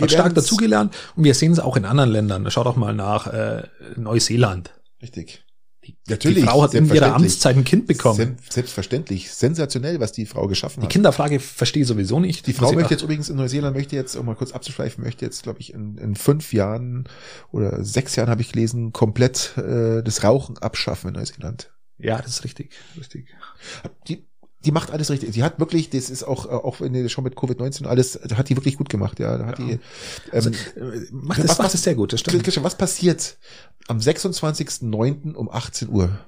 hat 0.00 0.10
stark 0.10 0.34
dazugelernt 0.34 0.94
und 1.14 1.22
wir 1.24 1.34
sehen 1.34 1.52
es 1.52 1.60
auch 1.60 1.76
in 1.76 1.84
anderen 1.84 2.10
Ländern. 2.10 2.50
Schau 2.50 2.64
doch 2.64 2.74
mal 2.74 2.94
nach 2.94 3.28
äh, 3.28 3.62
Neuseeland. 3.96 4.72
Richtig. 5.00 5.44
Die, 5.86 5.96
Natürlich, 6.08 6.38
die 6.38 6.44
Frau 6.44 6.62
hat 6.62 6.74
in 6.74 6.92
ihrer 6.92 7.14
Amtszeit 7.14 7.56
ein 7.56 7.64
Kind 7.64 7.86
bekommen. 7.86 8.36
Selbstverständlich. 8.48 9.30
Sensationell, 9.32 10.00
was 10.00 10.12
die 10.12 10.26
Frau 10.26 10.46
geschaffen 10.46 10.82
hat. 10.82 10.90
Die 10.90 10.92
Kinderfrage 10.92 11.40
verstehe 11.40 11.82
ich 11.82 11.88
sowieso 11.88 12.20
nicht. 12.20 12.46
Die 12.46 12.52
Frau 12.52 12.72
möchte 12.72 12.94
jetzt 12.94 13.02
übrigens 13.02 13.28
in 13.28 13.36
Neuseeland, 13.36 13.76
möchte 13.76 13.96
jetzt, 13.96 14.16
um 14.16 14.26
mal 14.26 14.34
kurz 14.34 14.52
abzuschweifen, 14.52 15.04
möchte 15.04 15.24
jetzt, 15.24 15.42
glaube 15.42 15.60
ich, 15.60 15.74
in, 15.74 15.98
in 15.98 16.14
fünf 16.14 16.52
Jahren 16.52 17.08
oder 17.52 17.84
sechs 17.84 18.16
Jahren 18.16 18.30
habe 18.30 18.40
ich 18.40 18.52
gelesen, 18.52 18.92
komplett 18.92 19.56
äh, 19.58 20.02
das 20.02 20.24
Rauchen 20.24 20.58
abschaffen 20.58 21.08
in 21.08 21.14
Neuseeland. 21.14 21.70
Ja, 21.98 22.20
das 22.20 22.32
ist 22.32 22.44
richtig. 22.44 22.72
richtig. 22.98 23.28
Die, 24.08 24.26
die 24.64 24.72
macht 24.72 24.90
alles 24.90 25.10
richtig. 25.10 25.32
Die 25.32 25.42
hat 25.42 25.58
wirklich, 25.58 25.90
das 25.90 26.10
ist 26.10 26.24
auch, 26.24 26.46
auch 26.46 26.80
wenn 26.80 27.08
schon 27.08 27.24
mit 27.24 27.34
Covid-19 27.34 27.86
alles, 27.86 28.18
hat 28.34 28.48
die 28.48 28.56
wirklich 28.56 28.76
gut 28.76 28.88
gemacht, 28.88 29.20
ja. 29.20 29.36
Da 29.38 29.46
hat 29.46 29.58
ja. 29.58 29.64
die, 29.64 29.72
ähm, 29.72 29.80
also, 30.32 30.50
macht 31.12 31.38
das, 31.38 31.50
was, 31.50 31.58
macht 31.58 31.74
das 31.74 31.82
sehr 31.82 31.94
gut, 31.94 32.12
das 32.12 32.20
stimmt. 32.20 32.64
Was 32.64 32.76
passiert 32.76 33.36
am 33.88 33.98
26.09. 33.98 35.34
um 35.34 35.50
18 35.50 35.88
Uhr? 35.88 36.18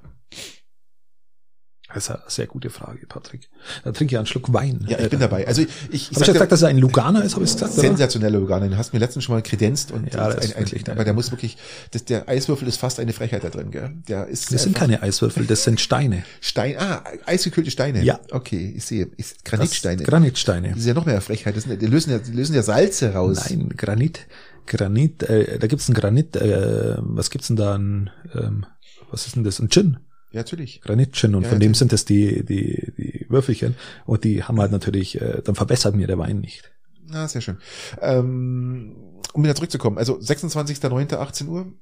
Das 1.95 2.05
ist 2.05 2.11
eine 2.11 2.23
sehr 2.27 2.47
gute 2.47 2.69
Frage, 2.69 3.07
Patrick. 3.07 3.49
Da 3.85 3.93
trinke 3.93 4.15
ich 4.15 4.19
einen 4.19 4.27
Schluck 4.27 4.53
Wein. 4.53 4.85
Ja, 4.89 4.99
ich 4.99 5.09
bin 5.09 5.21
dabei. 5.21 5.47
Also 5.47 5.63
ich, 5.63 5.69
ich, 5.91 6.11
ich 6.11 6.19
habe 6.19 6.33
gesagt, 6.33 6.51
dass 6.51 6.63
er 6.63 6.69
ein 6.69 6.79
Luganer 6.79 7.25
ist, 7.25 7.35
habe 7.35 7.45
ich 7.45 7.53
gesagt. 7.53 7.75
Sensationeller 7.75 8.41
Luganer. 8.41 8.69
Den 8.69 8.77
hast 8.77 8.93
du 8.93 8.97
mir 8.97 9.01
letztens 9.01 9.25
schon 9.25 9.37
mal 9.37 9.43
kredenzt 9.43 9.93
und 9.93 10.13
ja, 10.13 10.33
das 10.33 10.55
ein, 10.57 10.65
ein, 10.65 10.91
aber 10.91 11.05
der 11.05 11.15
muss 11.15 11.31
wirklich, 11.31 11.57
das, 11.93 12.05
der 12.05 12.29
Eiswürfel 12.29 12.67
ist 12.67 12.79
fast 12.79 12.99
eine 12.99 13.13
Frechheit 13.13 13.45
da 13.45 13.51
drin, 13.51 13.71
gell? 13.71 13.93
Der 14.09 14.27
ist. 14.27 14.53
Das 14.53 14.65
sind 14.65 14.75
keine 14.75 15.03
Eiswürfel, 15.03 15.47
das 15.47 15.63
sind 15.63 15.81
Steine. 15.81 16.25
Stein, 16.41 16.77
ah, 16.79 17.05
eisgekühlte 17.25 17.71
Steine. 17.71 18.03
Ja. 18.03 18.19
Okay, 18.33 18.75
ich 18.77 18.85
sehe. 18.85 19.09
Ist 19.17 19.45
Granitsteine. 19.45 20.03
Das 20.03 20.09
Granitsteine. 20.09 20.71
Das 20.71 20.79
ist 20.79 20.87
ja 20.87 20.95
noch 20.95 21.07
mehr 21.07 21.21
Frechheit. 21.21 21.57
Das 21.57 21.65
sind, 21.65 21.81
die 21.81 21.87
lösen 21.87 22.11
ja, 22.11 22.19
die 22.19 22.33
lösen 22.33 22.55
ja 22.55 22.63
Salze 22.63 23.13
raus. 23.15 23.49
Nein, 23.49 23.69
Granit, 23.77 24.27
Granit, 24.67 25.23
äh, 25.23 25.59
da 25.61 25.69
gibt's 25.69 25.89
ein 25.89 25.95
Granit, 25.95 26.35
äh, 26.35 26.97
was 26.99 27.31
gibt's 27.31 27.47
denn 27.47 27.57
da 27.57 27.75
an, 27.75 28.11
ähm, 28.35 28.67
was 29.11 29.27
ist 29.27 29.37
denn 29.37 29.45
das? 29.45 29.61
Ein 29.61 29.71
Gin. 29.71 29.99
Ja, 30.33 30.41
natürlich. 30.41 30.81
Granitchen 30.81 31.35
und 31.35 31.45
ja, 31.45 31.49
von 31.49 31.61
dem 31.61 31.75
sind 31.75 31.93
das 31.93 32.05
die, 32.05 32.45
die, 32.45 32.93
die 32.97 33.27
Würfelchen 33.29 33.77
und 34.05 34.25
die 34.25 34.43
haben 34.45 34.61
halt 34.61 34.73
natürlich, 34.73 35.21
äh, 35.21 35.43
dann 35.43 35.55
verbessert 35.55 35.95
mir 35.95 36.07
der 36.07 36.19
Wein 36.19 36.41
nicht. 36.41 36.73
Ah, 37.13 37.29
sehr 37.29 37.41
schön. 37.41 37.59
Ähm, 38.01 38.97
um 39.33 39.45
wieder 39.45 39.55
zurückzukommen, 39.55 39.99
also 39.99 40.19
26.09.18 40.19 41.47
Uhr. 41.47 41.73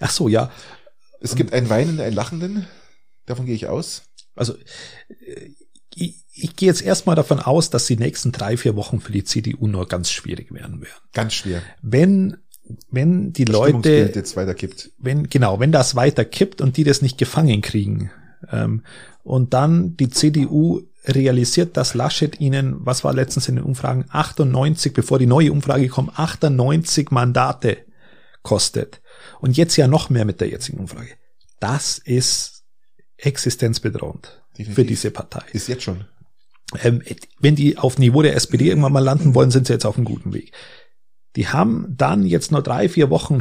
Ach 0.00 0.10
so, 0.10 0.28
ja. 0.28 0.50
Es 1.20 1.36
gibt 1.36 1.52
einen 1.52 1.70
Weinenden, 1.70 2.00
einen 2.00 2.16
Lachenden. 2.16 2.66
Davon 3.26 3.46
gehe 3.46 3.54
ich 3.54 3.68
aus. 3.68 4.02
Also 4.34 4.54
äh, 5.08 5.50
ich, 5.94 6.24
ich 6.32 6.56
gehe 6.56 6.68
jetzt 6.68 6.82
erstmal 6.82 7.16
davon 7.16 7.38
aus, 7.38 7.70
dass 7.70 7.86
die 7.86 7.96
nächsten 7.96 8.32
drei, 8.32 8.56
vier 8.56 8.74
Wochen 8.76 9.00
für 9.00 9.12
die 9.12 9.24
CDU 9.24 9.66
nur 9.66 9.86
ganz 9.86 10.10
schwierig 10.10 10.52
werden 10.52 10.80
werden. 10.80 11.00
Ganz 11.12 11.34
schwer. 11.34 11.62
Wenn 11.82 12.38
wenn 12.90 13.32
die 13.32 13.44
Leute 13.44 14.12
jetzt 14.14 14.36
weiter 14.36 14.54
kippt. 14.54 14.90
wenn 14.98 15.28
genau, 15.28 15.60
wenn 15.60 15.72
das 15.72 15.94
weiter 15.94 16.24
kippt 16.24 16.60
und 16.60 16.76
die 16.76 16.84
das 16.84 17.02
nicht 17.02 17.18
gefangen 17.18 17.60
kriegen 17.60 18.10
ähm, 18.50 18.82
und 19.22 19.52
dann 19.52 19.96
die 19.96 20.08
CDU 20.08 20.82
realisiert, 21.06 21.76
dass 21.76 21.94
Laschet 21.94 22.40
ihnen, 22.40 22.76
was 22.78 23.02
war 23.04 23.12
letztens 23.12 23.48
in 23.48 23.56
den 23.56 23.64
Umfragen, 23.64 24.04
98, 24.10 24.92
bevor 24.92 25.18
die 25.18 25.26
neue 25.26 25.50
Umfrage 25.52 25.88
kommt, 25.88 26.18
98 26.18 27.10
Mandate 27.10 27.78
kostet 28.42 29.00
und 29.40 29.56
jetzt 29.56 29.76
ja 29.76 29.88
noch 29.88 30.10
mehr 30.10 30.24
mit 30.24 30.40
der 30.40 30.48
jetzigen 30.48 30.78
Umfrage. 30.78 31.10
Das 31.60 31.98
ist 31.98 32.64
existenzbedrohend 33.16 34.42
Definitiv. 34.52 34.74
für 34.74 34.84
diese 34.84 35.10
Partei. 35.10 35.44
Ist 35.52 35.68
jetzt 35.68 35.84
schon. 35.84 36.04
Ähm, 36.82 37.02
wenn 37.38 37.54
die 37.54 37.78
auf 37.78 37.98
Niveau 37.98 38.22
der 38.22 38.34
SPD 38.34 38.68
irgendwann 38.68 38.92
mal 38.92 39.04
landen 39.04 39.34
wollen, 39.34 39.50
sind 39.50 39.66
sie 39.66 39.72
jetzt 39.72 39.84
auf 39.84 39.96
einem 39.96 40.04
guten 40.04 40.32
Weg. 40.32 40.52
Die 41.36 41.48
haben 41.48 41.86
dann 41.88 42.24
jetzt 42.26 42.52
nur 42.52 42.62
drei, 42.62 42.88
vier 42.88 43.10
Wochen 43.10 43.40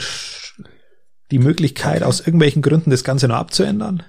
die 1.32 1.40
Möglichkeit, 1.40 2.04
aus 2.04 2.20
irgendwelchen 2.20 2.62
Gründen 2.62 2.90
das 2.90 3.04
Ganze 3.04 3.28
noch 3.28 3.36
abzuändern. 3.36 4.04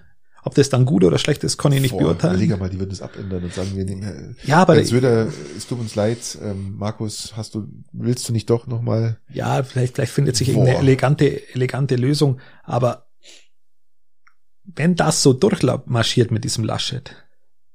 Ob 0.45 0.57
das 0.57 0.71
dann 0.71 0.85
gut 0.87 1.05
oder 1.05 1.19
schlecht 1.19 1.45
ist, 1.45 1.57
kann 1.57 1.71
ich 1.71 1.81
nicht 1.81 1.93
Boah, 1.93 2.01
beurteilen. 2.01 2.41
Liga 2.41 2.57
mal, 2.57 2.69
die 2.69 2.81
würden 2.81 2.91
es 2.91 3.01
abändern 3.01 3.45
und 3.45 3.55
sagen, 3.55 3.77
wir 3.77 3.85
nehmen. 3.85 4.37
Ja, 4.45 4.63
aber 4.63 4.73
als 4.73 4.91
würde, 4.91 5.33
es 5.57 5.69
tut 5.69 5.79
uns 5.79 5.95
leid, 5.95 6.37
ähm, 6.43 6.75
Markus, 6.77 7.35
hast 7.37 7.55
du, 7.55 7.69
willst 7.93 8.29
du 8.29 8.33
nicht 8.33 8.51
doch 8.51 8.67
noch 8.67 8.83
mal? 8.83 9.21
Ja, 9.33 9.63
vielleicht, 9.63 9.95
vielleicht 9.95 10.13
findet 10.13 10.35
sich 10.35 10.49
Boah. 10.49 10.55
irgendeine 10.55 10.81
elegante, 10.81 11.55
elegante 11.55 11.95
Lösung. 11.95 12.41
Aber 12.65 13.07
wenn 14.65 14.97
das 14.97 15.23
so 15.23 15.33
durchmarschiert 15.33 16.33
mit 16.33 16.43
diesem 16.43 16.65
Laschet, 16.65 17.15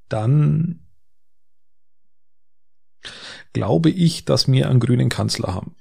dann 0.10 0.87
glaube 3.58 3.89
ich, 3.89 4.26
dass 4.26 4.48
wir 4.48 4.70
einen 4.70 4.80
grünen 4.80 5.10
Kanzler 5.10 5.54
haben. 5.54 5.76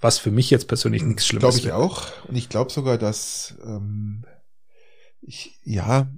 Was 0.00 0.18
für 0.18 0.30
mich 0.30 0.50
jetzt 0.50 0.68
persönlich 0.68 1.02
nichts 1.02 1.26
Schlimmes 1.26 1.42
Glaube 1.42 1.58
ich 1.58 1.72
auch. 1.72 2.26
Und 2.28 2.36
ich 2.36 2.48
glaube 2.48 2.70
sogar, 2.70 2.98
dass 2.98 3.54
ähm, 3.64 4.24
ich, 5.20 5.58
ja, 5.62 6.10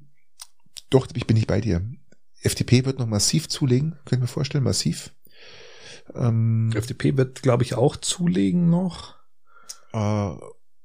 doch, 0.91 1.07
ich 1.15 1.27
bin 1.27 1.37
nicht 1.37 1.47
bei 1.47 1.61
dir. 1.61 1.87
FDP 2.41 2.85
wird 2.85 2.99
noch 2.99 3.07
massiv 3.07 3.49
zulegen, 3.49 3.99
können 4.05 4.23
wir 4.23 4.29
vorstellen, 4.29 4.65
massiv. 4.65 5.13
Ähm, 6.15 6.73
FDP 6.75 7.17
wird, 7.17 7.43
glaube 7.43 7.65
ich, 7.65 7.75
auch 7.75 7.97
zulegen 7.97 8.71
noch. 8.71 9.17
Äh, 9.93 10.35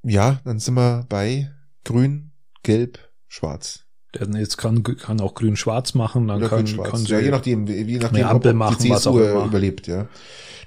ja, 0.04 0.40
dann 0.44 0.58
sind 0.58 0.74
wir 0.74 1.06
bei 1.08 1.52
Grün, 1.84 2.32
Gelb, 2.62 2.98
Schwarz. 3.28 3.81
Jetzt 4.14 4.58
kann, 4.58 4.82
kann 4.82 5.20
auch 5.20 5.34
grün-schwarz 5.34 5.94
machen, 5.94 6.28
dann 6.28 6.38
Oder 6.38 6.48
kann, 6.48 6.64
kann 6.82 7.04
ja, 7.06 7.18
je 7.18 7.30
nachdem, 7.30 7.66
je 7.66 7.98
nachdem, 7.98 8.26
ob, 8.26 8.44
ob 8.44 8.54
machen, 8.54 8.76
die 8.80 8.90
CSU 8.90 9.18
überlebt, 9.18 9.86
ja. 9.86 10.06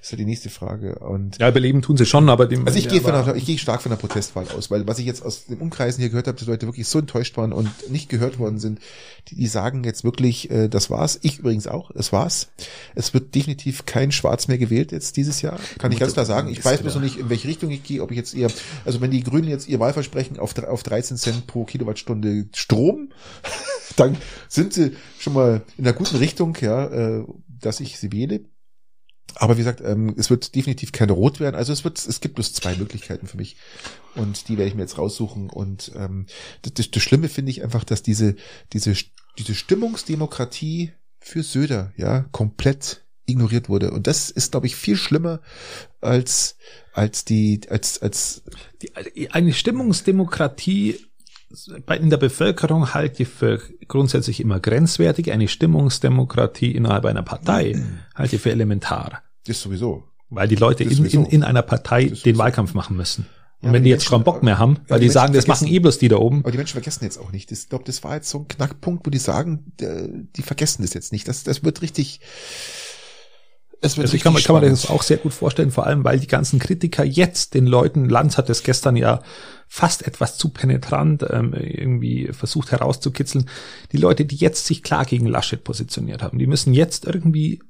Das 0.06 0.12
ist 0.12 0.20
ja 0.20 0.24
die 0.24 0.30
nächste 0.30 0.52
Frage. 0.52 1.00
Und 1.00 1.40
ja, 1.40 1.50
überleben 1.50 1.82
tun 1.82 1.98
sie 1.98 2.06
schon, 2.06 2.30
aber 2.30 2.46
dem. 2.46 2.68
Also 2.68 2.78
ich 2.78 2.88
gehe 2.88 3.02
von 3.02 3.16
einer, 3.16 3.36
ich 3.36 3.48
gehe 3.48 3.58
stark 3.58 3.82
von 3.82 3.90
der 3.90 3.96
Protestwahl 3.96 4.46
aus, 4.56 4.70
weil 4.70 4.86
was 4.86 5.00
ich 5.00 5.08
jetzt 5.08 5.26
aus 5.26 5.48
den 5.48 5.58
Umkreisen 5.58 6.00
hier 6.00 6.10
gehört 6.10 6.28
habe, 6.28 6.38
dass 6.38 6.48
Leute 6.48 6.68
wirklich 6.68 6.88
so 6.88 7.00
enttäuscht 7.00 7.36
waren 7.38 7.52
und 7.52 7.90
nicht 7.90 8.08
gehört 8.08 8.38
worden 8.38 8.60
sind, 8.60 8.82
die, 9.30 9.36
die 9.36 9.48
sagen 9.48 9.84
jetzt 9.84 10.04
wirklich, 10.04 10.52
äh, 10.52 10.68
das 10.68 10.92
war's. 10.92 11.18
Ich 11.24 11.40
übrigens 11.40 11.66
auch, 11.66 11.90
das 11.92 12.14
war's. 12.14 12.50
Es 12.94 13.16
wird 13.16 13.34
definitiv 13.34 13.88
kein 13.88 14.12
Schwarz 14.12 14.48
mehr 14.48 14.60
gewählt 14.60 14.92
jetzt 14.92 15.18
dieses 15.18 15.42
Jahr, 15.42 15.60
kann 15.80 15.92
ich 15.92 15.98
ganz 15.98 16.14
klar 16.14 16.26
sagen. 16.28 16.50
Ich 16.50 16.64
weiß 16.64 16.82
bloß 16.82 16.94
noch 16.94 17.02
nicht, 17.02 17.18
in 17.18 17.32
welche 17.32 17.48
Richtung 17.48 17.72
ich 17.72 17.82
gehe, 17.82 18.04
ob 18.04 18.12
ich 18.12 18.18
jetzt 18.18 18.36
eher, 18.36 18.52
also 18.86 19.02
wenn 19.02 19.10
die 19.10 19.24
Grünen 19.24 19.48
jetzt 19.48 19.68
ihr 19.68 19.80
Wahlversprechen 19.80 20.38
auf, 20.38 20.56
auf 20.56 20.84
13 20.84 21.18
Cent 21.18 21.48
pro 21.48 21.64
Kilowattstunde 21.64 22.46
Strom, 22.54 23.10
dann 23.95 24.17
sind 24.48 24.74
sie 24.74 24.95
schon 25.19 25.34
mal 25.34 25.62
in 25.78 25.84
der 25.84 25.93
guten 25.93 26.17
Richtung, 26.17 26.58
ja, 26.62 26.86
äh, 26.86 27.26
dass 27.48 27.80
ich 27.80 28.00
sie 28.00 28.12
wähle. 28.12 28.45
Aber 29.36 29.56
wie 29.56 29.62
gesagt, 29.62 29.82
ähm, 29.82 30.15
es 30.17 30.30
wird 30.30 30.56
definitiv 30.56 30.91
kein 30.91 31.10
Rot 31.10 31.39
werden. 31.39 31.56
Also 31.56 31.74
es 31.74 31.84
wird, 31.84 31.98
es 31.98 32.21
gibt 32.21 32.36
bloß 32.36 32.54
zwei 32.54 32.76
Möglichkeiten 32.76 33.28
für 33.28 33.38
mich. 33.38 33.58
Und 34.15 34.48
die 34.48 34.58
werde 34.58 34.69
ich 34.69 34.76
mir 34.76 34.84
jetzt 34.84 34.98
raussuchen. 34.98 35.50
Und 35.50 35.91
ähm, 35.95 36.28
das, 36.62 36.89
das 36.89 37.04
Schlimme 37.04 37.28
finde 37.28 37.52
ich 37.52 37.63
einfach, 37.63 37.84
dass 37.84 38.02
diese, 38.02 38.36
diese, 38.71 38.95
diese 39.38 39.56
Stimmungsdemokratie 39.56 40.93
für 41.19 41.43
Söder, 41.43 41.91
ja, 41.98 42.21
komplett 42.32 43.06
ignoriert 43.26 43.67
wurde. 43.67 43.91
Und 43.91 44.08
das 44.08 44.30
ist, 44.30 44.52
glaube 44.52 44.67
ich, 44.67 44.76
viel 44.76 44.95
schlimmer 44.95 45.41
als, 46.00 46.58
als 46.93 47.26
die, 47.26 47.62
als, 47.69 48.02
als. 48.02 48.43
Die, 48.82 49.32
eine 49.32 49.54
Stimmungsdemokratie 49.54 51.00
in 52.00 52.10
der 52.10 52.18
Bevölkerung 52.18 52.94
halte 52.94 53.24
ich 53.24 53.30
für 53.30 53.62
grundsätzlich 53.88 54.39
immer 54.39 54.60
grenzwertig. 54.60 55.32
Eine 55.32 55.48
Stimmungsdemokratie 55.48 56.72
innerhalb 56.72 57.06
einer 57.06 57.24
Partei 57.24 57.82
halte 58.13 58.36
ich 58.36 58.41
für 58.41 58.52
elementar. 58.52 59.24
Das 59.46 59.62
sowieso. 59.62 60.04
Weil 60.30 60.48
die 60.48 60.56
Leute 60.56 60.84
in, 60.84 61.06
in, 61.06 61.26
in 61.26 61.44
einer 61.44 61.62
Partei 61.62 62.06
den 62.06 62.38
Wahlkampf 62.38 62.74
machen 62.74 62.98
müssen. 62.98 63.28
Und 63.62 63.70
ja, 63.70 63.74
wenn 63.74 63.84
die, 63.84 63.89
jetzt 63.89 64.06
schon 64.06 64.24
Bock 64.24 64.44
mehr 64.44 64.60
haben, 64.60 64.80
weil 64.88 65.00
die, 65.00 65.08
die 65.08 65.12
sagen, 65.12 65.34
das 65.34 65.48
machen 65.48 65.68
eh 65.68 65.80
bloß 65.80 65.98
die 65.98 66.08
da 66.08 66.18
oben. 66.18 66.39
Aber 66.39 66.52
die 66.52 66.58
Menschen 66.58 66.74
vergessen 66.74 67.04
jetzt 67.04 67.18
auch 67.18 67.32
nicht. 67.32 67.52
Ich 67.52 67.70
glaube, 67.70 67.84
das 67.86 68.04
war 68.04 68.15
jetzt 68.15 68.30
so 68.30 68.39
ein 68.39 68.48
Knackpunkt, 68.48 69.06
wo 69.06 69.10
die 69.10 69.18
sagen, 69.18 69.72
die 69.80 70.41
vergessen 70.41 70.82
das 70.82 70.94
jetzt 70.94 71.12
nicht. 71.12 71.28
Das, 71.28 71.44
das 71.44 71.63
wird 71.63 71.82
richtig, 71.82 72.20
es 73.86 73.98
wird 73.98 74.06
also 74.06 74.15
ich 74.15 74.24
kann, 74.24 74.36
kann 74.36 74.56
man 74.56 74.69
das 74.69 74.89
auch 74.89 75.04
sehr 75.04 75.17
gut 75.17 75.34
vorstellen, 75.34 75.71
vor 75.71 75.86
allem 75.86 76.04
weil 76.04 76.19
die 76.19 76.28
ganzen 76.28 76.60
Kritiker 76.60 77.04
jetzt 77.04 77.54
den 77.54 77.65
Leuten, 77.65 78.10
Lanz 78.10 78.38
hat 78.38 78.50
es 78.50 78.63
gestern 78.63 78.95
ja 78.95 79.21
fast 79.67 80.06
etwas 80.06 80.38
zu 80.38 80.50
penetrant 80.50 81.26
ähm, 81.30 81.54
irgendwie 81.54 82.30
versucht 82.32 82.71
herauszukitzeln, 82.71 83.50
die 83.91 83.98
Leute, 83.98 84.26
die 84.26 84.36
jetzt 84.36 84.65
sich 84.65 84.84
klar 84.84 85.06
gegen 85.06 85.28
Laschet 85.28 85.63
positioniert 85.63 86.21
haben, 86.21 86.39
die 86.39 86.48
müssen 86.48 86.74
jetzt 86.74 87.06
irgendwie 87.06 87.62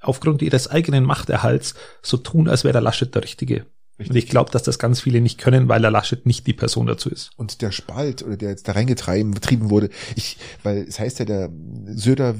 aufgrund 0.00 0.42
ihres 0.42 0.68
eigenen 0.68 1.04
Machterhalts 1.04 1.74
so 2.02 2.16
tun, 2.16 2.48
als 2.48 2.64
wäre 2.64 2.72
der 2.72 2.82
Laschet 2.82 3.14
der 3.14 3.22
Richtige. 3.22 3.66
Richtig. 3.96 4.10
Und 4.10 4.16
ich 4.16 4.28
glaube, 4.28 4.50
dass 4.50 4.64
das 4.64 4.80
ganz 4.80 5.00
viele 5.00 5.20
nicht 5.20 5.38
können, 5.38 5.68
weil 5.68 5.80
der 5.80 5.92
Laschet 5.92 6.26
nicht 6.26 6.48
die 6.48 6.52
Person 6.52 6.86
dazu 6.86 7.08
ist. 7.08 7.30
Und 7.36 7.62
der 7.62 7.70
Spalt 7.70 8.24
oder 8.24 8.36
der 8.36 8.50
jetzt 8.50 8.66
da 8.66 8.72
reingetrieben 8.72 9.70
wurde, 9.70 9.88
ich, 10.16 10.36
weil 10.64 10.78
es 10.78 10.98
heißt 10.98 11.20
ja, 11.20 11.24
der 11.24 11.50
Söder, 11.86 12.34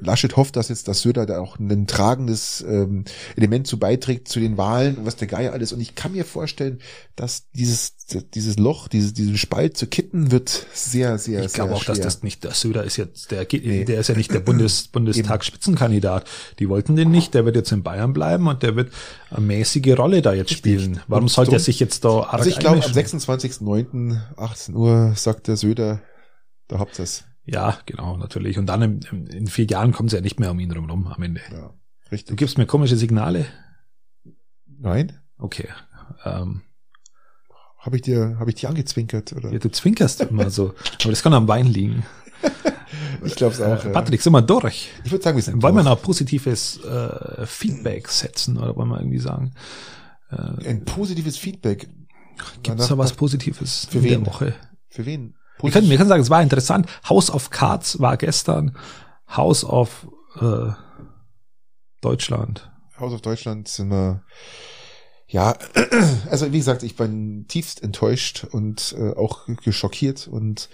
Laschet 0.00 0.36
hofft, 0.36 0.54
dass 0.54 0.68
jetzt 0.68 0.86
das 0.86 1.00
Söder 1.00 1.26
da 1.26 1.40
auch 1.40 1.58
ein 1.58 1.88
tragendes 1.88 2.64
ähm, 2.68 3.04
Element 3.34 3.66
zu 3.66 3.80
beiträgt 3.80 4.28
zu 4.28 4.38
den 4.38 4.56
Wahlen 4.58 4.94
und 4.98 5.06
was 5.06 5.16
der 5.16 5.26
Geier 5.26 5.52
alles. 5.52 5.72
Und 5.72 5.80
ich 5.80 5.96
kann 5.96 6.12
mir 6.12 6.24
vorstellen, 6.24 6.78
dass 7.16 7.50
dieses 7.50 7.96
dieses 8.34 8.56
Loch, 8.56 8.86
dieses 8.86 9.12
diesen 9.12 9.36
Spalt 9.36 9.76
zu 9.76 9.88
kitten 9.88 10.30
wird 10.30 10.66
sehr 10.72 11.18
sehr. 11.18 11.44
Ich 11.44 11.52
glaube 11.54 11.74
auch, 11.74 11.82
schwer. 11.82 11.96
dass 11.96 12.04
das 12.04 12.22
nicht 12.22 12.44
der 12.44 12.52
Söder 12.52 12.84
ist 12.84 12.96
jetzt 12.96 13.32
der 13.32 13.44
nee. 13.50 13.84
der 13.84 13.98
ist 13.98 14.08
ja 14.08 14.14
nicht 14.14 14.32
der 14.32 14.38
Bundes, 14.46 14.86
Bundestagsspitzenkandidat. 14.86 16.28
Die 16.60 16.68
wollten 16.68 16.94
den 16.94 17.10
nicht. 17.10 17.34
Der 17.34 17.44
wird 17.44 17.56
jetzt 17.56 17.72
in 17.72 17.82
Bayern 17.82 18.12
bleiben 18.12 18.46
und 18.46 18.62
der 18.62 18.76
wird 18.76 18.92
eine 19.30 19.44
mäßige 19.44 19.98
Rolle 19.98 20.22
da 20.22 20.32
jetzt 20.32 20.52
spielen 20.52 20.75
spielen. 20.80 21.00
Warum 21.08 21.28
sollte 21.28 21.52
er 21.52 21.60
sich 21.60 21.80
jetzt 21.80 22.04
da 22.04 22.20
Also 22.20 22.48
ich 22.48 22.58
glaube, 22.58 22.84
am 22.84 22.90
26.09. 22.90 24.18
18 24.36 24.74
Uhr 24.74 25.12
sagt 25.16 25.48
der 25.48 25.56
Söder, 25.56 26.00
da 26.68 26.78
habt 26.78 26.98
ihr 26.98 27.04
es. 27.04 27.24
Ja, 27.44 27.78
genau, 27.86 28.16
natürlich. 28.16 28.58
Und 28.58 28.66
dann 28.66 28.82
in, 28.82 29.26
in 29.26 29.46
vier 29.46 29.66
Jahren 29.66 29.92
kommen 29.92 30.08
sie 30.08 30.16
ja 30.16 30.22
nicht 30.22 30.40
mehr 30.40 30.50
um 30.50 30.58
ihn 30.58 30.72
rum 30.72 31.06
am 31.06 31.22
Ende. 31.22 31.40
Ja, 31.52 31.70
richtig. 32.10 32.30
Du 32.30 32.36
gibst 32.36 32.58
mir 32.58 32.66
komische 32.66 32.96
Signale? 32.96 33.46
Nein. 34.66 35.18
Okay. 35.38 35.68
Ähm, 36.24 36.62
habe 37.78 37.96
ich 37.96 38.02
dir, 38.02 38.36
habe 38.40 38.50
ich 38.50 38.56
dich 38.56 38.68
angezwinkert 38.68 39.32
oder? 39.32 39.52
Ja, 39.52 39.58
du 39.60 39.70
zwinkerst 39.70 40.20
immer 40.22 40.50
so. 40.50 40.74
Aber 41.02 41.10
das 41.10 41.22
kann 41.22 41.32
am 41.34 41.46
Wein 41.46 41.66
liegen. 41.66 42.04
ich 43.24 43.36
glaube 43.36 43.54
es 43.54 43.60
auch. 43.60 43.84
Äh, 43.84 43.90
Patrick, 43.90 44.20
sind 44.20 44.32
wir 44.32 44.42
durch? 44.42 44.90
Ich 45.04 45.12
würde 45.12 45.22
sagen, 45.22 45.36
wir 45.36 45.42
sind 45.42 45.62
Wollen 45.62 45.74
durch. 45.76 45.84
wir 45.86 45.90
noch 45.90 46.02
positives 46.02 46.82
äh, 46.84 47.46
Feedback 47.46 48.08
setzen 48.08 48.56
oder 48.58 48.74
wollen 48.74 48.88
wir 48.88 48.98
irgendwie 48.98 49.20
sagen? 49.20 49.52
Äh, 50.36 50.68
ein 50.68 50.84
positives 50.84 51.36
Feedback. 51.36 51.88
Gibt 52.62 52.80
es 52.80 52.88
da 52.88 52.98
was 52.98 53.14
Positives 53.14 53.86
für 53.90 54.02
wen? 54.02 54.24
der 54.24 54.26
Woche? 54.26 54.54
Für 54.88 55.06
wen? 55.06 55.34
Wir 55.60 55.70
können, 55.70 55.88
wir 55.88 55.96
können 55.96 56.08
sagen, 56.08 56.22
es 56.22 56.30
war 56.30 56.42
interessant. 56.42 56.86
House 57.08 57.30
of 57.30 57.50
Cards 57.50 57.98
war 57.98 58.16
gestern. 58.16 58.76
House 59.28 59.64
of 59.64 60.06
äh, 60.40 60.70
Deutschland. 62.02 62.70
House 62.98 63.12
of 63.12 63.22
Deutschland 63.22 63.68
sind 63.68 63.90
wir 63.90 64.22
ja, 65.28 65.56
also 66.30 66.52
wie 66.52 66.58
gesagt, 66.58 66.82
ich 66.82 66.96
bin 66.96 67.46
tiefst 67.48 67.82
enttäuscht 67.82 68.44
und 68.44 68.94
äh, 68.98 69.12
auch 69.14 69.46
geschockiert 69.64 70.28
und 70.28 70.68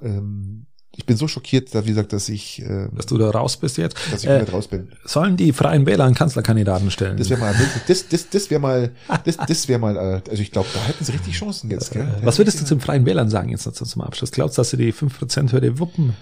ähm, 0.00 0.66
ich 0.96 1.04
bin 1.04 1.16
so 1.16 1.28
schockiert, 1.28 1.74
da 1.74 1.84
wie 1.84 1.90
gesagt, 1.90 2.12
dass 2.12 2.28
ich, 2.28 2.62
äh, 2.62 2.88
dass 2.92 3.06
du 3.06 3.18
da 3.18 3.30
raus 3.30 3.56
bist 3.56 3.76
jetzt. 3.76 3.96
Dass 4.10 4.24
ich 4.24 4.30
äh, 4.30 4.42
raus 4.42 4.68
bin. 4.68 4.92
Sollen 5.04 5.36
die 5.36 5.52
Freien 5.52 5.86
Wähler 5.86 6.04
einen 6.04 6.14
Kanzlerkandidaten 6.14 6.90
stellen? 6.90 7.16
Das 7.16 7.28
wäre 7.28 7.40
mal, 7.40 7.54
das, 7.86 8.08
das, 8.08 8.30
das 8.30 8.50
wäre 8.50 8.60
mal, 8.60 8.92
das, 9.24 9.36
das 9.36 9.68
wäre 9.68 9.78
mal, 9.78 9.98
also 9.98 10.42
ich 10.42 10.50
glaube, 10.50 10.68
da 10.72 10.84
hätten 10.86 11.04
sie 11.04 11.12
richtig 11.12 11.34
Chancen 11.34 11.70
jetzt. 11.70 11.92
Gell? 11.92 12.02
Äh, 12.02 12.24
was 12.24 12.38
würdest 12.38 12.60
du 12.60 12.64
zum 12.64 12.80
Freien 12.80 13.04
Wählern 13.04 13.28
sagen 13.28 13.50
jetzt 13.50 13.66
dazu 13.66 13.84
zum 13.84 14.02
Abschluss? 14.02 14.32
Glaubst 14.32 14.56
du, 14.56 14.60
dass 14.60 14.70
sie 14.70 14.78
die 14.78 14.92
5%-Hürde 14.92 15.78
wuppen? 15.78 16.16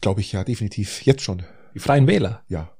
Glaube 0.00 0.20
ich 0.20 0.32
ja, 0.32 0.44
definitiv. 0.44 1.02
Jetzt 1.04 1.22
schon. 1.22 1.42
Die 1.74 1.80
Freien 1.80 2.06
Wähler? 2.06 2.42
Ja. 2.48 2.70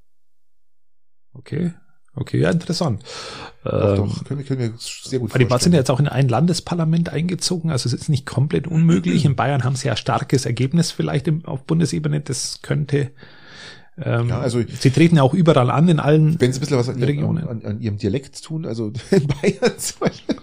Okay. 1.32 1.72
Okay, 2.20 2.40
ja, 2.40 2.50
interessant. 2.50 3.02
Doch, 3.62 3.96
doch, 3.96 4.18
ähm, 4.18 4.24
können 4.24 4.40
wir, 4.40 4.46
können 4.46 4.60
wir 4.60 4.72
sehr 4.78 5.18
gut 5.18 5.30
vorstellen. 5.30 5.48
Die 5.48 5.62
sind 5.62 5.72
ja 5.72 5.78
jetzt 5.78 5.90
auch 5.90 6.00
in 6.00 6.08
ein 6.08 6.28
Landesparlament 6.28 7.10
eingezogen, 7.10 7.70
also 7.70 7.86
es 7.88 7.92
ist 7.92 8.08
nicht 8.08 8.26
komplett 8.26 8.66
unmöglich. 8.66 9.24
In 9.24 9.36
Bayern 9.36 9.62
haben 9.62 9.76
sie 9.76 9.88
ja 9.88 9.96
starkes 9.96 10.46
Ergebnis 10.46 10.90
vielleicht 10.90 11.28
im, 11.28 11.44
auf 11.44 11.64
Bundesebene, 11.64 12.20
das 12.20 12.60
könnte 12.62 13.10
ähm, 14.00 14.28
ja, 14.28 14.40
also 14.40 14.62
sie 14.62 14.90
treten 14.90 15.16
ja 15.16 15.22
auch 15.22 15.34
überall 15.34 15.70
an 15.70 15.88
in 15.88 15.98
allen 15.98 16.40
Wenn 16.40 16.52
sie 16.52 16.58
ein 16.58 16.60
bisschen 16.60 16.78
was 16.78 16.88
an, 16.88 17.02
Regionen. 17.02 17.44
Ihrem, 17.44 17.48
an, 17.48 17.64
an 17.64 17.80
ihrem 17.80 17.98
Dialekt 17.98 18.42
tun, 18.42 18.64
also 18.64 18.92
in 19.10 19.26
Bayern 19.26 19.78
zum 19.78 19.98
Beispiel. 20.00 20.36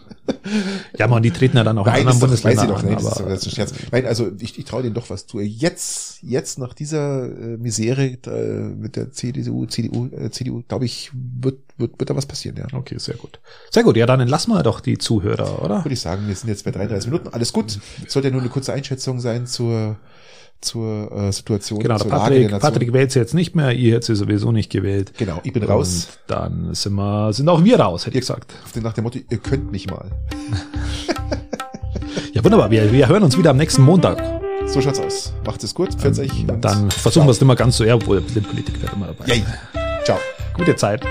Ja, 0.98 1.08
man, 1.08 1.22
die 1.22 1.32
treten 1.32 1.58
ja 1.58 1.64
dann 1.64 1.78
auch 1.78 1.86
Nein, 1.86 2.02
in 2.02 2.08
anderen 2.08 2.20
Bundesländern 2.20 2.68
doch, 2.68 2.80
an. 2.80 2.86
Nein, 2.86 2.98
aber, 2.98 3.30
das 3.30 3.42
ist, 3.42 3.48
ein 3.48 3.56
Scherz. 3.56 3.74
Nein, 3.92 4.06
also 4.06 4.32
ich, 4.40 4.58
ich 4.58 4.66
traue 4.66 4.84
denen 4.84 4.96
doch 4.96 5.10
was 5.10 5.28
zu. 5.28 5.40
Jetzt, 5.40 6.20
jetzt 6.22 6.58
nach 6.58 6.74
dieser 6.74 7.26
äh, 7.26 7.58
Misere 7.58 8.06
äh, 8.06 8.40
mit 8.76 8.96
der 8.96 9.12
CDU, 9.12 9.66
CDU, 9.66 10.08
äh, 10.08 10.30
CDU, 10.32 10.64
glaube 10.68 10.86
ich, 10.86 11.12
wird, 11.14 11.60
wird, 11.78 12.00
wird 12.00 12.10
da 12.10 12.16
was 12.16 12.26
passieren, 12.26 12.58
ja. 12.58 12.66
Okay, 12.78 12.98
sehr 12.98 13.16
gut. 13.16 13.40
Sehr 13.72 13.84
gut, 13.84 13.98
ja, 13.98 14.06
dann 14.06 14.20
entlassen 14.20 14.54
wir 14.54 14.64
doch 14.64 14.80
die 14.80 14.98
Zuhörer, 14.98 15.64
oder? 15.64 15.84
Würde 15.84 15.94
ich 15.94 16.02
sagen, 16.02 16.28
wir 16.28 16.36
sind 16.36 16.50
jetzt 16.50 16.64
bei 16.64 16.72
33 16.72 17.12
Minuten. 17.12 17.30
Alles 17.30 17.54
gut. 17.54 17.80
Sollte 18.08 18.30
ja 18.30 18.32
nur 18.32 18.42
eine 18.42 18.50
kurze 18.50 18.74
Einschätzung 18.74 19.20
sein 19.20 19.48
zur 19.48 19.98
zur 20.62 21.12
äh, 21.12 21.32
Situation. 21.32 21.80
Genau, 21.80 21.98
zur 21.98 22.10
Patrick, 22.10 22.60
Patrick 22.60 22.94
wählt 22.94 23.12
sie 23.12 23.20
jetzt 23.20 23.34
nicht 23.34 23.56
mehr, 23.56 23.72
ihr 23.72 23.94
hättet 23.94 24.06
sie 24.06 24.16
sowieso 24.16 24.52
nicht 24.52 24.72
gewählt. 24.72 25.14
Genau, 25.18 25.40
ich 25.44 25.54
bin 25.54 25.64
raus. 25.64 26.08
Und 26.28 26.32
dann 26.32 26.74
sind 26.74 26.94
wir, 26.94 27.34
sind 27.34 27.48
auch 27.50 27.64
wir 27.64 27.80
raus, 27.80 28.06
hätte 28.06 28.16
ihr, 28.16 28.22
ich 28.22 28.28
gesagt. 28.28 28.54
Auf 28.64 28.72
den, 28.72 28.84
nach 28.84 28.94
dem 28.94 29.04
Motto, 29.04 29.20
ihr 29.30 29.38
könnt 29.38 29.72
mich 29.72 29.88
mal. 29.88 30.12
ja, 32.34 32.44
wunderbar. 32.44 32.72
Wir, 32.72 32.92
wir 32.92 33.08
hören 33.08 33.24
uns 33.24 33.38
wieder 33.38 33.52
am 33.52 33.58
nächsten 33.58 33.84
Montag. 33.84 34.22
So 34.68 34.82
schaut's 34.82 35.00
aus. 35.00 35.34
Macht 35.46 35.64
es 35.64 35.76
gut, 35.76 35.94
pfiat 35.94 36.18
euch. 36.20 36.46
Dann 36.60 36.90
versuchen 36.90 37.28
wir 37.28 37.32
es 37.32 37.42
immer 37.42 37.56
ganz 37.56 37.78
so 37.78 37.84
eher, 37.84 37.96
obwohl 37.96 38.22
Politiker 38.22 38.92
immer 38.94 39.08
dabei. 39.08 39.26
Yay. 39.28 39.44
Ciao. 40.04 40.18
Gute 40.56 40.76
Zeit. 40.76 41.06